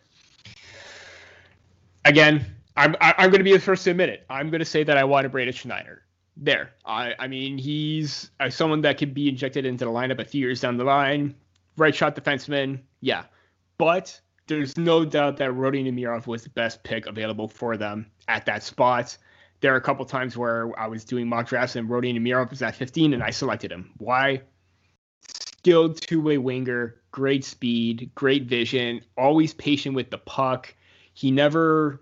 [2.05, 2.45] Again,
[2.77, 4.27] I'm I'm going to be the first to admit it.
[4.29, 6.03] I'm going to say that I wanted Braden Schneider.
[6.37, 10.25] There, I I mean he's uh, someone that could be injected into the lineup a
[10.25, 11.35] few years down the line.
[11.79, 13.25] Right shot defenseman, yeah,
[13.79, 18.47] but there's no doubt that Rodion Amirov was the best pick available for them at
[18.47, 19.17] that spot.
[19.61, 22.63] There are a couple times where I was doing mock drafts and Rodion Amirov was
[22.63, 23.91] at 15 and I selected him.
[23.99, 24.43] Why?
[25.67, 30.73] Skilled two-way winger, great speed, great vision, always patient with the puck.
[31.13, 32.01] He never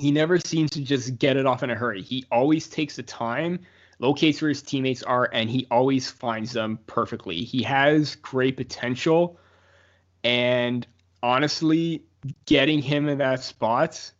[0.00, 2.02] he never seems to just get it off in a hurry.
[2.02, 3.60] He always takes the time,
[4.00, 7.44] locates where his teammates are, and he always finds them perfectly.
[7.44, 9.38] He has great potential,
[10.24, 10.84] and
[11.22, 12.02] honestly,
[12.46, 14.10] getting him in that spot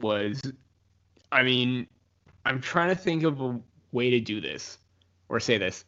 [0.00, 0.42] was,
[1.30, 1.86] I mean,
[2.44, 3.60] I'm trying to think of a
[3.92, 4.78] way to do this
[5.28, 5.84] or say this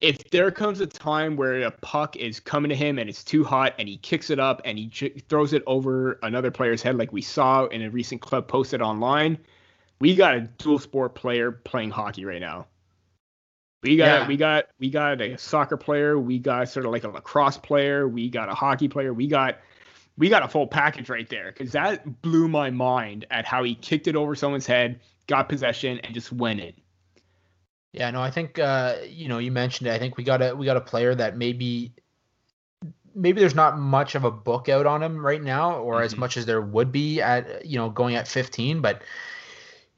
[0.00, 3.44] if there comes a time where a puck is coming to him and it's too
[3.44, 6.96] hot and he kicks it up and he j- throws it over another player's head,
[6.96, 9.36] like we saw in a recent club posted online,
[10.00, 12.66] we got a dual sport player playing hockey right now.
[13.82, 14.28] We got yeah.
[14.28, 18.06] we got we got a soccer player, we got sort of like a lacrosse player,
[18.08, 19.58] we got a hockey player, we got
[20.18, 23.74] we got a full package right there because that blew my mind at how he
[23.74, 26.74] kicked it over someone's head, got possession, and just went in.
[27.92, 29.92] Yeah, no, I think uh, you know you mentioned it.
[29.92, 31.92] I think we got a we got a player that maybe
[33.14, 36.04] maybe there's not much of a book out on him right now, or mm-hmm.
[36.04, 38.80] as much as there would be at you know going at 15.
[38.80, 39.02] But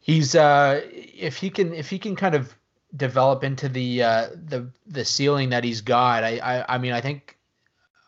[0.00, 2.54] he's uh, if he can if he can kind of
[2.96, 7.00] develop into the uh, the the ceiling that he's got, I, I I mean I
[7.02, 7.36] think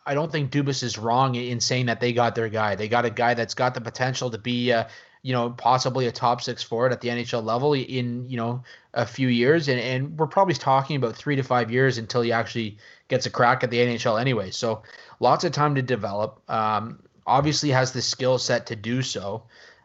[0.07, 2.75] I don't think Dubas is wrong in saying that they got their guy.
[2.75, 4.85] They got a guy that's got the potential to be uh,
[5.25, 9.07] you know, possibly a top six forward at the NHL level in, you know, a
[9.07, 9.69] few years.
[9.69, 12.77] And, and we're probably talking about three to five years until he actually
[13.09, 14.51] gets a crack at the NHL anyway.
[14.51, 14.83] So
[15.21, 16.43] lots of time to develop.
[16.51, 19.45] Um, obviously has the skill set to do so.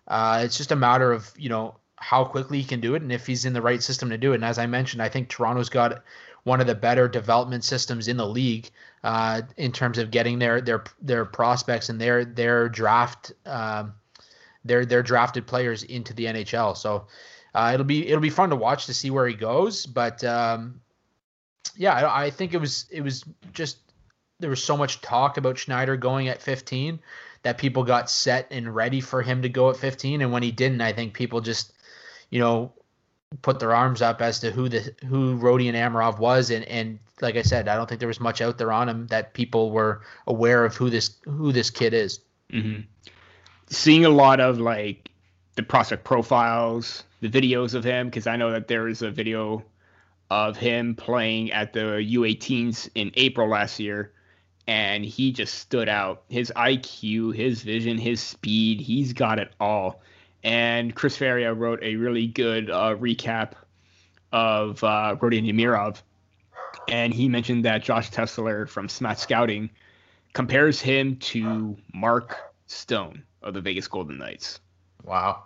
[0.10, 3.12] Uh, it's just a matter of, you know, how quickly he can do it and
[3.12, 4.36] if he's in the right system to do it.
[4.36, 6.04] And as I mentioned, I think Toronto's got
[6.44, 8.70] one of the better development systems in the league
[9.06, 13.94] uh, in terms of getting their their their prospects and their their draft um,
[14.66, 16.76] their their drafted players into the NHL.
[16.76, 17.08] So
[17.54, 19.86] uh, it'll be it'll be fun to watch to see where he goes.
[19.86, 20.82] But um,
[21.76, 23.24] yeah, I, I, think it was it was
[23.54, 23.78] just
[24.40, 27.00] there was so much talk about Schneider going at 15
[27.44, 30.52] that people got set and ready for him to go at 15, and when he
[30.52, 31.74] didn't, I think people just
[32.30, 32.74] you know
[33.42, 37.36] put their arms up as to who the who Rodion Amirov was, and and like
[37.36, 40.02] I said, I don't think there was much out there on him that people were
[40.28, 42.20] aware of who this who this kid is.
[42.52, 42.82] Mm-hmm
[43.70, 45.10] seeing a lot of like
[45.56, 49.64] the prospect profiles, the videos of him, because I know that there is a video
[50.30, 54.12] of him playing at the U18s in April last year,
[54.68, 56.24] and he just stood out.
[56.30, 60.02] His IQ, his vision, his speed, he's got it all.
[60.44, 63.54] And Chris Feria wrote a really good uh, recap
[64.32, 66.02] of uh, Rodion Amirov,
[66.88, 69.70] and he mentioned that Josh Tessler from Smaht Scouting
[70.34, 72.38] compares him to Mark
[72.68, 74.60] Stone of the Vegas Golden Knights.
[75.04, 75.44] Wow.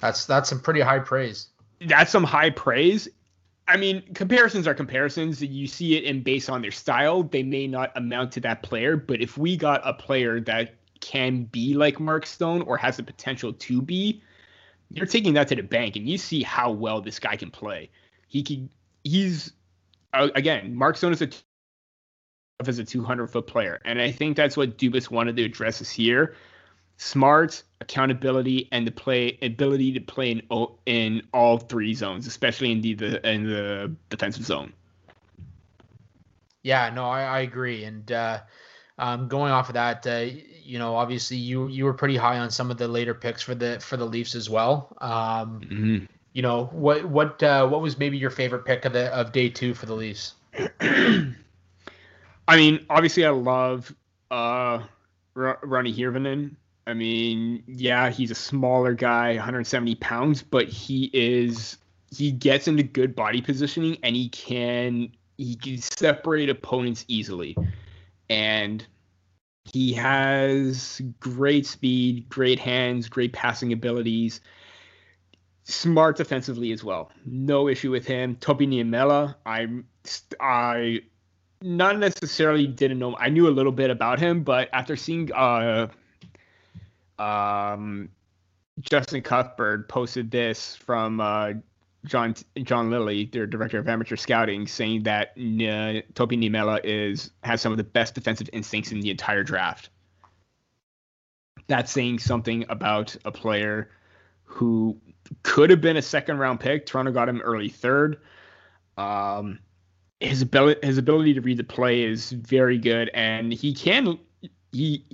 [0.00, 1.48] That's that's some pretty high praise.
[1.80, 3.08] That's some high praise.
[3.66, 5.42] I mean, comparisons are comparisons.
[5.42, 7.22] You see it in based on their style.
[7.22, 11.44] They may not amount to that player, but if we got a player that can
[11.44, 14.22] be like Mark Stone or has the potential to be,
[14.90, 17.90] you're taking that to the bank, and you see how well this guy can play.
[18.28, 18.70] He can.
[19.04, 19.52] He's
[20.14, 21.28] uh, again, Mark Stone is a
[22.66, 25.98] as a 200 foot player, and I think that's what Dubas wanted to address this
[25.98, 26.34] year
[26.98, 30.42] smart, accountability, and the play ability to play in
[30.84, 34.72] in all three zones, especially in the, the in the defensive zone.
[36.62, 37.84] Yeah, no, I, I agree.
[37.84, 38.40] And uh,
[38.98, 40.26] um, going off of that, uh,
[40.62, 43.54] you know, obviously you you were pretty high on some of the later picks for
[43.54, 44.94] the for the Leafs as well.
[45.00, 46.04] Um, mm-hmm.
[46.34, 49.48] You know, what what uh, what was maybe your favorite pick of the of day
[49.48, 50.34] two for the Leafs?
[52.48, 53.94] I mean, obviously, I love
[54.30, 54.82] uh,
[55.36, 56.56] R- Roni Hirvonen
[56.88, 61.76] I mean, yeah, he's a smaller guy, 170 pounds, but he is
[62.10, 67.54] he gets into good body positioning and he can he can separate opponents easily.
[68.30, 68.86] And
[69.66, 74.40] he has great speed, great hands, great passing abilities,
[75.64, 77.12] smart defensively as well.
[77.26, 78.34] No issue with him.
[78.36, 79.84] Topi Niemela, I'm
[80.40, 81.02] I
[81.60, 83.14] not necessarily didn't know.
[83.18, 85.88] I knew a little bit about him, but after seeing uh
[87.18, 88.08] um,
[88.80, 91.52] Justin Cuthbert posted this from uh,
[92.04, 97.60] John John Lilley, their director of amateur scouting, saying that uh, Topi Niemela is has
[97.60, 99.90] some of the best defensive instincts in the entire draft.
[101.66, 103.90] That's saying something about a player
[104.44, 104.96] who
[105.42, 106.86] could have been a second round pick.
[106.86, 108.18] Toronto got him early third.
[108.96, 109.58] Um,
[110.20, 114.18] his ability his ability to read the play is very good, and he can
[114.72, 115.04] he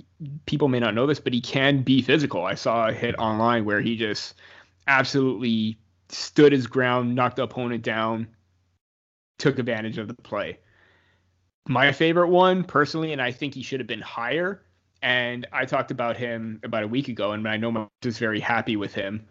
[0.45, 2.45] people may not know this, but he can be physical.
[2.45, 4.35] I saw a hit online where he just
[4.87, 5.77] absolutely
[6.09, 8.27] stood his ground, knocked the opponent down,
[9.37, 10.59] took advantage of the play.
[11.67, 14.61] My favorite one, personally, and I think he should have been higher.
[15.01, 18.39] And I talked about him about a week ago, and I know I'm just very
[18.39, 19.25] happy with him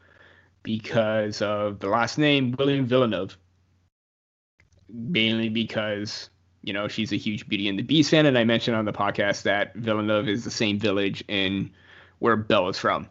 [0.63, 3.37] because of the last name, William Villeneuve.
[4.89, 6.31] Mainly because
[6.65, 8.93] you know, she's a huge Beauty and the Beast fan, and I mentioned on the
[8.93, 11.71] podcast that Villeneuve is the same village in
[12.21, 13.09] where Belle is from.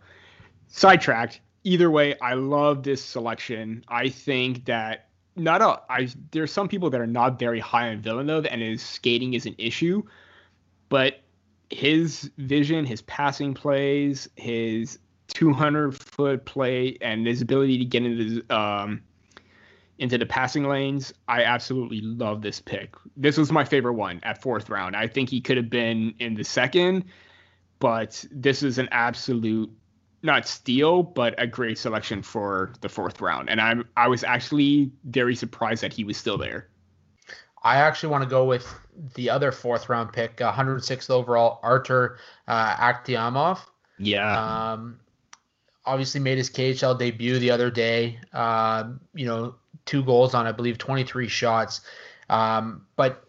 [0.68, 1.40] Sidetracked.
[1.64, 3.86] Either way, I love this selection.
[3.88, 8.02] I think that not a I there's some people that are not very high on
[8.02, 10.04] Villeneuve and his skating is an issue,
[10.90, 11.22] but
[11.70, 15.00] his vision, his passing plays, his
[15.30, 19.02] 200 foot play, and his ability to get into um,
[20.04, 21.14] into the passing lanes.
[21.30, 22.94] I absolutely love this pick.
[23.16, 24.98] This was my favorite one at fourth round.
[24.98, 27.06] I think he could have been in the second,
[27.80, 29.72] but this is an absolute
[30.22, 33.50] not steal, but a great selection for the fourth round.
[33.50, 36.68] And I'm I was actually very surprised that he was still there.
[37.64, 38.68] I actually want to go with
[39.16, 42.18] the other fourth round pick, 106th overall, Artur
[42.50, 43.60] uh, Akhtiamov.
[43.98, 44.74] Yeah.
[44.74, 45.00] Um,
[45.86, 48.20] obviously made his KHL debut the other day.
[48.34, 49.56] Uh, you know,
[49.86, 51.82] two goals on, I believe, 23 shots.
[52.30, 53.24] Um, but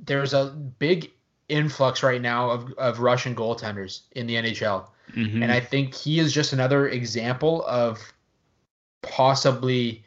[0.00, 0.46] there's a
[0.78, 1.10] big
[1.48, 4.88] influx right now of, of Russian goaltenders in the NHL.
[5.12, 5.42] Mm-hmm.
[5.42, 8.00] And I think he is just another example of
[9.02, 10.04] possibly,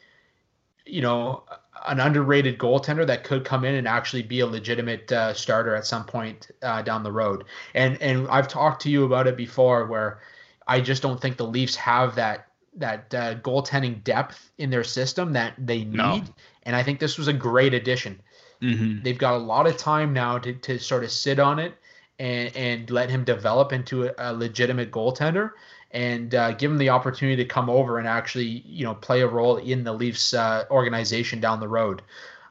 [0.86, 1.44] you know,
[1.88, 5.86] an underrated goaltender that could come in and actually be a legitimate uh, starter at
[5.86, 7.46] some point uh, down the road.
[7.74, 10.20] And and I've talked to you about it before, where
[10.68, 12.49] I just don't think the Leafs have that
[12.80, 15.96] that uh, goaltending depth in their system that they need.
[15.96, 16.24] No.
[16.64, 18.22] And I think this was a great addition.
[18.62, 19.04] Mm-hmm.
[19.04, 21.74] They've got a lot of time now to, to sort of sit on it
[22.20, 25.52] and, and let him develop into a, a legitimate goaltender
[25.92, 29.28] and uh, give him the opportunity to come over and actually, you know, play a
[29.28, 32.02] role in the Leafs uh, organization down the road.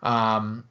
[0.02, 0.64] Um,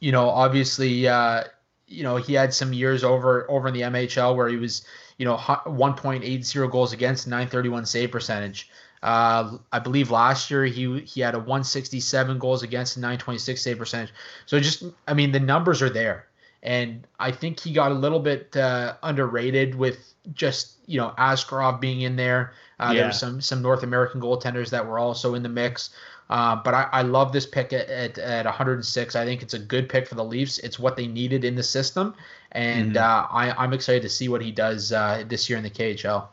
[0.00, 1.44] you know, obviously, uh,
[1.86, 4.84] you know, he had some years over over in the MHL where he was
[5.22, 8.68] you know 1.80 goals against 931 save percentage
[9.02, 14.12] uh, I believe last year he he had a 167 goals against 926 save percentage.
[14.46, 16.28] So just I mean the numbers are there,
[16.62, 21.80] and I think he got a little bit uh, underrated with just you know Askarov
[21.80, 22.52] being in there.
[22.78, 22.94] Uh, yeah.
[22.94, 25.90] There were some some North American goaltenders that were also in the mix.
[26.32, 29.16] Uh, but I, I love this pick at, at, at 106.
[29.16, 30.58] I think it's a good pick for the Leafs.
[30.60, 32.14] It's what they needed in the system,
[32.52, 33.04] and mm-hmm.
[33.04, 36.28] uh, I, I'm excited to see what he does uh, this year in the KHL.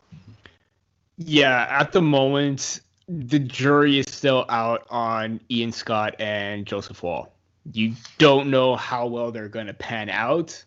[1.17, 7.29] Yeah, at the moment, the jury is still out on Ian Scott and Joseph Woll.
[7.73, 10.63] You don't know how well they're going to pan out.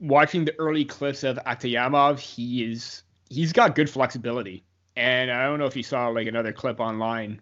[0.00, 4.64] Watching the early clips of Akhtiamov, he is he's got good flexibility.
[4.96, 7.40] And I don't know if you saw like another clip online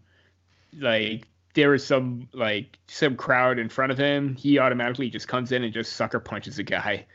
[0.77, 5.53] like there is some like some crowd in front of him, he automatically just comes
[5.53, 7.07] in and just sucker punches a guy.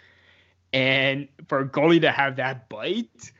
[0.74, 3.32] And for a goalie to have that bite,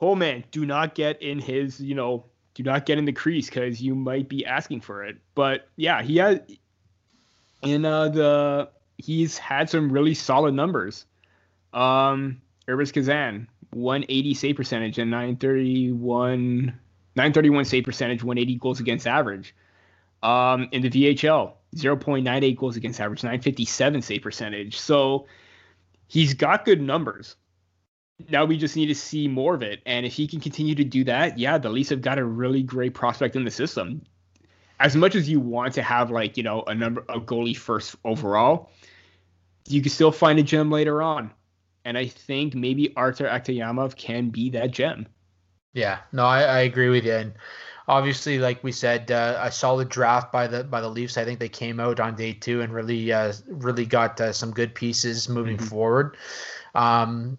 [0.00, 3.48] oh man, do not get in his, you know, do not get in the crease
[3.48, 5.18] because you might be asking for it.
[5.34, 6.40] But yeah, he has
[7.62, 11.04] in uh, the he's had some really solid numbers.
[11.72, 16.78] Um, Irbis Kazan, 180 save percentage and 931
[17.16, 19.54] 931 save percentage, 180 goals against average.
[20.22, 24.78] Um, in the VHL, 0.98 goals against average, 957 save percentage.
[24.78, 25.26] So
[26.08, 27.36] he's got good numbers.
[28.30, 29.82] Now we just need to see more of it.
[29.84, 32.62] And if he can continue to do that, yeah, the Leafs have got a really
[32.62, 34.02] great prospect in the system.
[34.80, 37.96] As much as you want to have like, you know, a number a goalie first
[38.04, 38.70] overall,
[39.68, 41.30] you can still find a gem later on.
[41.84, 45.06] and I think maybe Arthur Akhtiamov can be that gem.
[45.76, 47.12] Yeah, no, I, I agree with you.
[47.12, 47.34] And
[47.86, 51.18] obviously, like we said, uh, a solid draft by the by the Leafs.
[51.18, 54.52] I think they came out on day two and really uh, really got uh, some
[54.52, 55.66] good pieces moving mm-hmm.
[55.66, 56.16] forward.
[56.74, 57.36] Um,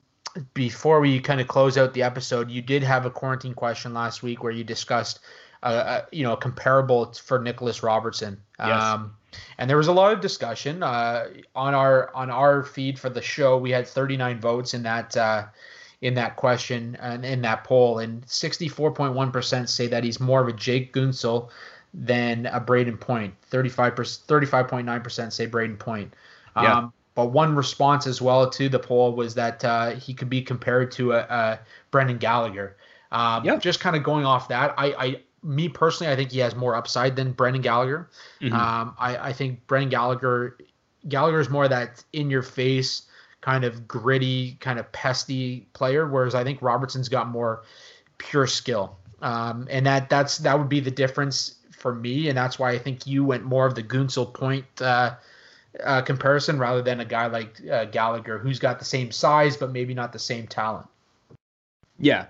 [0.54, 4.22] before we kind of close out the episode, you did have a quarantine question last
[4.22, 5.20] week where you discussed,
[5.64, 8.40] uh, uh you know, comparable for Nicholas Robertson.
[8.60, 8.84] Yes.
[8.84, 9.16] Um,
[9.58, 13.24] and there was a lot of discussion uh, on our on our feed for the
[13.24, 13.58] show.
[13.58, 15.46] We had 39 votes in that uh,
[16.02, 20.54] in that question and in that poll, and 64.1% say that he's more of a
[20.54, 21.50] Jake Guentzel
[21.94, 23.34] than a Brayden Point.
[23.44, 26.14] 35 35.9% say Brayden Point.
[26.56, 26.90] Um, yeah.
[27.16, 30.92] But one response as well to the poll was that uh, he could be compared
[30.94, 31.60] to a, a
[31.90, 32.78] Brendan Gallagher.
[33.12, 33.60] Um, yep.
[33.60, 36.76] Just kind of going off that, I, I, me personally, I think he has more
[36.76, 38.10] upside than Brendan Gallagher.
[38.40, 38.54] Mm-hmm.
[38.54, 40.58] Um, I, I think Brendan Gallagher,
[41.08, 43.04] Gallagher is more that in your face
[43.48, 47.64] kind of gritty, kind of pesty player, whereas I think Robertson's got more
[48.18, 48.98] pure skill.
[49.22, 52.78] Um, and that that's that would be the difference for me, and that's why I
[52.78, 55.16] think you went more of the Guentzel point uh,
[55.82, 59.72] uh, comparison rather than a guy like uh, Gallagher who's got the same size but
[59.72, 60.88] maybe not the same talent.
[61.98, 62.26] Yeah,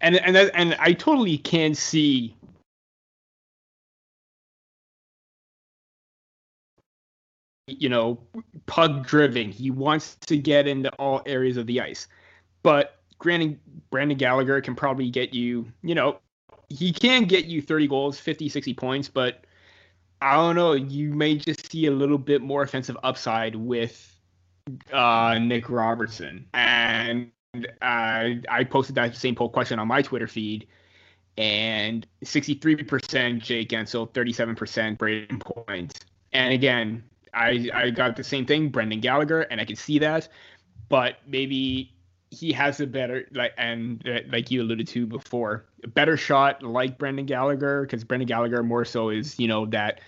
[0.00, 2.36] and and and I totally can see.
[7.78, 8.20] You know,
[8.66, 9.50] pug driven.
[9.50, 12.08] He wants to get into all areas of the ice,
[12.62, 13.60] but granted,
[13.90, 15.66] Brandon Gallagher can probably get you.
[15.82, 16.18] You know,
[16.68, 19.44] he can get you 30 goals, 50, 60 points, but
[20.22, 20.72] I don't know.
[20.72, 24.18] You may just see a little bit more offensive upside with
[24.92, 26.46] uh, Nick Robertson.
[26.54, 27.64] And uh,
[28.48, 30.66] I posted that same poll question on my Twitter feed,
[31.36, 36.04] and 63% Jake Guentzel, 37% Brayden Point.
[36.32, 37.02] And again,
[37.34, 40.28] I I got the same thing, Brendan Gallagher, and I can see that,
[40.88, 41.92] but maybe
[42.30, 46.62] he has a better like and uh, like you alluded to before, a better shot
[46.62, 50.00] like Brendan Gallagher because Brendan Gallagher more so is you know that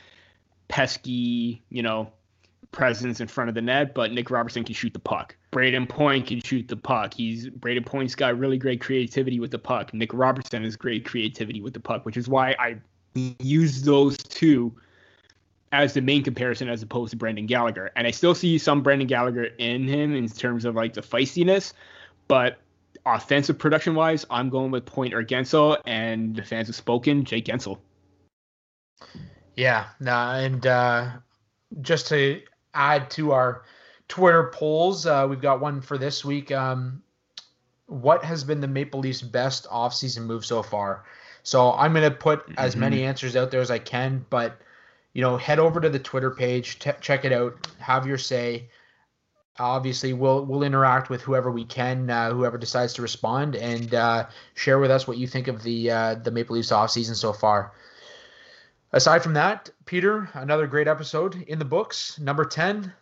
[0.69, 2.11] pesky you know
[2.71, 5.37] presence in front of the net, but Nick Robertson can shoot the puck.
[5.53, 7.15] Brayden Point can shoot the puck.
[7.15, 9.93] He's Brayden Point's got really great creativity with the puck.
[9.93, 12.77] Nick Robertson has great creativity with the puck, which is why I
[13.15, 14.75] use those two
[15.73, 17.91] as the main comparison as opposed to Brendan Gallagher.
[17.97, 21.73] And I still see some Brendan Gallagher in him in terms of like the feistiness,
[22.29, 22.59] but
[23.07, 27.47] offensive production wise, I'm going with Point or Guentzel, and the fans have spoken, Jake
[27.47, 27.79] Guentzel.
[29.57, 31.11] Yeah, nah, and uh,
[31.81, 32.43] just to
[32.75, 33.65] add to our
[34.09, 36.53] Twitter polls, uh, we've got one for this week.
[36.53, 37.03] Um,
[37.87, 41.05] what has been the Maple Leafs' best offseason move so far?
[41.43, 42.55] So I'm going to put mm-hmm.
[42.57, 44.61] as many answers out there as I can, but
[45.13, 48.69] you know, head over to the Twitter page, t- check it out, have your say
[49.59, 54.27] obviously we'll we'll interact with whoever we can, uh, whoever decides to respond, and uh,
[54.55, 57.33] share with us what you think of the uh, the Maple Leafs off season so
[57.33, 57.73] far.
[58.93, 62.19] Aside from that, Peter, another great episode in the books.
[62.19, 62.93] Number ten.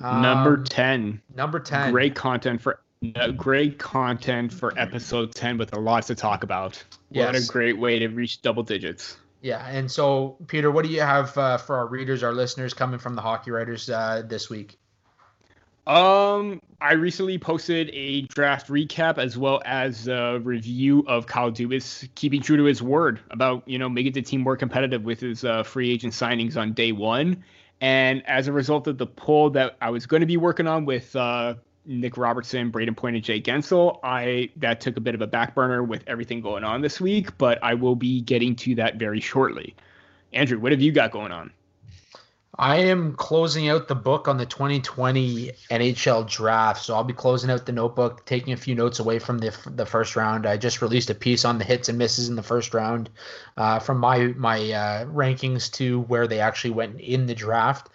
[0.00, 1.20] Um, number ten.
[1.34, 1.92] Number ten.
[1.92, 2.80] Great content for
[3.16, 6.82] uh, great content for episode ten with a lot to talk about.
[7.10, 7.32] Yes.
[7.32, 9.16] What a great way to reach double digits.
[9.44, 12.98] Yeah, and so Peter, what do you have uh, for our readers, our listeners coming
[12.98, 14.78] from the Hockey Writers uh, this week?
[15.86, 22.08] Um, I recently posted a draft recap as well as a review of Kyle Dubas
[22.14, 25.44] keeping true to his word about you know making the team more competitive with his
[25.44, 27.44] uh, free agent signings on day one.
[27.82, 30.86] And as a result of the poll that I was going to be working on
[30.86, 31.56] with uh,
[31.86, 33.98] Nick Robertson, Brayden Point, and Jake Guentzel.
[34.02, 37.36] I that took a bit of a back burner with everything going on this week,
[37.38, 39.74] but I will be getting to that very shortly.
[40.32, 41.52] Andrew, what have you got going on?
[42.56, 46.84] I am closing out the book on the 2020 NHL draft.
[46.84, 49.86] So I'll be closing out the notebook, taking a few notes away from the the
[49.86, 50.46] first round.
[50.46, 53.10] I just released a piece on the hits and misses in the first round,
[53.56, 57.88] uh, from my my uh, rankings to where they actually went in the draft.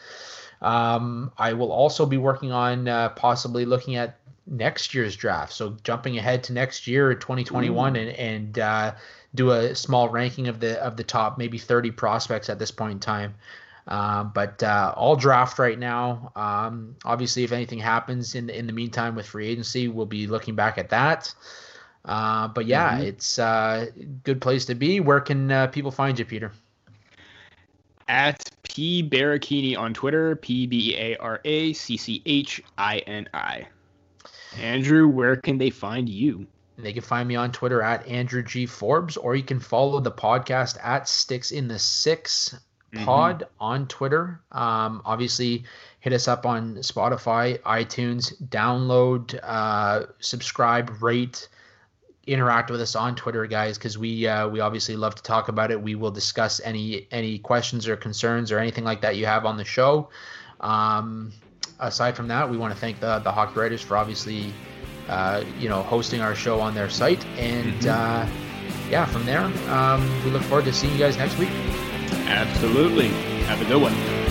[0.61, 5.53] Um, I will also be working on uh, possibly looking at next year's draft.
[5.53, 7.99] So jumping ahead to next year, 2021, Ooh.
[7.99, 8.95] and and uh,
[9.36, 12.94] do a small ranking of the of the top maybe 30 prospects at this point
[12.94, 13.36] in time.
[13.88, 16.31] Uh, but uh, all draft right now.
[16.36, 20.27] Um, obviously, if anything happens in the, in the meantime with free agency, we'll be
[20.27, 21.34] looking back at that.
[22.06, 23.07] Uh, but yeah, mm-hmm.
[23.07, 23.86] it's a uh,
[24.23, 24.99] good place to be.
[24.99, 26.52] Where can uh, people find you, Peter?
[28.07, 33.27] At P Baracchini on Twitter, P B A R A C C H I N
[33.33, 33.67] I.
[34.57, 36.47] Andrew, where can they find you?
[36.77, 40.11] They can find me on Twitter at Andrew G Forbes, or you can follow the
[40.11, 42.55] podcast at Sticks in the Six
[42.93, 43.03] mm-hmm.
[43.03, 44.39] Pod on Twitter.
[44.51, 45.65] Um, obviously,
[45.99, 51.49] hit us up on Spotify, iTunes, download, uh, subscribe, rate,
[52.30, 55.72] interact with us on Twitter, guys, because we uh, we obviously love to talk about
[55.72, 55.81] it.
[55.81, 59.57] We will discuss any any questions or concerns or anything like that you have on
[59.57, 60.10] the show.
[60.60, 61.31] Um,
[61.80, 64.53] aside from that, we want to thank the the Hockey Writers for obviously
[65.07, 67.89] uh, you know hosting our show on their site, and mm-hmm.
[67.89, 71.49] uh, yeah, from there um, we look forward to seeing you guys next week.
[72.27, 73.10] Absolutely,
[73.47, 74.28] have a good one.